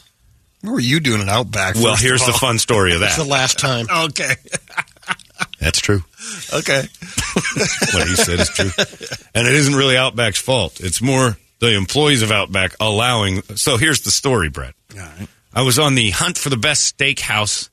What 0.62 0.72
were 0.72 0.80
you 0.80 1.00
doing 1.00 1.22
at 1.22 1.30
Outback? 1.30 1.76
Well, 1.76 1.96
here's 1.96 2.26
the 2.26 2.34
fun 2.34 2.58
story 2.60 2.94
of 2.96 3.02
it's 3.04 3.16
the 3.16 3.24
last 3.24 3.60
time. 3.60 3.86
Okay. 3.90 4.34
That's 5.62 5.80
true. 5.80 6.04
Okay. 6.54 6.84
What 7.94 8.08
he 8.08 8.16
said 8.16 8.40
is 8.40 8.50
true. 8.50 8.70
And 9.36 9.48
it 9.48 9.54
isn't 9.54 9.76
really 9.76 9.96
Outback's 9.96 10.40
fault. 10.40 10.80
It's 10.80 11.02
more 11.02 11.38
the 11.60 11.76
employees 11.76 12.22
of 12.22 12.32
Outback 12.32 12.76
allowing. 12.80 13.42
So 13.56 13.78
here's 13.78 14.02
the 14.02 14.12
story, 14.12 14.50
Brett. 14.50 14.74
I 15.54 15.62
was 15.62 15.78
on 15.78 15.96
the 15.96 16.10
hunt 16.12 16.38
for 16.38 16.50
the 16.50 16.58
best 16.58 16.98
steakhouse 16.98 17.70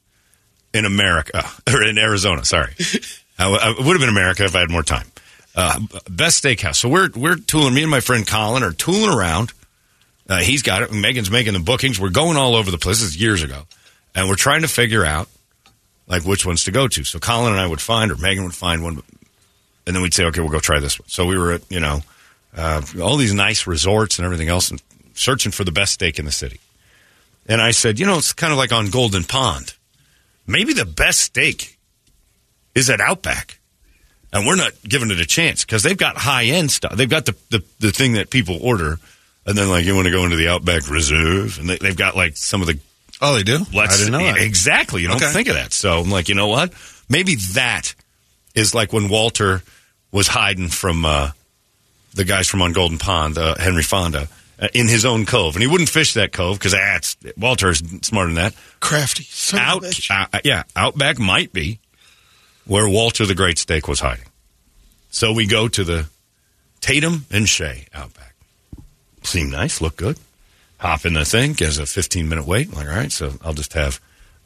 in 0.75 0.85
America, 0.85 1.45
or 1.73 1.83
in 1.83 1.99
Arizona, 1.99 2.45
sorry. 2.45 2.75
I, 3.39 3.75
would 3.79 3.87
have 3.87 4.01
been 4.01 4.09
America 4.09 4.45
if 4.45 4.57
I 4.57 4.61
had 4.61 4.71
more 4.71 4.83
time. 4.83 5.07
Uh, 5.55 5.81
best 6.11 6.43
steakhouse. 6.43 6.77
So 6.77 6.89
we're, 6.89 7.11
we're 7.15 7.37
tooling, 7.37 7.75
me 7.75 7.83
and 7.83 7.91
my 7.91 8.01
friend 8.01 8.27
Colin 8.27 8.63
are 8.63 8.73
tooling 8.73 9.17
around. 9.17 9.53
Uh, 10.29 10.39
he's 10.39 10.63
got 10.63 10.83
it. 10.83 10.93
Megan's 10.93 11.31
making 11.31 11.53
the 11.53 11.61
bookings. 11.61 12.01
We're 12.01 12.11
going 12.11 12.37
all 12.37 12.57
over 12.57 12.71
the 12.71 12.79
place. 12.79 13.01
This 13.01 13.11
is 13.11 13.21
years 13.21 13.43
ago. 13.43 13.63
And 14.15 14.29
we're 14.29 14.37
trying 14.37 14.63
to 14.63 14.69
figure 14.69 15.05
out 15.05 15.29
like 16.09 16.25
which 16.25 16.45
ones 16.45 16.65
to 16.65 16.73
go 16.73 16.89
to. 16.89 17.05
So 17.05 17.19
Colin 17.19 17.53
and 17.53 17.61
I 17.61 17.67
would 17.67 17.81
find, 17.81 18.11
or 18.11 18.17
Megan 18.17 18.45
would 18.45 18.55
find 18.55 18.83
one, 18.83 19.03
and 19.87 19.95
then 19.95 20.03
we'd 20.03 20.15
say, 20.15 20.25
okay, 20.25 20.41
we'll 20.41 20.51
go 20.51 20.59
try 20.59 20.81
this 20.81 20.99
one. 20.99 21.09
So 21.09 21.27
we 21.27 21.39
were 21.39 21.53
at, 21.53 21.71
you 21.71 21.81
know, 21.81 22.01
uh, 22.57 22.83
all 23.01 23.17
these 23.17 23.35
nice 23.35 23.67
resorts 23.67 24.19
and 24.19 24.25
everything 24.25 24.49
else, 24.49 24.71
and 24.71 24.83
searching 25.15 25.53
for 25.53 25.65
the 25.65 25.73
best 25.73 25.93
steak 25.93 26.19
in 26.19 26.25
the 26.25 26.33
city. 26.33 26.59
And 27.47 27.61
I 27.61 27.71
said, 27.71 27.99
you 27.99 28.07
know, 28.07 28.19
it's 28.19 28.33
kind 28.33 28.53
of 28.53 28.59
like 28.59 28.73
on 28.73 28.91
Golden 28.91 29.25
Pond. 29.25 29.75
Maybe 30.47 30.73
the 30.73 30.85
best 30.85 31.21
steak 31.21 31.79
is 32.75 32.91
at 32.91 33.01
Outback. 33.01 33.59
And 34.31 34.47
we're 34.47 34.57
not 34.57 34.73
giving 34.83 35.11
it 35.11 35.21
a 35.21 35.27
chance 35.27 35.65
because 35.65 35.83
they've 35.83 35.97
got 35.97 36.19
high 36.19 36.45
end 36.45 36.71
stuff. 36.71 36.93
They've 36.95 37.09
got 37.09 37.25
the, 37.25 37.35
the, 37.49 37.65
the 37.81 37.91
thing 37.91 38.13
that 38.13 38.29
people 38.29 38.59
order. 38.61 38.99
And 39.47 39.57
then, 39.57 39.71
like, 39.71 39.87
you 39.87 39.95
want 39.95 40.05
to 40.05 40.11
go 40.11 40.25
into 40.25 40.37
the 40.37 40.49
Outback 40.49 40.91
Reserve. 40.91 41.59
And 41.59 41.71
they, 41.71 41.79
they've 41.79 41.97
got, 41.97 42.15
like, 42.15 42.37
some 42.37 42.61
of 42.61 42.67
the 42.67 42.79
Oh, 43.21 43.35
they 43.35 43.43
do. 43.43 43.59
Let's, 43.75 43.95
I 43.95 44.05
didn't 44.05 44.13
know 44.13 44.25
that. 44.33 44.39
Exactly. 44.43 45.03
You 45.03 45.09
don't 45.09 45.17
Okay. 45.17 45.33
think 45.33 45.49
of 45.49 45.55
that. 45.55 45.73
So 45.73 46.01
I'm 46.01 46.11
like, 46.11 46.29
you 46.29 46.35
know 46.35 46.47
what? 46.49 46.73
Maybe 47.09 47.35
that 47.55 47.95
is 48.55 48.75
like 48.75 48.93
when 48.93 49.09
Walter 49.09 49.63
was 50.13 50.29
hiding 50.29 50.69
from 50.69 51.05
uh, 51.05 51.31
the 52.15 52.25
guys 52.25 52.49
from 52.49 52.63
on 52.63 52.73
Golden 52.73 52.99
Pond, 52.99 53.37
uh, 53.37 53.57
Henry 53.59 53.83
Fonda, 53.83 54.29
uh, 54.61 54.69
in 54.75 54.89
his 54.89 55.05
own 55.05 55.27
cove, 55.27 55.55
and 55.55 55.63
he 55.63 55.67
wouldn't 55.69 55.89
fish 55.89 56.15
that 56.15 56.33
cove 56.33 56.59
because 56.59 56.75
ah, 56.75 56.97
it's- 56.97 57.17
Walter 57.37 57.71
is 57.71 57.83
smarter 58.03 58.33
than 58.33 58.37
that. 58.43 58.55
Crafty. 58.81 59.25
Out, 59.59 59.83
bitch. 59.83 60.11
uh, 60.11 60.41
yeah, 60.45 60.63
Outback 60.77 61.19
might 61.19 61.53
be 61.53 61.79
where 62.67 62.89
Walter 62.89 63.25
the 63.27 63.35
Great 63.35 63.59
Steak 63.59 63.89
was 63.89 64.01
hiding. 64.01 64.25
So 65.11 65.33
we 65.33 65.47
go 65.47 65.69
to 65.69 65.85
the 65.85 66.07
Tatum 66.81 67.25
and 67.31 67.49
Shea 67.49 67.87
Outback. 67.95 68.35
Seem 69.23 69.51
nice, 69.51 69.81
look 69.81 69.97
good. 69.97 70.19
Hop 70.79 71.05
in 71.05 71.15
the 71.15 71.25
thing, 71.25 71.55
gives 71.55 71.79
a 71.79 71.87
15 71.87 72.29
minute 72.29 72.47
wait. 72.47 72.73
Like, 72.73 72.87
all 72.87 72.95
right, 72.95 73.11
so 73.11 73.33
I'll 73.43 73.53
just 73.55 73.73
have, 73.73 74.01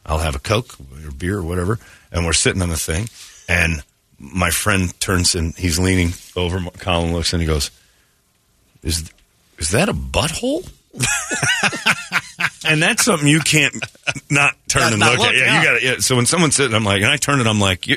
I'll 0.07 0.19
have 0.19 0.35
a 0.35 0.39
Coke 0.39 0.75
or 1.05 1.11
beer 1.13 1.39
or 1.39 1.43
whatever. 1.43 1.79
And 2.11 2.25
we're 2.25 2.33
sitting 2.33 2.63
on 2.63 2.69
the 2.71 2.77
thing, 2.77 3.09
and 3.49 3.83
my 4.19 4.51
friend 4.51 4.99
turns 5.01 5.35
and 5.35 5.55
he's 5.57 5.79
leaning 5.79 6.13
over. 6.37 6.59
Colin 6.79 7.13
looks 7.13 7.33
and 7.33 7.43
he 7.43 7.47
goes, 7.47 7.71
"Is 8.83 9.11
is 9.59 9.71
that 9.71 9.89
a 9.89 9.93
butthole?" 9.95 10.69
and 12.69 12.83
that's 12.83 13.05
something 13.05 13.27
you 13.27 13.41
can't 13.41 13.75
not 14.31 14.55
turn 14.69 14.83
Not- 14.83 14.93
and 14.93 15.01
look, 15.01 15.19
look, 15.19 15.29
at. 15.29 15.35
Yeah, 15.35 15.45
yeah. 15.45 15.59
you 15.59 15.65
got 15.67 15.77
it. 15.77 15.83
Yeah. 15.83 15.97
So 16.01 16.17
when 16.17 16.27
someone's 16.27 16.55
sitting, 16.57 16.75
I'm 16.75 16.85
like, 16.85 17.03
and 17.03 17.11
I 17.11 17.17
turn 17.17 17.41
it, 17.41 17.47
I'm 17.47 17.61
like, 17.61 17.87
you, 17.87 17.97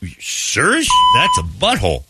you 0.00 0.08
sure 0.18 0.74
that's 0.74 1.38
a 1.38 1.42
butthole. 1.42 2.04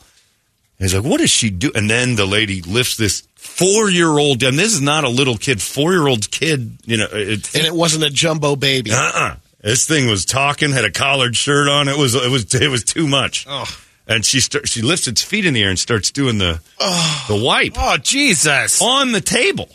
And 0.83 0.90
he's 0.90 0.97
like, 1.01 1.09
what 1.09 1.21
does 1.21 1.31
she 1.31 1.49
do? 1.51 1.71
And 1.77 1.88
then 1.88 2.16
the 2.16 2.27
lady 2.27 2.61
lifts 2.61 2.97
this 2.97 3.21
four 3.37 3.88
year 3.88 4.09
old, 4.09 4.42
and 4.42 4.59
this 4.59 4.73
is 4.73 4.81
not 4.81 5.05
a 5.05 5.09
little 5.09 5.37
kid, 5.37 5.62
four 5.62 5.92
year 5.92 6.09
old 6.09 6.29
kid. 6.33 6.77
You 6.85 6.97
know, 6.97 7.07
it's 7.12 7.55
And 7.55 7.64
it 7.64 7.73
wasn't 7.73 8.03
a 8.03 8.11
jumbo 8.11 8.57
baby. 8.57 8.90
uh-uh. 8.90 9.37
This 9.61 9.87
thing 9.87 10.09
was 10.09 10.25
talking, 10.25 10.73
had 10.73 10.85
a 10.85 10.90
collared 10.90 11.37
shirt 11.37 11.68
on. 11.68 11.87
It 11.87 11.97
was 11.97 12.16
it 12.16 12.29
was 12.33 12.53
it 12.53 12.68
was 12.68 12.83
too 12.83 13.07
much. 13.07 13.47
Oh. 13.49 13.64
And 14.09 14.25
she 14.25 14.40
start, 14.40 14.66
she 14.66 14.83
lifts 14.83 15.07
its 15.07 15.23
feet 15.23 15.47
in 15.47 15.55
the 15.55 15.62
air 15.62 15.68
and 15.71 15.79
starts 15.79 16.11
doing 16.11 16.38
the 16.38 16.61
oh. 16.81 17.25
the 17.29 17.37
wipe 17.37 17.75
Oh, 17.77 17.97
Jesus. 17.99 18.83
on 18.83 19.12
the 19.12 19.21
table. 19.21 19.68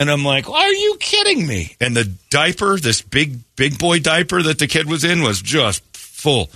And 0.00 0.10
I'm 0.10 0.24
like, 0.24 0.50
are 0.50 0.72
you 0.72 0.96
kidding 0.98 1.46
me? 1.46 1.76
And 1.80 1.96
the 1.96 2.10
diaper, 2.28 2.76
this 2.76 3.02
big 3.02 3.38
big 3.54 3.78
boy 3.78 4.00
diaper 4.00 4.42
that 4.42 4.58
the 4.58 4.66
kid 4.66 4.88
was 4.90 5.04
in 5.04 5.22
was 5.22 5.40
just 5.40 5.84
full. 5.96 6.50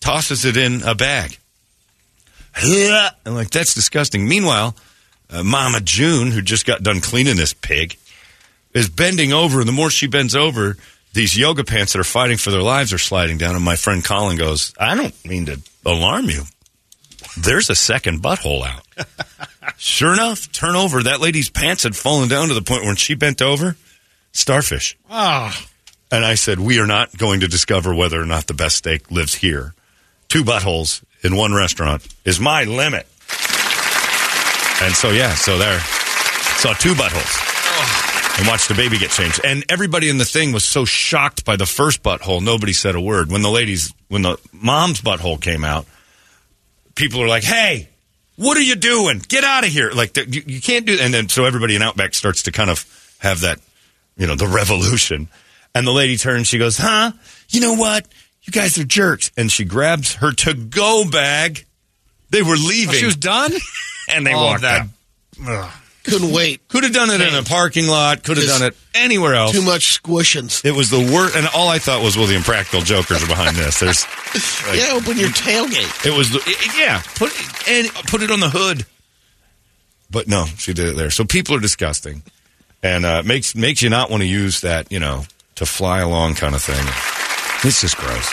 Tosses 0.00 0.44
it 0.44 0.58
in 0.58 0.82
a 0.82 0.94
bag. 0.94 1.38
I'm 3.26 3.34
like, 3.34 3.50
that's 3.50 3.74
disgusting. 3.74 4.28
Meanwhile, 4.28 4.76
uh, 5.30 5.42
Mama 5.42 5.80
June, 5.80 6.30
who 6.30 6.42
just 6.42 6.66
got 6.66 6.82
done 6.82 7.00
cleaning 7.00 7.36
this 7.36 7.54
pig, 7.54 7.96
is 8.74 8.88
bending 8.88 9.32
over. 9.32 9.60
And 9.60 9.68
the 9.68 9.72
more 9.72 9.90
she 9.90 10.06
bends 10.06 10.34
over, 10.34 10.76
these 11.12 11.36
yoga 11.36 11.64
pants 11.64 11.92
that 11.92 12.00
are 12.00 12.04
fighting 12.04 12.36
for 12.36 12.50
their 12.50 12.62
lives 12.62 12.92
are 12.92 12.98
sliding 12.98 13.38
down. 13.38 13.54
And 13.54 13.64
my 13.64 13.76
friend 13.76 14.04
Colin 14.04 14.36
goes, 14.36 14.72
I 14.78 14.94
don't 14.94 15.24
mean 15.24 15.46
to 15.46 15.60
alarm 15.84 16.26
you. 16.26 16.42
There's 17.38 17.70
a 17.70 17.74
second 17.74 18.22
butthole 18.22 18.66
out. 18.66 18.84
sure 19.78 20.12
enough, 20.12 20.52
turn 20.52 20.76
over. 20.76 21.02
That 21.02 21.20
lady's 21.20 21.48
pants 21.48 21.84
had 21.84 21.96
fallen 21.96 22.28
down 22.28 22.48
to 22.48 22.54
the 22.54 22.62
point 22.62 22.84
when 22.84 22.96
she 22.96 23.14
bent 23.14 23.40
over, 23.40 23.76
starfish. 24.32 24.98
Ah. 25.08 25.66
And 26.10 26.26
I 26.26 26.34
said, 26.34 26.60
We 26.60 26.78
are 26.78 26.86
not 26.86 27.16
going 27.16 27.40
to 27.40 27.48
discover 27.48 27.94
whether 27.94 28.20
or 28.20 28.26
not 28.26 28.46
the 28.46 28.54
best 28.54 28.76
steak 28.76 29.10
lives 29.10 29.34
here. 29.34 29.74
Two 30.28 30.44
buttholes 30.44 31.02
in 31.22 31.36
one 31.36 31.54
restaurant 31.54 32.06
is 32.24 32.40
my 32.40 32.64
limit. 32.64 33.06
And 34.82 34.94
so, 34.94 35.10
yeah, 35.10 35.34
so 35.34 35.58
there. 35.58 35.78
Saw 36.58 36.72
two 36.74 36.94
buttholes. 36.94 37.48
And 38.38 38.48
watched 38.48 38.68
the 38.68 38.74
baby 38.74 38.98
get 38.98 39.10
changed. 39.10 39.40
And 39.44 39.64
everybody 39.68 40.08
in 40.08 40.16
the 40.18 40.24
thing 40.24 40.52
was 40.52 40.64
so 40.64 40.84
shocked 40.84 41.44
by 41.44 41.56
the 41.56 41.66
first 41.66 42.02
butthole, 42.02 42.42
nobody 42.42 42.72
said 42.72 42.94
a 42.94 43.00
word. 43.00 43.30
When 43.30 43.42
the 43.42 43.50
ladies, 43.50 43.92
when 44.08 44.22
the 44.22 44.38
mom's 44.52 45.02
butthole 45.02 45.40
came 45.40 45.64
out, 45.64 45.86
people 46.94 47.22
are 47.22 47.28
like, 47.28 47.44
hey, 47.44 47.88
what 48.36 48.56
are 48.56 48.62
you 48.62 48.74
doing? 48.74 49.20
Get 49.28 49.44
out 49.44 49.64
of 49.64 49.70
here. 49.70 49.90
Like, 49.90 50.16
you, 50.16 50.42
you 50.46 50.60
can't 50.60 50.86
do 50.86 50.96
And 51.00 51.12
then, 51.12 51.28
so 51.28 51.44
everybody 51.44 51.76
in 51.76 51.82
Outback 51.82 52.14
starts 52.14 52.44
to 52.44 52.52
kind 52.52 52.70
of 52.70 52.86
have 53.18 53.42
that, 53.42 53.60
you 54.16 54.26
know, 54.26 54.34
the 54.34 54.48
revolution. 54.48 55.28
And 55.74 55.86
the 55.86 55.92
lady 55.92 56.16
turns, 56.16 56.48
she 56.48 56.58
goes, 56.58 56.78
huh? 56.78 57.12
You 57.50 57.60
know 57.60 57.74
what? 57.74 58.06
You 58.42 58.52
guys 58.52 58.76
are 58.78 58.84
jerks. 58.84 59.30
And 59.36 59.50
she 59.50 59.64
grabs 59.64 60.14
her 60.16 60.32
to 60.32 60.54
go 60.54 61.04
bag. 61.10 61.64
They 62.30 62.42
were 62.42 62.56
leaving. 62.56 62.94
She 62.94 63.04
was 63.06 63.16
done. 63.16 63.52
and 64.08 64.26
they 64.26 64.34
Oh, 64.34 64.42
walked 64.44 64.62
that- 64.62 64.86
out. 65.46 65.70
Couldn't 66.04 66.32
wait. 66.32 66.66
Could 66.66 66.82
have 66.82 66.92
done 66.92 67.10
it 67.10 67.20
in 67.20 67.32
a 67.32 67.44
parking 67.44 67.86
lot. 67.86 68.24
Could 68.24 68.36
have 68.36 68.46
done 68.46 68.62
it 68.64 68.76
anywhere 68.92 69.36
else. 69.36 69.52
Too 69.52 69.62
much 69.62 70.02
squishings. 70.02 70.64
It 70.64 70.72
was 70.72 70.90
the 70.90 70.98
worst. 70.98 71.36
And 71.36 71.46
all 71.54 71.68
I 71.68 71.78
thought 71.78 72.02
was, 72.02 72.16
well, 72.16 72.26
the 72.26 72.34
impractical 72.34 72.80
jokers 72.80 73.22
are 73.22 73.28
behind 73.28 73.54
this. 73.54 73.78
There's, 73.78 74.04
yeah, 74.74 74.94
open 74.94 75.16
your 75.16 75.28
tailgate. 75.28 76.04
it 76.04 76.16
was, 76.16 76.30
the, 76.32 76.38
it- 76.44 76.76
yeah, 76.76 77.00
put 77.14 77.30
and 77.68 77.88
put 78.08 78.20
it 78.22 78.32
on 78.32 78.40
the 78.40 78.50
hood. 78.50 78.84
But 80.10 80.26
no, 80.26 80.46
she 80.58 80.72
did 80.74 80.88
it 80.88 80.96
there. 80.96 81.10
So 81.10 81.24
people 81.24 81.54
are 81.54 81.60
disgusting, 81.60 82.22
and 82.82 83.06
uh, 83.06 83.22
makes 83.22 83.54
makes 83.54 83.80
you 83.80 83.88
not 83.88 84.10
want 84.10 84.22
to 84.24 84.28
use 84.28 84.62
that, 84.62 84.90
you 84.90 84.98
know, 84.98 85.24
to 85.54 85.64
fly 85.66 86.00
along 86.00 86.34
kind 86.34 86.56
of 86.56 86.62
thing. 86.62 86.84
It's 87.64 87.80
just 87.80 87.96
gross. 87.96 88.28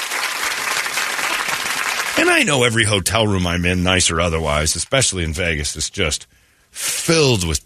And 2.20 2.30
I 2.30 2.44
know 2.44 2.64
every 2.64 2.84
hotel 2.84 3.26
room 3.28 3.48
I'm 3.48 3.66
in, 3.66 3.84
nice 3.84 4.10
or 4.12 4.20
otherwise, 4.20 4.76
especially 4.76 5.24
in 5.24 5.34
Vegas, 5.34 5.76
is 5.76 5.90
just 5.90 6.26
filled 6.72 7.48
with 7.48 7.62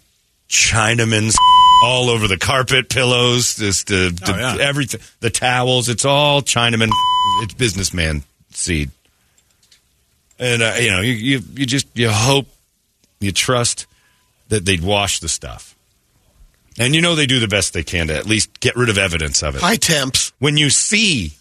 Chinamen 0.48 1.34
all 1.82 2.08
over 2.10 2.28
the 2.28 2.36
carpet, 2.36 2.88
pillows, 2.88 3.56
just 3.56 3.90
uh, 3.90 4.10
the, 4.10 4.32
Oh, 4.34 4.38
yeah. 4.38 4.56
everything, 4.60 5.00
the 5.20 5.30
towels. 5.30 5.88
It's 5.88 6.04
all 6.04 6.40
Chinaman. 6.42 6.90
It's 7.42 7.54
businessman 7.54 8.22
seed. 8.50 8.90
And 10.38 10.62
uh, 10.62 10.74
you 10.78 10.90
know, 10.90 11.00
you, 11.00 11.12
you 11.12 11.40
you 11.54 11.66
just 11.66 11.86
you 11.94 12.10
hope, 12.10 12.46
you 13.20 13.32
trust 13.32 13.86
that 14.50 14.64
they'd 14.64 14.82
wash 14.82 15.18
the 15.20 15.28
stuff. 15.28 15.74
And 16.78 16.94
you 16.94 17.00
know 17.00 17.14
they 17.14 17.26
do 17.26 17.40
the 17.40 17.48
best 17.48 17.72
they 17.72 17.84
can 17.84 18.08
to 18.08 18.14
at 18.16 18.26
least 18.26 18.60
get 18.60 18.76
rid 18.76 18.88
of 18.88 18.98
evidence 18.98 19.42
of 19.42 19.54
it 19.56 19.62
High 19.62 19.76
temps. 19.76 20.32
when 20.38 20.56
you 20.56 20.70
see 20.70 21.32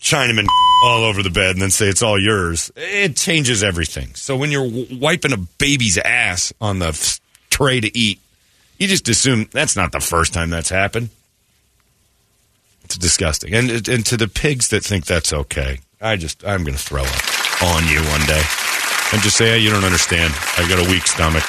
Chinaman 0.00 0.46
all 0.84 1.04
over 1.04 1.22
the 1.22 1.30
bed 1.30 1.52
and 1.52 1.62
then 1.62 1.70
say 1.70 1.86
it's 1.86 2.02
all 2.02 2.18
yours, 2.18 2.70
it 2.76 3.16
changes 3.16 3.62
everything. 3.62 4.14
So 4.14 4.36
when 4.36 4.50
you're 4.50 4.66
w- 4.66 4.98
wiping 4.98 5.32
a 5.32 5.36
baby's 5.36 5.98
ass 5.98 6.52
on 6.60 6.78
the 6.78 6.88
f- 6.88 7.20
tray 7.50 7.80
to 7.80 7.96
eat, 7.96 8.20
you 8.78 8.86
just 8.88 9.08
assume 9.08 9.48
that's 9.52 9.76
not 9.76 9.92
the 9.92 10.00
first 10.00 10.34
time 10.34 10.50
that's 10.50 10.68
happened. 10.70 11.08
It's 12.84 12.98
disgusting. 12.98 13.54
And 13.54 13.88
and 13.88 14.04
to 14.06 14.16
the 14.16 14.28
pigs 14.28 14.68
that 14.68 14.84
think 14.84 15.06
that's 15.06 15.32
okay, 15.32 15.80
I 16.00 16.16
just 16.16 16.44
I'm 16.46 16.64
going 16.64 16.76
to 16.76 16.82
throw 16.82 17.02
up 17.02 17.62
on 17.62 17.88
you 17.88 18.00
one 18.02 18.26
day 18.26 18.42
and 19.12 19.22
just 19.22 19.36
say, 19.36 19.46
hey, 19.50 19.58
you 19.58 19.70
don't 19.70 19.84
understand. 19.84 20.34
I've 20.58 20.68
got 20.68 20.84
a 20.86 20.90
weak 20.90 21.06
stomach. 21.06 21.44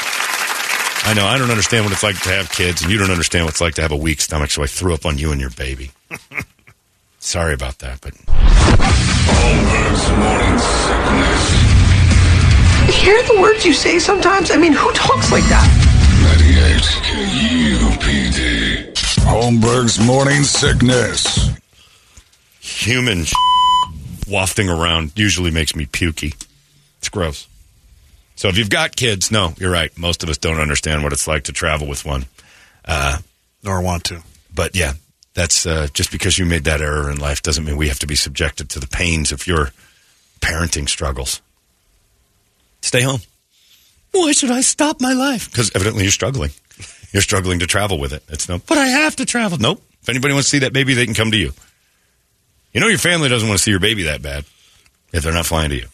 I 1.08 1.14
know 1.14 1.26
I 1.26 1.38
don't 1.38 1.52
understand 1.52 1.86
what 1.86 1.92
it's 1.92 2.04
like 2.04 2.20
to 2.24 2.30
have 2.30 2.50
kids, 2.52 2.82
and 2.82 2.92
you 2.92 2.98
don't 2.98 3.12
understand 3.12 3.46
what 3.46 3.54
it's 3.54 3.62
like 3.62 3.76
to 3.76 3.82
have 3.82 3.92
a 3.92 3.98
weak 3.98 4.22
stomach. 4.22 4.50
So 4.50 4.64
I 4.64 4.68
threw 4.68 4.94
up 4.94 5.06
on 5.06 5.18
you 5.18 5.32
and 5.32 5.42
your 5.42 5.52
baby. 5.52 5.92
Sorry 7.26 7.56
about 7.56 7.80
that, 7.80 8.00
but 8.02 8.14
Holmberg's 9.28 10.10
morning 10.22 10.60
sickness. 10.60 11.44
Hear 13.04 13.20
the 13.24 13.42
words 13.42 13.66
you 13.66 13.74
say 13.74 13.98
sometimes? 13.98 14.52
I 14.52 14.58
mean, 14.58 14.74
who 14.74 14.92
talks 14.94 15.32
like 15.32 15.44
that? 15.46 15.68
98 16.44 18.94
KUPD. 18.94 19.26
Holmberg's 19.26 20.00
morning 20.06 20.44
sickness. 20.44 21.50
human 22.60 23.26
wafting 24.28 24.70
around 24.70 25.12
usually 25.16 25.50
makes 25.52 25.76
me 25.76 25.86
pukey. 25.88 26.36
It's 27.00 27.10
gross. 27.10 27.48
So 28.36 28.50
if 28.50 28.58
you've 28.58 28.70
got 28.70 28.96
kids, 28.96 29.32
no, 29.32 29.54
you're 29.58 29.72
right. 29.72 29.92
Most 29.98 30.22
of 30.24 30.30
us 30.30 30.38
don't 30.38 30.60
understand 30.60 31.02
what 31.04 31.12
it's 31.12 31.28
like 31.28 31.46
to 31.46 31.52
travel 31.54 31.88
with 31.88 32.06
one. 32.06 32.26
uh, 32.86 33.18
Nor 33.64 33.82
want 33.82 34.04
to. 34.06 34.22
But 34.54 34.76
yeah, 34.76 34.94
that's 35.36 35.68
uh, 35.68 35.88
just 35.94 36.12
because 36.12 36.40
you 36.40 36.46
made 36.46 36.64
that 36.64 36.82
error 36.82 37.12
in 37.12 37.20
life 37.20 37.44
doesn't 37.44 37.64
mean 37.64 37.78
we 37.78 37.90
have 37.90 38.00
to 38.00 38.08
be 38.08 38.16
subjected 38.16 38.70
to 38.72 38.80
the 38.80 38.88
pains 38.88 39.32
of 39.32 39.46
your 39.46 39.72
parenting 40.42 40.90
struggles. 40.90 41.42
Stay 42.82 43.02
home. 43.02 43.20
Why 44.12 44.32
should 44.32 44.52
I 44.52 44.62
stop 44.62 45.02
my 45.02 45.14
life? 45.14 45.52
Because 45.52 45.72
evidently 45.76 46.04
you're 46.04 46.12
struggling. 46.12 46.52
You're 47.12 47.22
struggling 47.22 47.60
to 47.60 47.68
travel 47.68 48.00
with 48.00 48.14
it. 48.14 48.24
It's 48.30 48.50
no, 48.50 48.60
but 48.60 48.78
I 48.78 48.88
have 48.88 49.18
to 49.18 49.26
travel. 49.26 49.58
Nope. 49.58 49.82
If 50.02 50.10
anybody 50.10 50.34
wants 50.34 50.50
to 50.50 50.56
see 50.56 50.60
that 50.60 50.74
baby, 50.74 50.94
they 50.94 51.06
can 51.06 51.14
come 51.14 51.32
to 51.32 51.38
you. 51.38 51.52
You 52.74 52.82
know 52.82 52.88
your 52.88 52.98
family 52.98 53.30
doesn't 53.30 53.48
want 53.48 53.58
to 53.58 53.64
see 53.64 53.72
your 53.72 53.80
baby 53.80 54.04
that 54.04 54.22
bad 54.22 54.46
if 55.14 55.24
they're 55.24 55.34
not 55.34 55.46
flying 55.46 55.70
to 55.70 55.76
you. 55.76 55.88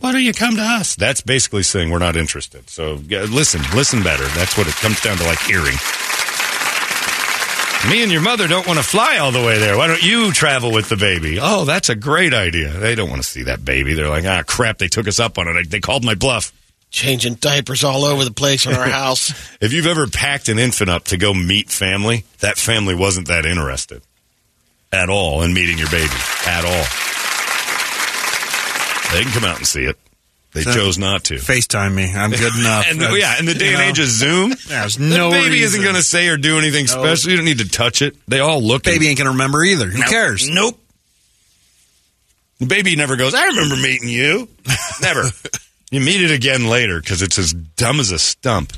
Why 0.00 0.12
don't 0.12 0.22
you 0.22 0.32
come 0.32 0.56
to 0.56 0.62
us? 0.62 0.94
That's 0.94 1.20
basically 1.20 1.64
saying 1.64 1.90
we're 1.90 1.98
not 1.98 2.16
interested. 2.16 2.70
So 2.70 3.00
yeah, 3.06 3.22
listen, 3.22 3.60
listen 3.74 4.02
better. 4.02 4.24
That's 4.28 4.56
what 4.56 4.68
it 4.68 4.74
comes 4.74 5.00
down 5.00 5.16
to, 5.16 5.24
like 5.24 5.40
hearing. 5.40 5.74
Me 7.86 8.02
and 8.02 8.10
your 8.10 8.20
mother 8.20 8.48
don't 8.48 8.66
want 8.66 8.78
to 8.78 8.84
fly 8.84 9.18
all 9.18 9.30
the 9.30 9.38
way 9.42 9.58
there. 9.58 9.76
Why 9.78 9.86
don't 9.86 10.02
you 10.02 10.32
travel 10.32 10.72
with 10.72 10.88
the 10.88 10.96
baby? 10.96 11.38
Oh, 11.40 11.64
that's 11.64 11.88
a 11.88 11.94
great 11.94 12.34
idea. 12.34 12.70
They 12.70 12.94
don't 12.96 13.08
want 13.08 13.22
to 13.22 13.28
see 13.28 13.44
that 13.44 13.64
baby. 13.64 13.94
They're 13.94 14.08
like, 14.08 14.24
ah, 14.24 14.42
crap, 14.46 14.78
they 14.78 14.88
took 14.88 15.06
us 15.06 15.20
up 15.20 15.38
on 15.38 15.46
it. 15.48 15.70
They 15.70 15.80
called 15.80 16.04
my 16.04 16.14
bluff. 16.14 16.52
Changing 16.90 17.34
diapers 17.34 17.84
all 17.84 18.04
over 18.04 18.24
the 18.24 18.32
place 18.32 18.66
in 18.66 18.74
our 18.74 18.88
house. 18.90 19.30
If 19.60 19.72
you've 19.72 19.86
ever 19.86 20.06
packed 20.08 20.48
an 20.48 20.58
infant 20.58 20.90
up 20.90 21.04
to 21.04 21.16
go 21.16 21.32
meet 21.32 21.70
family, 21.70 22.24
that 22.40 22.58
family 22.58 22.94
wasn't 22.94 23.28
that 23.28 23.46
interested 23.46 24.02
at 24.92 25.08
all 25.08 25.42
in 25.42 25.54
meeting 25.54 25.78
your 25.78 25.90
baby. 25.90 26.08
At 26.46 26.64
all. 26.64 26.84
They 29.14 29.22
can 29.22 29.32
come 29.32 29.44
out 29.44 29.58
and 29.58 29.66
see 29.66 29.84
it. 29.84 29.96
They 30.58 30.64
So- 30.64 30.74
chose 30.74 30.98
not 30.98 31.24
to. 31.24 31.34
FaceTime 31.34 31.94
me. 31.94 32.12
I'm 32.12 32.30
good 32.30 32.54
enough. 32.54 32.86
And 32.90 33.00
yeah, 33.16 33.38
in 33.38 33.44
the 33.46 33.54
day 33.54 33.68
and 33.68 33.78
know, 33.78 33.84
age 33.84 33.98
of 33.98 34.06
Zoom, 34.06 34.52
There's 34.66 34.96
the 34.96 35.04
no 35.04 35.30
baby 35.30 35.50
reason. 35.50 35.64
isn't 35.66 35.82
going 35.82 35.94
to 35.94 36.02
say 36.02 36.28
or 36.28 36.36
do 36.36 36.58
anything 36.58 36.86
special. 36.86 37.30
You 37.30 37.36
don't 37.36 37.44
need 37.44 37.58
to 37.58 37.68
touch 37.68 38.02
it. 38.02 38.16
They 38.28 38.40
all 38.40 38.60
look. 38.62 38.82
Baby 38.82 39.08
ain't 39.08 39.18
gonna 39.18 39.30
remember 39.30 39.62
either. 39.64 39.86
Who 39.86 39.98
No, 40.00 40.06
cares? 40.06 40.48
Nope. 40.48 40.78
The 42.58 42.66
baby 42.66 42.96
never 42.96 43.14
goes, 43.16 43.34
I 43.34 43.44
remember 43.44 43.76
meeting 43.76 44.08
you. 44.08 44.48
Never. 45.00 45.30
you 45.92 46.00
meet 46.00 46.20
it 46.22 46.32
again 46.32 46.66
later 46.68 46.98
because 47.00 47.22
it's 47.22 47.38
as 47.38 47.52
dumb 47.52 48.00
as 48.00 48.10
a 48.10 48.18
stump. 48.18 48.72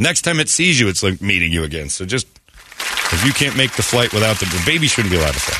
Next 0.00 0.22
time 0.22 0.40
it 0.40 0.48
sees 0.48 0.80
you, 0.80 0.88
it's 0.88 1.04
like 1.04 1.20
meeting 1.22 1.52
you 1.52 1.62
again. 1.62 1.90
So 1.90 2.04
just, 2.04 2.26
if 3.12 3.22
you 3.24 3.32
can't 3.32 3.56
make 3.56 3.70
the 3.76 3.84
flight 3.84 4.12
without 4.12 4.40
the, 4.40 4.46
the 4.46 4.60
baby 4.66 4.88
shouldn't 4.88 5.12
be 5.12 5.16
allowed 5.18 5.34
to 5.34 5.38
fly. 5.40 5.58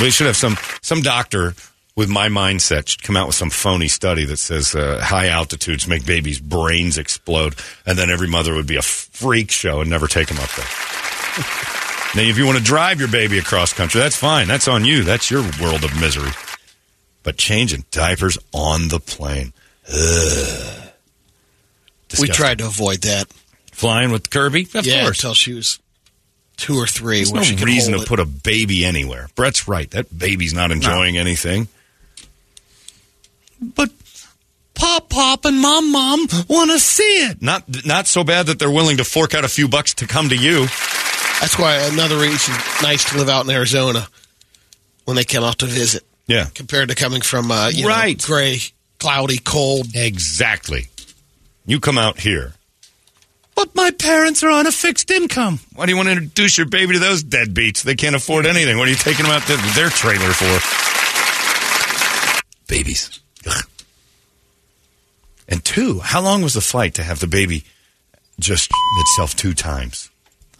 We 0.00 0.10
should 0.10 0.26
have 0.28 0.36
some, 0.36 0.56
some 0.80 1.00
doctor 1.02 1.54
with 1.94 2.08
my 2.08 2.28
mindset 2.28 2.88
should 2.88 3.02
come 3.02 3.16
out 3.16 3.26
with 3.26 3.36
some 3.36 3.50
phony 3.50 3.88
study 3.88 4.24
that 4.24 4.38
says 4.38 4.74
uh, 4.74 5.00
high 5.02 5.28
altitudes 5.28 5.86
make 5.86 6.06
babies' 6.06 6.40
brains 6.40 6.98
explode, 6.98 7.54
and 7.86 7.98
then 7.98 8.10
every 8.10 8.28
mother 8.28 8.54
would 8.54 8.66
be 8.66 8.76
a 8.76 8.82
freak 8.82 9.50
show 9.50 9.80
and 9.80 9.90
never 9.90 10.06
take 10.06 10.28
them 10.28 10.38
up 10.38 10.50
there. 10.54 10.66
Now, 12.14 12.20
if 12.20 12.36
you 12.36 12.44
want 12.44 12.58
to 12.58 12.64
drive 12.64 12.98
your 12.98 13.08
baby 13.08 13.38
across 13.38 13.72
country, 13.72 13.98
that's 13.98 14.16
fine. 14.16 14.46
That's 14.46 14.68
on 14.68 14.84
you. 14.84 15.02
That's 15.02 15.30
your 15.30 15.42
world 15.62 15.82
of 15.82 15.98
misery. 15.98 16.30
But 17.22 17.38
changing 17.38 17.86
diapers 17.90 18.36
on 18.52 18.88
the 18.88 19.00
plane. 19.00 19.54
Ugh. 19.88 20.92
We 22.20 22.28
tried 22.28 22.58
to 22.58 22.66
avoid 22.66 22.98
that. 23.02 23.32
flying 23.72 24.10
with 24.10 24.28
Kirby. 24.28 24.68
Of 24.74 24.84
yeah, 24.84 25.04
course. 25.04 25.20
until 25.20 25.32
she 25.32 25.54
was 25.54 25.78
two 26.58 26.76
or 26.76 26.86
three. 26.86 27.24
There's 27.24 27.32
no 27.32 27.64
reason 27.64 27.94
to 27.94 28.02
it. 28.02 28.08
put 28.08 28.20
a 28.20 28.26
baby 28.26 28.84
anywhere. 28.84 29.28
Brett's 29.34 29.66
right. 29.66 29.90
That 29.92 30.16
baby's 30.16 30.52
not 30.52 30.70
enjoying 30.70 31.16
anything. 31.16 31.68
But 33.62 33.90
Pop 34.74 35.08
Pop 35.08 35.44
and 35.44 35.60
Mom 35.60 35.92
Mom 35.92 36.26
want 36.48 36.70
to 36.72 36.78
see 36.80 37.02
it. 37.28 37.40
Not 37.40 37.84
not 37.86 38.06
so 38.06 38.24
bad 38.24 38.46
that 38.46 38.58
they're 38.58 38.70
willing 38.70 38.96
to 38.98 39.04
fork 39.04 39.34
out 39.34 39.44
a 39.44 39.48
few 39.48 39.68
bucks 39.68 39.94
to 39.94 40.06
come 40.06 40.28
to 40.30 40.36
you. 40.36 40.62
That's 41.40 41.58
why 41.58 41.76
another 41.92 42.16
reason 42.18 42.54
nice 42.82 43.08
to 43.10 43.18
live 43.18 43.28
out 43.28 43.44
in 43.44 43.50
Arizona 43.50 44.06
when 45.04 45.16
they 45.16 45.24
come 45.24 45.44
out 45.44 45.58
to 45.58 45.66
visit, 45.66 46.04
Yeah. 46.26 46.46
compared 46.54 46.88
to 46.88 46.94
coming 46.94 47.20
from 47.22 47.50
uh, 47.50 47.68
you 47.68 47.82
know, 47.82 47.88
Right. 47.88 48.20
gray, 48.20 48.60
cloudy, 48.98 49.38
cold. 49.38 49.88
Exactly. 49.94 50.88
You 51.66 51.78
come 51.80 51.98
out 51.98 52.18
here. 52.20 52.54
But 53.54 53.74
my 53.76 53.90
parents 53.92 54.42
are 54.42 54.50
on 54.50 54.66
a 54.66 54.72
fixed 54.72 55.10
income. 55.10 55.60
Why 55.74 55.86
do 55.86 55.92
you 55.92 55.96
want 55.96 56.08
to 56.08 56.12
introduce 56.12 56.56
your 56.58 56.66
baby 56.66 56.94
to 56.94 56.98
those 56.98 57.22
deadbeats? 57.22 57.82
They 57.82 57.94
can't 57.94 58.16
afford 58.16 58.46
anything. 58.46 58.78
What 58.78 58.88
are 58.88 58.90
you 58.90 58.96
taking 58.96 59.24
them 59.26 59.32
out 59.32 59.42
to 59.46 59.56
their 59.74 59.90
trailer 59.90 60.32
for? 60.32 60.58
Babies. 62.66 63.20
Ugh. 65.52 65.54
And 65.54 65.64
two, 65.64 66.00
how 66.00 66.22
long 66.22 66.42
was 66.42 66.54
the 66.54 66.60
flight 66.60 66.94
to 66.94 67.02
have 67.02 67.20
the 67.20 67.26
baby 67.26 67.64
just 68.40 68.70
itself 68.98 69.36
two 69.36 69.54
times? 69.54 70.10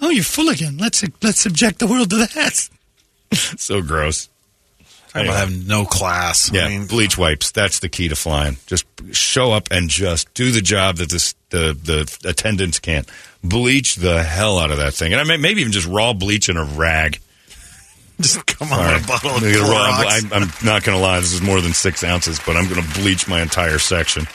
Oh, 0.01 0.11
you're 0.11 0.25
full 0.25 0.49
again. 0.49 0.77
Let's 0.79 1.05
let's 1.23 1.41
subject 1.41 1.79
the 1.79 1.87
world 1.87 2.11
to 2.11 2.17
that. 2.17 2.69
so 3.33 3.81
gross. 3.81 4.29
Talking 5.13 5.29
about 5.29 5.39
have 5.39 5.67
no 5.67 5.85
class. 5.85 6.51
Yeah, 6.53 6.65
I 6.65 6.69
mean, 6.69 6.87
bleach 6.87 7.19
wipes. 7.19 7.51
That's 7.51 7.81
the 7.81 7.89
key 7.89 8.09
to 8.09 8.17
flying. 8.17 8.57
Just 8.67 8.87
show 9.13 9.53
up 9.53 9.69
and 9.71 9.91
just 9.91 10.33
do 10.33 10.51
the 10.51 10.63
job 10.63 10.97
that 10.97 11.11
this, 11.11 11.35
the 11.51 11.77
the 11.81 12.29
attendants 12.29 12.79
can't. 12.79 13.09
Bleach 13.45 13.97
the 13.97 14.23
hell 14.23 14.59
out 14.59 14.71
of 14.71 14.79
that 14.79 14.95
thing, 14.95 15.13
and 15.13 15.21
I 15.21 15.25
mean, 15.25 15.41
maybe 15.41 15.61
even 15.61 15.73
just 15.73 15.87
raw 15.87 16.15
bleach 16.15 16.49
in 16.49 16.57
a 16.57 16.65
rag. 16.65 17.21
just 18.21 18.45
come 18.47 18.73
on, 18.73 18.79
right. 18.79 19.05
a 19.05 19.07
bottle 19.07 19.31
of 19.31 19.43
I'm, 19.43 19.71
raw- 19.71 20.37
I'm 20.37 20.49
not 20.65 20.83
going 20.83 20.97
to 20.97 21.03
lie. 21.03 21.21
This 21.21 21.33
is 21.33 21.43
more 21.43 21.61
than 21.61 21.73
six 21.73 22.03
ounces, 22.03 22.41
but 22.45 22.57
I'm 22.57 22.69
going 22.69 22.83
to 22.83 23.01
bleach 23.01 23.29
my 23.29 23.43
entire 23.43 23.79
section. 23.79 24.27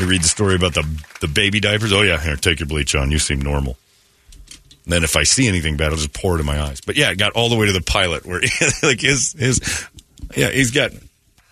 You 0.00 0.06
read 0.06 0.22
the 0.22 0.28
story 0.28 0.54
about 0.54 0.74
the 0.74 0.86
the 1.20 1.28
baby 1.28 1.60
diapers. 1.60 1.92
Oh 1.92 2.02
yeah, 2.02 2.20
here, 2.20 2.36
take 2.36 2.60
your 2.60 2.66
bleach 2.66 2.94
on. 2.94 3.10
You 3.10 3.18
seem 3.18 3.40
normal. 3.40 3.76
And 4.84 4.92
then 4.94 5.04
if 5.04 5.14
I 5.14 5.24
see 5.24 5.46
anything 5.46 5.76
bad, 5.76 5.90
I'll 5.90 5.96
just 5.98 6.12
pour 6.12 6.36
it 6.36 6.40
in 6.40 6.46
my 6.46 6.60
eyes. 6.60 6.80
But 6.80 6.96
yeah, 6.96 7.10
it 7.10 7.18
got 7.18 7.32
all 7.32 7.48
the 7.48 7.56
way 7.56 7.66
to 7.66 7.72
the 7.72 7.82
pilot 7.82 8.24
where 8.24 8.40
like 8.82 9.00
his 9.00 9.32
his 9.32 9.86
yeah 10.36 10.50
he's 10.50 10.70
got 10.70 10.92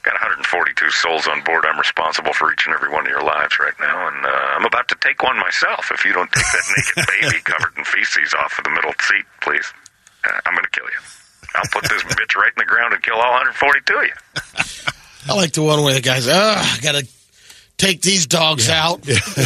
Got 0.04 0.14
142 0.14 0.90
souls 0.90 1.26
on 1.26 1.42
board. 1.42 1.66
I'm 1.66 1.78
responsible 1.78 2.32
for 2.32 2.52
each 2.52 2.64
and 2.66 2.74
every 2.74 2.88
one 2.88 3.04
of 3.04 3.10
your 3.10 3.22
lives 3.22 3.58
right 3.58 3.74
now, 3.80 4.08
and 4.08 4.24
uh, 4.24 4.56
I'm 4.56 4.64
about 4.64 4.88
to 4.88 4.96
take 5.02 5.22
one 5.22 5.36
myself. 5.36 5.90
If 5.92 6.04
you 6.04 6.12
don't 6.14 6.30
take 6.32 6.46
that 6.46 6.64
naked 6.96 7.20
baby 7.20 7.42
covered 7.42 7.76
in 7.76 7.84
feces 7.84 8.32
off 8.32 8.56
of 8.56 8.64
the 8.64 8.70
middle 8.70 8.94
seat, 9.02 9.26
please, 9.42 9.66
uh, 10.24 10.40
I'm 10.46 10.54
going 10.54 10.64
to 10.64 10.70
kill 10.70 10.86
you. 10.86 11.00
I'll 11.56 11.68
put 11.72 11.82
this 11.90 12.02
bitch 12.16 12.36
right 12.36 12.52
in 12.56 12.58
the 12.58 12.64
ground 12.64 12.94
and 12.94 13.02
kill 13.02 13.16
all 13.16 13.32
142 13.32 13.98
of 13.98 14.04
you. 14.06 15.32
I 15.32 15.34
like 15.34 15.52
the 15.52 15.62
one 15.62 15.82
where 15.82 15.92
the 15.92 16.00
guys, 16.00 16.26
ah, 16.26 16.78
got 16.80 16.94
to 16.94 17.06
take 17.78 18.02
these 18.02 18.26
dogs 18.26 18.68
out, 18.68 19.02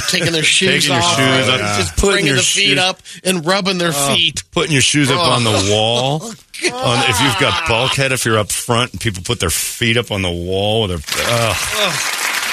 taking 0.08 0.32
their 0.32 0.42
shoes 0.42 0.84
Taking 0.84 0.96
off, 0.96 1.16
shoes 1.16 1.48
right? 1.48 1.60
off. 1.60 1.78
just 1.78 1.92
Putting 1.96 2.10
bringing 2.12 2.26
your 2.26 2.36
the 2.36 2.42
feet 2.42 2.68
shoes- 2.70 2.78
up 2.78 2.98
and 3.24 3.46
rubbing 3.46 3.78
their 3.78 3.92
oh, 3.94 4.14
feet. 4.16 4.42
putting 4.50 4.72
your 4.72 4.82
shoes 4.82 5.10
up 5.10 5.18
Oh. 5.20 5.32
on 5.32 5.44
the 5.44 5.50
oh, 5.52 5.70
wall. 5.70 6.20
Oh, 6.22 6.90
on, 6.90 7.10
if 7.10 7.20
you've 7.20 7.38
got 7.40 7.68
bulkhead, 7.68 8.12
if 8.12 8.24
you're 8.24 8.38
up 8.38 8.50
front, 8.50 8.92
and 8.92 9.00
people 9.00 9.22
put 9.24 9.38
their 9.40 9.50
feet 9.50 9.96
up 9.96 10.10
on 10.10 10.22
the 10.22 10.30
wall 10.30 10.82
with 10.88 11.04
their 11.04 11.24
ugh, 11.28 11.56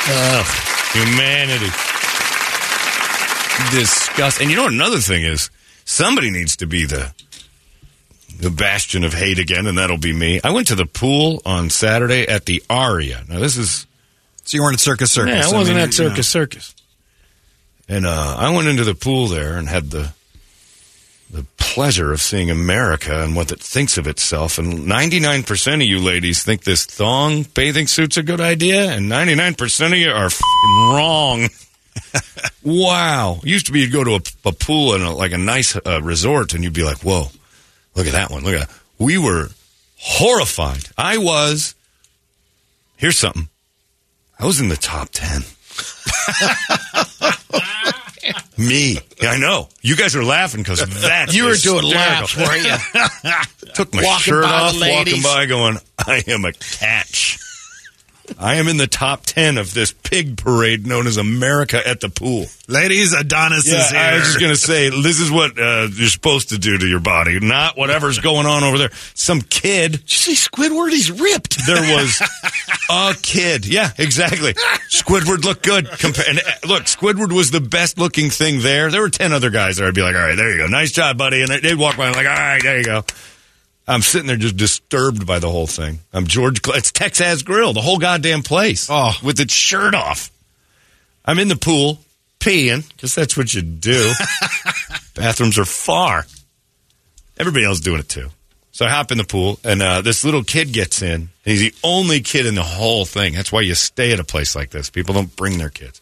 ugh, 0.09 0.45
humanity, 0.93 1.69
disgust. 3.71 4.41
And 4.41 4.49
you 4.49 4.55
know 4.55 4.63
what 4.63 4.73
another 4.73 4.97
thing 4.99 5.23
is? 5.23 5.49
Somebody 5.85 6.31
needs 6.31 6.55
to 6.57 6.65
be 6.67 6.85
the 6.85 7.13
the 8.39 8.49
bastion 8.49 9.03
of 9.03 9.13
hate 9.13 9.37
again, 9.37 9.67
and 9.67 9.77
that'll 9.77 9.97
be 9.97 10.13
me. 10.13 10.39
I 10.43 10.51
went 10.51 10.67
to 10.67 10.75
the 10.75 10.85
pool 10.85 11.41
on 11.45 11.69
Saturday 11.69 12.25
at 12.27 12.45
the 12.45 12.63
Aria. 12.69 13.23
Now 13.27 13.39
this 13.39 13.57
is 13.57 13.85
so 14.49 14.57
you 14.57 14.63
weren't 14.63 14.73
at 14.73 14.79
Circus 14.79 15.12
Circus. 15.12 15.31
yeah, 15.31 15.47
I 15.47 15.55
wasn't 15.55 15.77
mean, 15.77 15.88
at 15.88 15.93
Circus 15.93 16.27
Circus. 16.27 16.73
And 17.88 18.07
uh, 18.07 18.35
I 18.35 18.49
went 18.49 18.67
into 18.67 18.83
the 18.83 18.95
pool 18.95 19.27
there 19.27 19.57
and 19.57 19.69
had 19.69 19.91
the 19.91 20.12
the 21.29 21.45
pleasure 21.57 22.12
of 22.12 22.19
seeing 22.19 22.49
America 22.49 23.23
and 23.23 23.35
what 23.35 23.51
it 23.51 23.59
thinks 23.59 23.99
of 23.99 24.07
itself. 24.07 24.57
And 24.57 24.79
99% 24.79 25.75
of 25.75 25.81
you 25.83 25.99
ladies 25.99 26.41
think 26.41 26.63
this 26.63 26.83
thong 26.85 27.43
bathing 27.53 27.85
suit's 27.85 28.17
a 28.17 28.23
good 28.23 28.41
idea, 28.41 28.91
and 28.91 29.05
99% 29.12 29.85
of 29.85 29.97
you 29.99 30.09
are 30.09 30.31
wrong. 30.95 31.49
wow. 32.63 33.39
Used 33.43 33.67
to 33.67 33.71
be 33.71 33.81
you'd 33.81 33.91
go 33.91 34.03
to 34.03 34.15
a, 34.15 34.49
a 34.49 34.51
pool 34.51 34.95
in 34.95 35.03
a, 35.03 35.13
like 35.13 35.31
a 35.31 35.38
nice 35.38 35.75
uh, 35.75 36.01
resort, 36.01 36.55
and 36.55 36.63
you'd 36.63 36.73
be 36.73 36.83
like, 36.83 37.03
whoa, 37.03 37.27
look 37.93 38.07
at 38.07 38.13
that 38.13 38.31
one. 38.31 38.43
Look 38.43 38.55
at 38.55 38.67
that. 38.67 38.79
We 38.97 39.19
were 39.19 39.49
horrified. 39.97 40.85
I 40.97 41.19
was. 41.19 41.75
Here's 42.97 43.19
something. 43.19 43.49
I 44.39 44.45
was 44.45 44.62
in 44.62 44.69
the 44.69 44.78
top 44.78 45.10
10. 45.12 45.41
Me. 48.58 48.99
Yeah, 49.21 49.32
I 49.32 49.38
know. 49.38 49.69
You 49.82 49.95
guys 49.95 50.15
are 50.15 50.23
laughing 50.23 50.62
because 50.62 50.80
that 51.02 51.34
You 51.34 51.45
were 51.45 51.56
doing 51.56 51.86
laps, 51.86 52.36
weren't 52.38 52.63
you? 52.65 52.75
Took 53.73 53.93
my 53.93 54.04
Walking 54.04 54.21
shirt 54.21 54.45
off, 54.45 54.75
walking 54.80 55.21
by, 55.21 55.45
going, 55.45 55.78
I 55.97 56.23
am 56.28 56.45
a 56.45 56.54
catch. 56.54 57.38
I 58.37 58.55
am 58.55 58.67
in 58.67 58.77
the 58.77 58.87
top 58.87 59.21
10 59.25 59.57
of 59.57 59.73
this 59.73 59.91
pig 59.91 60.37
parade 60.37 60.85
known 60.85 61.07
as 61.07 61.17
America 61.17 61.81
at 61.87 61.99
the 62.01 62.09
Pool. 62.09 62.45
Ladies, 62.67 63.13
Adonis 63.13 63.67
Yeah, 63.67 63.79
is 63.79 63.89
here. 63.89 63.99
I 63.99 64.13
was 64.15 64.23
just 64.25 64.39
going 64.39 64.51
to 64.51 64.57
say, 64.59 64.89
this 64.89 65.19
is 65.19 65.31
what 65.31 65.57
uh, 65.59 65.87
you're 65.93 66.07
supposed 66.09 66.49
to 66.49 66.57
do 66.57 66.77
to 66.77 66.85
your 66.87 66.99
body, 66.99 67.39
not 67.39 67.77
whatever's 67.77 68.19
going 68.29 68.45
on 68.45 68.63
over 68.63 68.77
there. 68.77 68.91
Some 69.15 69.41
kid 69.41 69.91
Did 69.93 70.01
you 70.11 70.35
see 70.35 70.49
Squidward? 70.49 70.91
He's 70.91 71.11
ripped. 71.11 71.65
there 71.65 71.95
was 71.95 72.21
a 72.91 73.15
kid. 73.21 73.65
Yeah, 73.65 73.91
exactly. 73.97 74.53
Squidward 74.89 75.43
looked 75.43 75.63
good. 75.63 75.85
Compa- 75.87 76.29
and 76.29 76.39
uh, 76.39 76.67
look, 76.67 76.83
Squidward 76.83 77.31
was 77.33 77.51
the 77.51 77.61
best 77.61 77.97
looking 77.97 78.29
thing 78.29 78.59
there. 78.61 78.91
There 78.91 79.01
were 79.01 79.09
10 79.09 79.31
other 79.33 79.49
guys 79.49 79.77
there. 79.77 79.87
I'd 79.87 79.95
be 79.95 80.01
like, 80.01 80.15
all 80.15 80.21
right, 80.21 80.35
there 80.35 80.51
you 80.51 80.57
go. 80.57 80.67
Nice 80.67 80.91
job, 80.91 81.17
buddy. 81.17 81.41
And 81.41 81.49
they- 81.49 81.59
they'd 81.61 81.75
walk 81.75 81.97
by 81.97 82.07
and 82.07 82.15
like, 82.15 82.27
all 82.27 82.33
right, 82.33 82.61
there 82.61 82.77
you 82.77 82.85
go. 82.85 83.03
I'm 83.89 84.04
sitting 84.04 84.28
there 84.28 84.38
just 84.38 84.56
disturbed 84.56 85.25
by 85.25 85.39
the 85.39 85.49
whole 85.49 85.65
thing. 85.65 85.99
I'm 86.13 86.28
George, 86.28 86.63
Cl- 86.63 86.78
it's 86.78 86.91
Texas 86.91 87.41
Grill, 87.41 87.73
the 87.73 87.82
whole 87.82 87.97
goddamn 87.97 88.43
place. 88.43 88.88
Oh. 88.88 89.13
With 89.23 89.39
its 89.39 89.52
shirt 89.52 89.95
off. 89.95 90.30
I'm 91.25 91.39
in 91.39 91.47
the 91.47 91.56
pool 91.56 91.99
peeing, 92.39 92.88
because 92.89 93.15
that's 93.15 93.36
what 93.36 93.52
you 93.52 93.63
do. 93.63 94.12
Bathrooms 95.15 95.58
are 95.58 95.65
far. 95.65 96.25
Everybody 97.39 97.65
else 97.65 97.80
doing 97.80 97.99
it 97.99 98.10
too. 98.10 98.30
So 98.71 98.86
I 98.86 98.89
hop 98.89 99.12
in 99.12 99.17
the 99.17 99.23
pool, 99.23 99.60
and 99.63 99.82
uh, 99.82 100.02
this 100.02 100.23
little 100.23 100.43
kid 100.43 100.71
gets 100.71 101.02
in. 101.02 101.13
And 101.13 101.30
he's 101.43 101.60
the 101.60 101.73
only 101.84 102.21
kid 102.21 102.45
in 102.45 102.54
the 102.54 102.63
whole 102.63 103.06
thing. 103.06 103.34
That's 103.34 103.52
why 103.52 103.62
you 103.62 103.73
stay 103.73 104.13
at 104.13 104.19
a 104.19 104.23
place 104.23 104.56
like 104.56 104.69
this. 104.69 104.91
People 104.91 105.15
don't 105.15 105.36
bring 105.36 105.58
their 105.58 105.71
kids. 105.71 105.99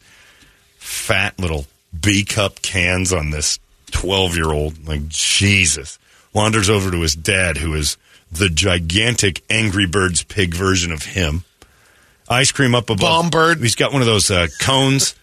Fat 0.78 1.40
little 1.40 1.66
B 1.98 2.26
cup 2.26 2.62
cans 2.62 3.14
on 3.14 3.30
this 3.30 3.60
12 3.92 4.36
year 4.36 4.52
old. 4.52 4.86
Like, 4.86 5.08
Jesus. 5.08 5.98
Wanders 6.38 6.70
over 6.70 6.92
to 6.92 7.02
his 7.02 7.16
dad, 7.16 7.58
who 7.58 7.74
is 7.74 7.98
the 8.32 8.48
gigantic 8.48 9.42
Angry 9.50 9.88
Birds 9.88 10.22
pig 10.22 10.54
version 10.54 10.92
of 10.92 11.02
him. 11.02 11.44
Ice 12.30 12.52
cream 12.52 12.76
up 12.76 12.92
above. 12.92 13.00
Bomb 13.00 13.30
bird. 13.32 13.58
He's 13.60 13.74
got 13.74 13.92
one 13.92 14.04
of 14.04 14.06
those 14.06 14.30
uh, 14.30 14.46
cones 14.62 15.16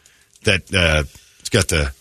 that 0.42 0.62
uh, 0.74 1.05
it's 1.38 1.50
got 1.50 1.68
the 1.68 1.92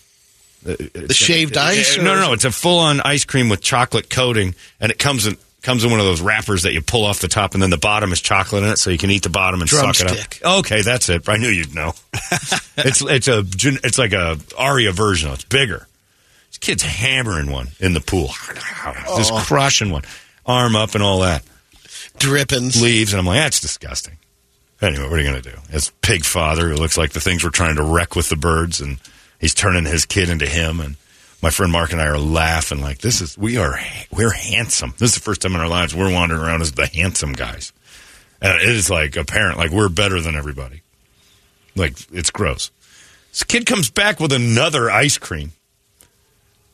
The 0.64 1.14
shaved 1.14 1.58
ice? 1.58 1.96
no, 1.98 2.16
no, 2.16 2.22
no. 2.22 2.34
It's 2.34 2.46
a 2.46 2.52
full-on 2.52 3.02
ice 3.02 3.24
cream 3.24 3.50
with 3.50 3.62
chocolate 3.62 4.10
coating, 4.10 4.56
and 4.80 4.92
it 4.92 4.98
comes 4.98 5.28
in 5.28 5.38
comes 5.62 5.84
in 5.84 5.92
one 5.92 6.00
of 6.00 6.08
those 6.08 6.20
wrappers 6.20 6.64
that 6.64 6.74
you 6.74 6.82
pull 6.82 7.06
off 7.06 7.20
the 7.20 7.28
top, 7.28 7.54
and 7.54 7.62
then 7.62 7.70
the 7.70 7.78
bottom 7.78 8.12
is 8.12 8.20
chocolate 8.20 8.64
in 8.64 8.70
it, 8.70 8.78
so 8.78 8.90
you 8.90 8.98
can 8.98 9.12
eat 9.12 9.22
the 9.22 9.30
bottom 9.30 9.62
and 9.62 9.70
suck 9.70 10.00
it 10.00 10.42
up. 10.44 10.58
Okay, 10.60 10.82
that's 10.82 11.08
it. 11.10 11.30
I 11.30 11.38
knew 11.38 11.50
you'd 11.50 11.76
know. 11.76 11.94
it's 12.78 13.02
it's 13.02 13.28
a 13.28 13.44
it's 13.84 14.00
like 14.00 14.14
a 14.14 14.40
Aria 14.58 14.92
version. 14.92 15.32
It's 15.32 15.44
bigger. 15.46 15.88
Kid's 16.64 16.84
hammering 16.84 17.52
one 17.52 17.68
in 17.82 17.94
the 17.94 18.00
pool, 18.00 18.30
oh. 18.32 19.18
just 19.18 19.34
Oh. 19.34 19.44
crushing 19.46 19.92
one, 19.92 20.04
arm 20.46 20.78
up 20.78 20.96
and 20.96 21.04
all 21.04 21.20
that. 21.20 21.44
Drippings. 22.18 22.82
Leaves, 22.82 23.12
and 23.12 23.20
I'm 23.20 23.26
like, 23.26 23.40
that's 23.42 23.60
disgusting. 23.60 24.18
Anyway, 24.82 25.04
what 25.04 25.20
are 25.20 25.22
you 25.22 25.30
going 25.30 25.42
to 25.42 25.52
do? 25.52 25.58
His 25.70 25.92
pig 26.02 26.24
father, 26.24 26.70
who 26.70 26.76
looks 26.76 26.98
like 26.98 27.12
the 27.12 27.20
things 27.20 27.44
we're 27.44 27.50
trying 27.50 27.76
to 27.76 27.84
wreck 27.84 28.16
with 28.16 28.30
the 28.30 28.38
birds, 28.38 28.80
and 28.80 28.98
he's 29.42 29.54
turning 29.54 29.84
his 29.84 30.06
kid 30.06 30.30
into 30.30 30.46
him. 30.46 30.80
And 30.80 30.96
my 31.42 31.50
friend 31.50 31.70
Mark 31.70 31.92
and 31.92 32.00
I 32.02 32.06
are 32.06 32.18
laughing 32.18 32.80
like, 32.80 33.00
this 33.00 33.20
is 33.20 33.38
we 33.38 33.58
are 33.58 33.78
we're 34.10 34.32
handsome. 34.32 34.94
This 35.00 35.10
is 35.10 35.16
the 35.16 35.22
first 35.22 35.42
time 35.42 35.56
in 35.56 35.60
our 35.60 35.68
lives 35.68 35.94
we're 35.94 36.14
wandering 36.14 36.42
around 36.42 36.62
as 36.62 36.72
the 36.72 36.88
handsome 36.88 37.34
guys, 37.34 37.74
and 38.42 38.56
it 38.62 38.70
is 38.70 38.90
like 38.90 39.18
apparent 39.18 39.58
like 39.58 39.72
we're 39.72 39.90
better 39.90 40.22
than 40.22 40.36
everybody. 40.38 40.82
Like 41.76 41.98
it's 42.14 42.32
gross. 42.32 42.72
This 43.32 43.44
kid 43.44 43.66
comes 43.66 43.90
back 43.90 44.22
with 44.22 44.32
another 44.32 44.90
ice 44.90 45.18
cream. 45.18 45.52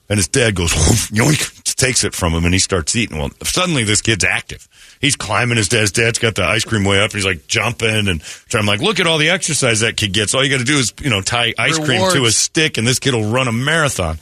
And 0.10 0.18
his 0.18 0.28
dad 0.28 0.56
goes, 0.56 0.72
yoink, 1.12 1.76
takes 1.80 2.04
it 2.04 2.14
from 2.14 2.34
him, 2.34 2.46
and 2.46 2.54
he 2.54 2.60
starts 2.60 2.96
eating. 2.96 3.18
Well, 3.18 3.32
suddenly 3.44 3.84
this 3.84 4.02
kid's 4.02 4.24
active. 4.24 4.68
He's 5.00 5.16
climbing 5.16 5.58
his 5.58 5.70
dad's 5.70 5.92
dad's 5.92 6.20
got 6.20 6.36
the 6.36 6.44
ice 6.44 6.66
cream 6.66 6.84
way 6.84 7.00
up. 7.00 7.12
And 7.12 7.14
he's 7.14 7.26
like 7.26 7.48
jumping, 7.48 8.08
and 8.08 8.22
I'm 8.54 8.66
like, 8.66 8.82
look 8.82 9.00
at 9.00 9.08
all 9.08 9.18
the 9.18 9.30
exercise 9.30 9.80
that 9.80 9.96
kid 9.96 10.14
gets. 10.14 10.36
All 10.36 10.44
you 10.44 10.50
got 10.50 10.60
to 10.60 10.66
do 10.66 10.78
is, 10.78 10.94
you 11.02 11.10
know, 11.10 11.22
tie 11.22 11.54
ice 11.58 11.80
cream 11.80 12.02
to 12.12 12.26
a 12.26 12.32
stick, 12.32 12.78
and 12.78 12.86
this 12.86 13.00
kid 13.00 13.14
will 13.14 13.32
run 13.32 13.48
a 13.48 13.52
marathon. 13.52 14.20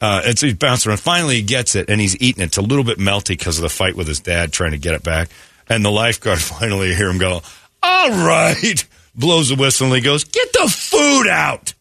Uh, 0.00 0.22
and 0.26 0.38
so 0.38 0.46
he's 0.46 0.56
bouncing 0.56 0.90
around. 0.90 0.98
Finally, 0.98 1.36
he 1.36 1.42
gets 1.42 1.74
it, 1.74 1.88
and 1.88 2.00
he's 2.00 2.20
eating 2.20 2.42
it. 2.42 2.46
It's 2.46 2.56
a 2.56 2.62
little 2.62 2.84
bit 2.84 2.98
melty 2.98 3.28
because 3.28 3.58
of 3.58 3.62
the 3.62 3.68
fight 3.68 3.96
with 3.96 4.08
his 4.08 4.20
dad 4.20 4.52
trying 4.52 4.72
to 4.72 4.78
get 4.78 4.94
it 4.94 5.02
back. 5.02 5.28
And 5.68 5.84
the 5.84 5.90
lifeguard 5.90 6.38
finally 6.40 6.94
hear 6.94 7.08
him 7.08 7.18
go, 7.18 7.42
"All 7.82 8.10
right," 8.10 8.86
blows 9.14 9.48
the 9.48 9.56
whistle, 9.56 9.86
and 9.86 9.96
he 9.96 10.02
goes, 10.02 10.24
"Get 10.24 10.52
the 10.52 10.68
food 10.68 11.28
out." 11.28 11.74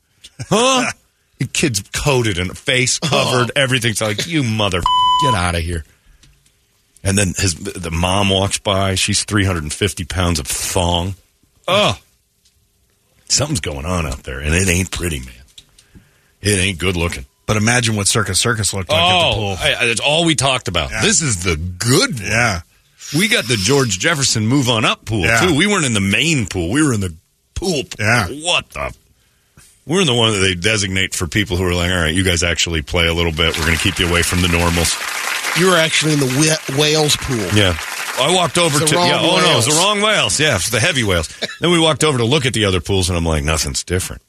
Huh? 0.49 0.91
the 1.39 1.48
kid's 1.48 1.82
coated 1.93 2.38
and 2.38 2.58
face 2.58 3.00
covered, 3.00 3.52
oh. 3.52 3.60
everything's 3.60 4.02
like, 4.02 4.28
you 4.28 4.43
mother, 4.43 4.82
get 5.24 5.34
out 5.34 5.56
of 5.56 5.62
here. 5.62 5.84
And 7.04 7.17
then 7.17 7.34
his 7.38 7.56
the 7.56 7.91
mom 7.91 8.30
walks 8.30 8.58
by. 8.58 8.95
She's 8.95 9.24
350 9.26 10.06
pounds 10.06 10.39
of 10.39 10.48
thong. 10.48 11.15
Oh, 11.67 12.00
something's 13.30 13.60
going 13.60 13.86
on 13.86 14.06
out 14.08 14.24
there, 14.24 14.39
and 14.39 14.56
it 14.56 14.67
ain't 14.67 14.91
pretty, 14.91 15.19
man. 15.19 15.30
It 16.41 16.60
ain't 16.60 16.80
good 16.80 16.95
looking. 16.95 17.26
But 17.45 17.58
imagine 17.58 17.95
what 17.95 18.08
Circus 18.08 18.39
Circus 18.39 18.74
looked 18.74 18.89
like 18.89 19.00
at 19.00 19.08
the 19.08 19.28
oh, 19.28 19.34
pool. 19.36 19.56
Oh, 19.60 19.63
I- 19.63 19.76
I- 19.82 19.86
that's 19.86 20.00
all 20.00 20.26
we 20.26 20.34
talked 20.36 20.67
about. 20.67 20.89
Yeah. 20.89 21.02
This 21.02 21.21
is 21.21 21.43
the 21.43 21.56
good 21.56 22.19
one. 22.19 22.28
Yeah. 22.28 22.62
We 23.15 23.28
got 23.28 23.45
the 23.48 23.56
George 23.56 24.00
Jefferson 24.00 24.48
move 24.48 24.67
on 24.67 24.84
up 24.84 25.06
pool 25.06 25.21
Yeah. 25.21 25.41
too. 25.41 25.56
We 25.56 25.67
weren't 25.67 25.86
in 25.86 25.93
the 25.93 26.02
main 26.02 26.48
pool. 26.48 26.71
We 26.71 26.82
were 26.84 26.91
in 26.93 27.02
the 27.02 27.13
pool. 27.54 27.84
pool. 27.84 27.89
Yeah. 28.00 28.28
What 28.28 28.69
the? 28.71 28.95
We're 29.88 30.02
in 30.02 30.08
the 30.08 30.15
one 30.15 30.34
that 30.34 30.39
they 30.39 30.56
designate 30.56 31.13
for 31.13 31.28
people 31.28 31.58
who 31.58 31.65
are 31.65 31.74
like, 31.76 31.91
all 31.91 31.98
right, 31.98 32.13
you 32.13 32.24
guys 32.24 32.41
actually 32.41 32.82
play 32.82 33.08
a 33.08 33.13
little 33.13 33.32
bit. 33.32 33.56
We're 33.58 33.65
going 33.65 33.78
to 33.78 33.84
keep 33.84 34.00
you 34.00 34.08
away 34.08 34.24
from 34.24 34.41
the 34.41 34.48
normals. 34.48 34.95
You 35.60 35.69
were 35.69 35.78
actually 35.78 36.13
in 36.13 36.19
the 36.19 36.28
wh- 36.28 36.80
whales 36.80 37.15
pool. 37.17 37.48
Yeah. 37.54 37.78
I 38.17 38.34
walked 38.34 38.58
over 38.58 38.80
to 38.80 38.86
the 38.86 38.95
wrong 38.95 39.08
yeah. 39.08 39.19
Oh 39.21 39.38
no, 39.41 39.58
it's 39.58 39.67
the 39.67 39.74
wrong 39.74 40.02
whales. 40.02 40.39
Yeah, 40.39 40.56
it's 40.56 40.69
the 40.69 40.80
heavy 40.80 41.04
whales. 41.04 41.28
then 41.60 41.69
we 41.69 41.80
walked 41.80 42.04
over 42.04 42.17
to 42.17 42.26
look 42.26 42.45
at 42.45 42.54
the 42.54 42.65
other 42.65 42.80
pools, 42.80 43.10
and 43.10 43.17
I'm 43.17 43.26
like, 43.26 43.43
nothing's 43.43 43.84
different. 43.84 44.21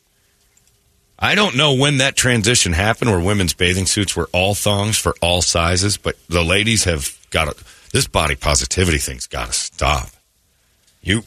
I 1.18 1.34
don't 1.34 1.56
know 1.56 1.72
when 1.72 1.98
that 1.98 2.16
transition 2.16 2.72
happened, 2.72 3.10
where 3.10 3.20
women's 3.20 3.54
bathing 3.54 3.86
suits 3.86 4.14
were 4.14 4.28
all 4.32 4.54
thongs 4.54 4.98
for 4.98 5.14
all 5.22 5.40
sizes, 5.40 5.96
but 5.96 6.16
the 6.28 6.44
ladies 6.44 6.84
have 6.84 7.16
got 7.30 7.56
to. 7.56 7.64
This 7.92 8.06
body 8.06 8.34
positivity 8.34 8.98
thing's 8.98 9.26
got 9.26 9.46
to 9.46 9.52
stop. 9.52 10.10
You, 11.00 11.22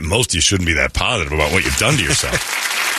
most 0.00 0.30
of 0.30 0.34
you 0.34 0.40
shouldn't 0.40 0.66
be 0.66 0.72
that 0.74 0.94
positive 0.94 1.32
about 1.32 1.52
what 1.52 1.64
you've 1.64 1.76
done 1.76 1.94
to 1.94 2.02
yourself. 2.02 2.66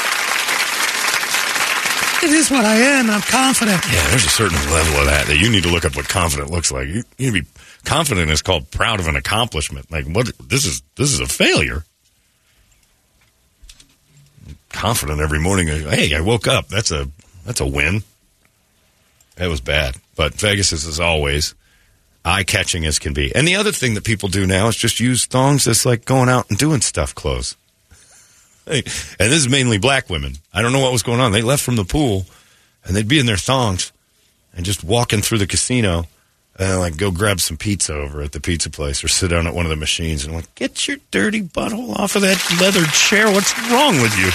It 2.23 2.29
is 2.29 2.51
what 2.51 2.63
I 2.63 2.75
am. 2.75 3.09
I'm 3.09 3.21
confident. 3.21 3.81
Yeah, 3.91 4.07
there's 4.09 4.25
a 4.25 4.29
certain 4.29 4.57
level 4.71 4.99
of 4.99 5.05
that 5.07 5.25
that 5.27 5.37
you 5.37 5.49
need 5.49 5.63
to 5.63 5.69
look 5.69 5.85
up 5.85 5.95
what 5.95 6.07
confident 6.07 6.51
looks 6.51 6.71
like. 6.71 6.87
You, 6.87 7.03
you 7.17 7.31
be 7.31 7.43
confident 7.83 8.29
is 8.29 8.41
called 8.41 8.69
proud 8.69 8.99
of 8.99 9.07
an 9.07 9.15
accomplishment. 9.15 9.91
Like 9.91 10.05
what? 10.05 10.31
This 10.39 10.65
is 10.65 10.83
this 10.95 11.11
is 11.11 11.19
a 11.19 11.25
failure. 11.25 11.83
Confident 14.69 15.19
every 15.19 15.39
morning. 15.39 15.69
Uh, 15.69 15.89
hey, 15.89 16.13
I 16.13 16.21
woke 16.21 16.47
up. 16.47 16.67
That's 16.67 16.91
a 16.91 17.07
that's 17.45 17.59
a 17.59 17.65
win. 17.67 18.03
That 19.37 19.49
was 19.49 19.61
bad, 19.61 19.95
but 20.15 20.35
Vegas 20.35 20.71
is 20.71 20.85
as 20.85 20.99
always 20.99 21.55
eye 22.23 22.43
catching 22.43 22.85
as 22.85 22.99
can 22.99 23.13
be. 23.13 23.33
And 23.33 23.47
the 23.47 23.55
other 23.55 23.71
thing 23.71 23.95
that 23.95 24.03
people 24.03 24.29
do 24.29 24.45
now 24.45 24.67
is 24.67 24.75
just 24.75 24.99
use 24.99 25.25
thongs 25.25 25.67
as 25.67 25.85
like 25.85 26.05
going 26.05 26.29
out 26.29 26.49
and 26.49 26.59
doing 26.59 26.81
stuff 26.81 27.15
clothes. 27.15 27.57
And 28.67 28.83
this 28.83 29.33
is 29.33 29.49
mainly 29.49 29.77
black 29.77 30.09
women. 30.09 30.35
I 30.53 30.61
don't 30.61 30.71
know 30.71 30.79
what 30.79 30.91
was 30.91 31.03
going 31.03 31.19
on. 31.19 31.31
They 31.31 31.41
left 31.41 31.63
from 31.63 31.75
the 31.75 31.83
pool 31.83 32.25
and 32.85 32.95
they'd 32.95 33.07
be 33.07 33.19
in 33.19 33.25
their 33.25 33.37
thongs 33.37 33.91
and 34.55 34.65
just 34.65 34.83
walking 34.83 35.21
through 35.21 35.39
the 35.39 35.47
casino 35.47 36.05
and 36.59 36.79
like 36.79 36.97
go 36.97 37.11
grab 37.11 37.39
some 37.39 37.57
pizza 37.57 37.93
over 37.93 38.21
at 38.21 38.33
the 38.33 38.39
pizza 38.39 38.69
place 38.69 39.03
or 39.03 39.07
sit 39.07 39.29
down 39.29 39.47
at 39.47 39.55
one 39.55 39.65
of 39.65 39.69
the 39.69 39.75
machines 39.75 40.25
and 40.25 40.33
like 40.33 40.53
get 40.55 40.87
your 40.87 40.97
dirty 41.09 41.41
butthole 41.41 41.95
off 41.97 42.15
of 42.15 42.21
that 42.21 42.37
leather 42.59 42.85
chair. 42.87 43.31
What's 43.31 43.57
wrong 43.71 44.01
with 44.01 44.17
you? 44.17 44.29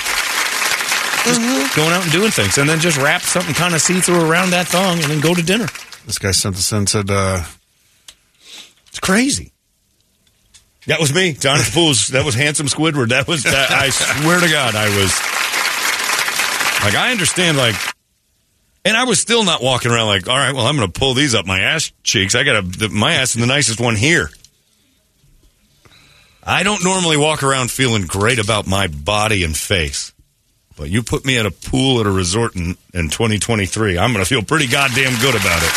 Just 1.25 1.77
going 1.77 1.91
out 1.93 2.03
and 2.03 2.12
doing 2.12 2.31
things 2.31 2.59
and 2.59 2.69
then 2.69 2.81
just 2.81 2.99
wrap 2.99 3.23
something 3.23 3.55
kind 3.55 3.75
of 3.75 3.81
see 3.81 4.01
through 4.01 4.29
around 4.29 4.51
that 4.51 4.69
thong 4.69 4.99
and 4.99 5.11
then 5.11 5.21
go 5.21 5.35
to 5.35 5.43
dinner. 5.43 5.67
This 6.07 6.19
guy 6.19 6.31
sent 6.31 6.57
us 6.57 6.73
in 6.73 6.87
said, 6.87 7.11
uh, 7.11 7.45
It's 8.89 9.01
crazy. 9.01 9.53
That 10.87 11.01
was 11.01 11.12
me, 11.12 11.33
Jonathan 11.33 11.72
Pools. 11.72 12.09
That 12.09 12.25
was 12.25 12.35
handsome 12.35 12.66
Squidward. 12.66 13.09
That 13.09 13.27
was. 13.27 13.42
That, 13.42 13.70
I 13.70 13.90
swear 13.90 14.40
to 14.40 14.49
God, 14.49 14.75
I 14.77 14.87
was. 14.96 15.11
Like 16.85 16.94
I 16.94 17.11
understand, 17.11 17.57
like, 17.57 17.75
and 18.85 18.96
I 18.96 19.05
was 19.05 19.20
still 19.20 19.44
not 19.44 19.61
walking 19.61 19.90
around 19.90 20.07
like, 20.07 20.29
all 20.29 20.37
right, 20.37 20.55
well, 20.55 20.66
I'm 20.66 20.77
going 20.77 20.90
to 20.90 20.99
pull 20.99 21.14
these 21.14 21.35
up 21.35 21.44
my 21.44 21.61
ass 21.61 21.90
cheeks. 22.05 22.37
I 22.37 22.44
got 22.44 22.72
to. 22.75 22.88
My 22.88 23.14
ass 23.14 23.35
is 23.35 23.40
the 23.40 23.46
nicest 23.46 23.81
one 23.81 23.96
here. 23.96 24.31
I 26.44 26.62
don't 26.62 26.85
normally 26.85 27.16
walk 27.16 27.42
around 27.42 27.72
feeling 27.72 28.07
great 28.07 28.38
about 28.38 28.68
my 28.68 28.87
body 28.87 29.42
and 29.42 29.57
face. 29.57 30.12
But 30.77 30.90
you 30.90 31.03
put 31.03 31.25
me 31.25 31.38
at 31.38 31.46
a 31.46 31.51
pool 31.51 31.99
at 31.99 32.07
a 32.07 32.11
resort 32.11 32.55
in, 32.55 32.77
in 32.94 33.09
2023, 33.09 33.99
I'm 33.99 34.12
going 34.12 34.25
to 34.25 34.29
feel 34.29 34.42
pretty 34.42 34.68
goddamn 34.68 35.18
good 35.20 35.35
about 35.35 35.62
it. 35.62 35.72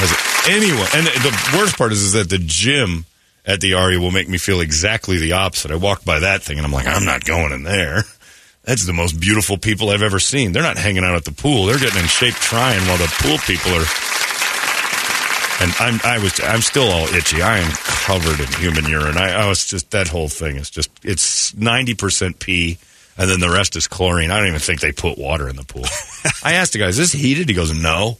As 0.00 0.16
anyone, 0.48 0.86
and 0.94 1.06
the 1.06 1.50
worst 1.54 1.76
part 1.76 1.92
is, 1.92 2.02
is 2.02 2.12
that 2.12 2.30
the 2.30 2.38
gym 2.38 3.04
at 3.46 3.60
the 3.60 3.74
Aria 3.74 4.00
will 4.00 4.10
make 4.10 4.28
me 4.28 4.38
feel 4.38 4.60
exactly 4.60 5.18
the 5.18 5.32
opposite. 5.32 5.70
I 5.70 5.76
walk 5.76 6.04
by 6.04 6.18
that 6.20 6.42
thing 6.42 6.58
and 6.58 6.66
I'm 6.66 6.72
like, 6.72 6.86
I'm 6.86 7.04
not 7.04 7.24
going 7.24 7.52
in 7.52 7.62
there. 7.62 8.02
That's 8.64 8.84
the 8.84 8.92
most 8.92 9.20
beautiful 9.20 9.56
people 9.56 9.90
I've 9.90 10.02
ever 10.02 10.18
seen. 10.18 10.50
They're 10.50 10.62
not 10.62 10.76
hanging 10.76 11.04
out 11.04 11.14
at 11.14 11.24
the 11.24 11.30
pool. 11.30 11.66
They're 11.66 11.78
getting 11.78 12.00
in 12.00 12.08
shape 12.08 12.34
trying 12.34 12.80
while 12.88 12.98
the 12.98 13.06
pool 13.20 13.38
people 13.38 13.70
are. 13.70 13.86
And 15.58 15.72
I'm 15.78 16.00
I 16.04 16.18
was 16.22 16.38
I'm 16.42 16.60
still 16.60 16.90
all 16.90 17.06
itchy. 17.14 17.40
I 17.40 17.58
am 17.58 17.72
covered 17.72 18.40
in 18.40 18.52
human 18.60 18.84
urine. 18.90 19.16
I, 19.16 19.44
I 19.44 19.48
was 19.48 19.64
just 19.64 19.92
that 19.92 20.08
whole 20.08 20.28
thing 20.28 20.56
is 20.56 20.68
just 20.68 20.90
it's 21.02 21.54
ninety 21.54 21.94
percent 21.94 22.40
pee, 22.40 22.76
and 23.16 23.30
then 23.30 23.40
the 23.40 23.48
rest 23.48 23.74
is 23.74 23.88
chlorine. 23.88 24.30
I 24.30 24.38
don't 24.38 24.48
even 24.48 24.60
think 24.60 24.80
they 24.80 24.92
put 24.92 25.16
water 25.16 25.48
in 25.48 25.56
the 25.56 25.64
pool. 25.64 25.86
I 26.44 26.54
asked 26.54 26.74
the 26.74 26.80
guy, 26.80 26.88
"Is 26.88 26.98
this 26.98 27.12
heated?" 27.12 27.48
He 27.48 27.54
goes, 27.54 27.72
"No." 27.72 28.18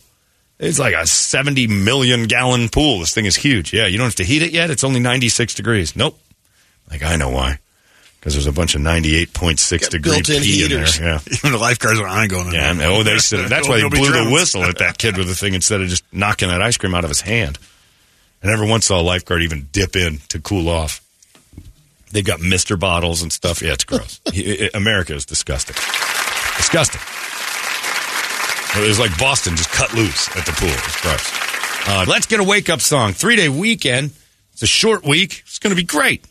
It's 0.59 0.79
like 0.79 0.95
a 0.95 1.07
70 1.07 1.67
million 1.67 2.25
gallon 2.25 2.69
pool. 2.69 3.01
This 3.01 3.13
thing 3.13 3.27
is 3.27 3.37
huge. 3.37 3.73
Yeah, 3.73 3.87
you 3.87 3.99
don't 3.99 4.07
have 4.07 4.15
to 4.17 4.25
heat 4.25 4.43
it 4.43 4.53
yet. 4.53 4.71
It's 4.71 4.85
only 4.85 5.01
96 5.01 5.55
degrees. 5.55 5.95
Nope. 5.95 6.19
Like, 6.91 7.03
I 7.03 7.17
know 7.17 7.31
why. 7.31 7.59
Because 8.19 8.35
there's 8.35 8.47
a 8.47 8.53
bunch 8.53 8.75
of 8.75 8.81
98.6 8.81 9.81
Got 9.81 9.91
degree 9.91 10.13
built-in 10.13 10.43
pee 10.43 10.65
in 10.65 10.71
there. 10.71 10.87
Yeah. 11.01 11.21
even 11.31 11.53
the 11.53 11.59
lifeguards 11.59 12.01
are, 12.01 12.09
ain't 12.09 12.31
going 12.31 12.53
Yeah, 12.53 12.75
oh, 12.83 13.03
they 13.03 13.19
said 13.19 13.49
that's 13.49 13.69
why 13.69 13.81
they 13.81 13.89
blew 13.89 14.11
the 14.11 14.31
whistle 14.33 14.65
at 14.65 14.79
that 14.79 14.99
kid 14.99 15.17
with 15.17 15.29
the 15.29 15.35
thing 15.35 15.55
instead 15.55 15.81
of 15.81 15.89
just 15.89 16.05
knocking 16.13 16.49
that 16.49 16.63
ice 16.63 16.77
cream 16.77 16.95
out 16.95 17.05
of 17.05 17.11
his 17.11 17.21
hand. 17.21 17.59
I 18.43 18.49
never 18.49 18.67
once 18.67 18.87
saw 18.87 19.01
a 19.01 19.03
lifeguard 19.03 19.43
even 19.43 19.69
dip 19.73 19.95
in 19.95 20.19
to 20.29 20.41
cool 20.41 20.69
off. 20.69 21.03
They've 22.13 22.25
got 22.25 22.41
Mister 22.41 22.77
bottles 22.77 23.23
and 23.23 23.33
stuff. 23.33 23.63
Yeah, 23.63 23.73
it's 23.73 23.85
gross. 23.85 24.21
America 24.75 25.15
is 25.15 25.27
disgusting. 25.27 25.77
Disgusting. 26.57 27.01
It 28.77 28.89
was 28.89 28.99
like 28.99 29.17
Boston 29.19 29.57
just 29.57 29.71
cut 29.71 29.93
loose 29.95 30.29
at 30.37 30.45
the 30.45 30.53
pool. 30.53 30.69
It's 30.69 31.01
gross. 31.01 31.89
Uh, 31.89 32.05
let's 32.09 32.27
get 32.27 32.41
a 32.41 32.45
wake 32.45 32.69
up 32.69 32.81
song. 32.81 33.13
Three 33.13 33.37
day 33.37 33.49
weekend. 33.49 34.11
It's 34.53 34.63
a 34.63 34.67
short 34.67 35.05
week. 35.05 35.43
It's 35.47 35.59
going 35.59 35.75
to 35.75 35.81
be 35.81 35.87
great. 35.87 36.25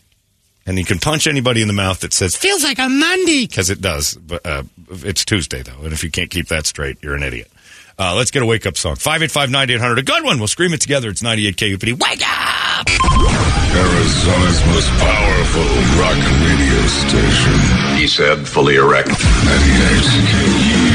And 0.65 0.79
you 0.79 0.85
can 0.85 0.97
punch 0.99 1.27
anybody 1.27 1.61
in 1.61 1.67
the 1.67 1.73
mouth 1.73 1.99
that 1.99 2.13
says, 2.13 2.35
feels 2.35 2.63
like 2.63 2.79
a 2.79 2.89
Monday. 2.89 3.45
Because 3.45 3.69
it 3.69 3.81
does. 3.81 4.15
But 4.15 4.45
uh, 4.45 4.63
it's 4.89 5.23
Tuesday, 5.23 5.61
though. 5.61 5.79
And 5.83 5.93
if 5.93 6.03
you 6.03 6.09
can't 6.09 6.29
keep 6.31 6.47
that 6.47 6.65
straight, 6.65 6.97
you're 7.03 7.15
an 7.15 7.23
idiot. 7.23 7.51
Uh, 7.97 8.15
let's 8.15 8.31
get 8.31 8.41
a 8.43 8.45
wake 8.45 8.65
up 8.65 8.75
song. 8.75 8.95
585 8.95 9.51
9800. 9.51 9.99
A 9.99 10.03
good 10.03 10.23
one. 10.23 10.39
We'll 10.39 10.47
scream 10.47 10.73
it 10.73 10.81
together. 10.81 11.09
It's 11.09 11.21
98 11.23 11.55
KUPD. 11.55 11.93
Wake 12.01 12.21
up! 12.27 12.89
Arizona's 13.75 14.65
most 14.67 14.89
powerful 14.99 15.69
rock 16.01 16.17
radio 16.41 16.81
station. 16.87 17.97
He 17.97 18.07
said, 18.07 18.47
fully 18.47 18.75
erect. 18.75 19.09
98 19.09 19.15
KUPD. 19.15 20.94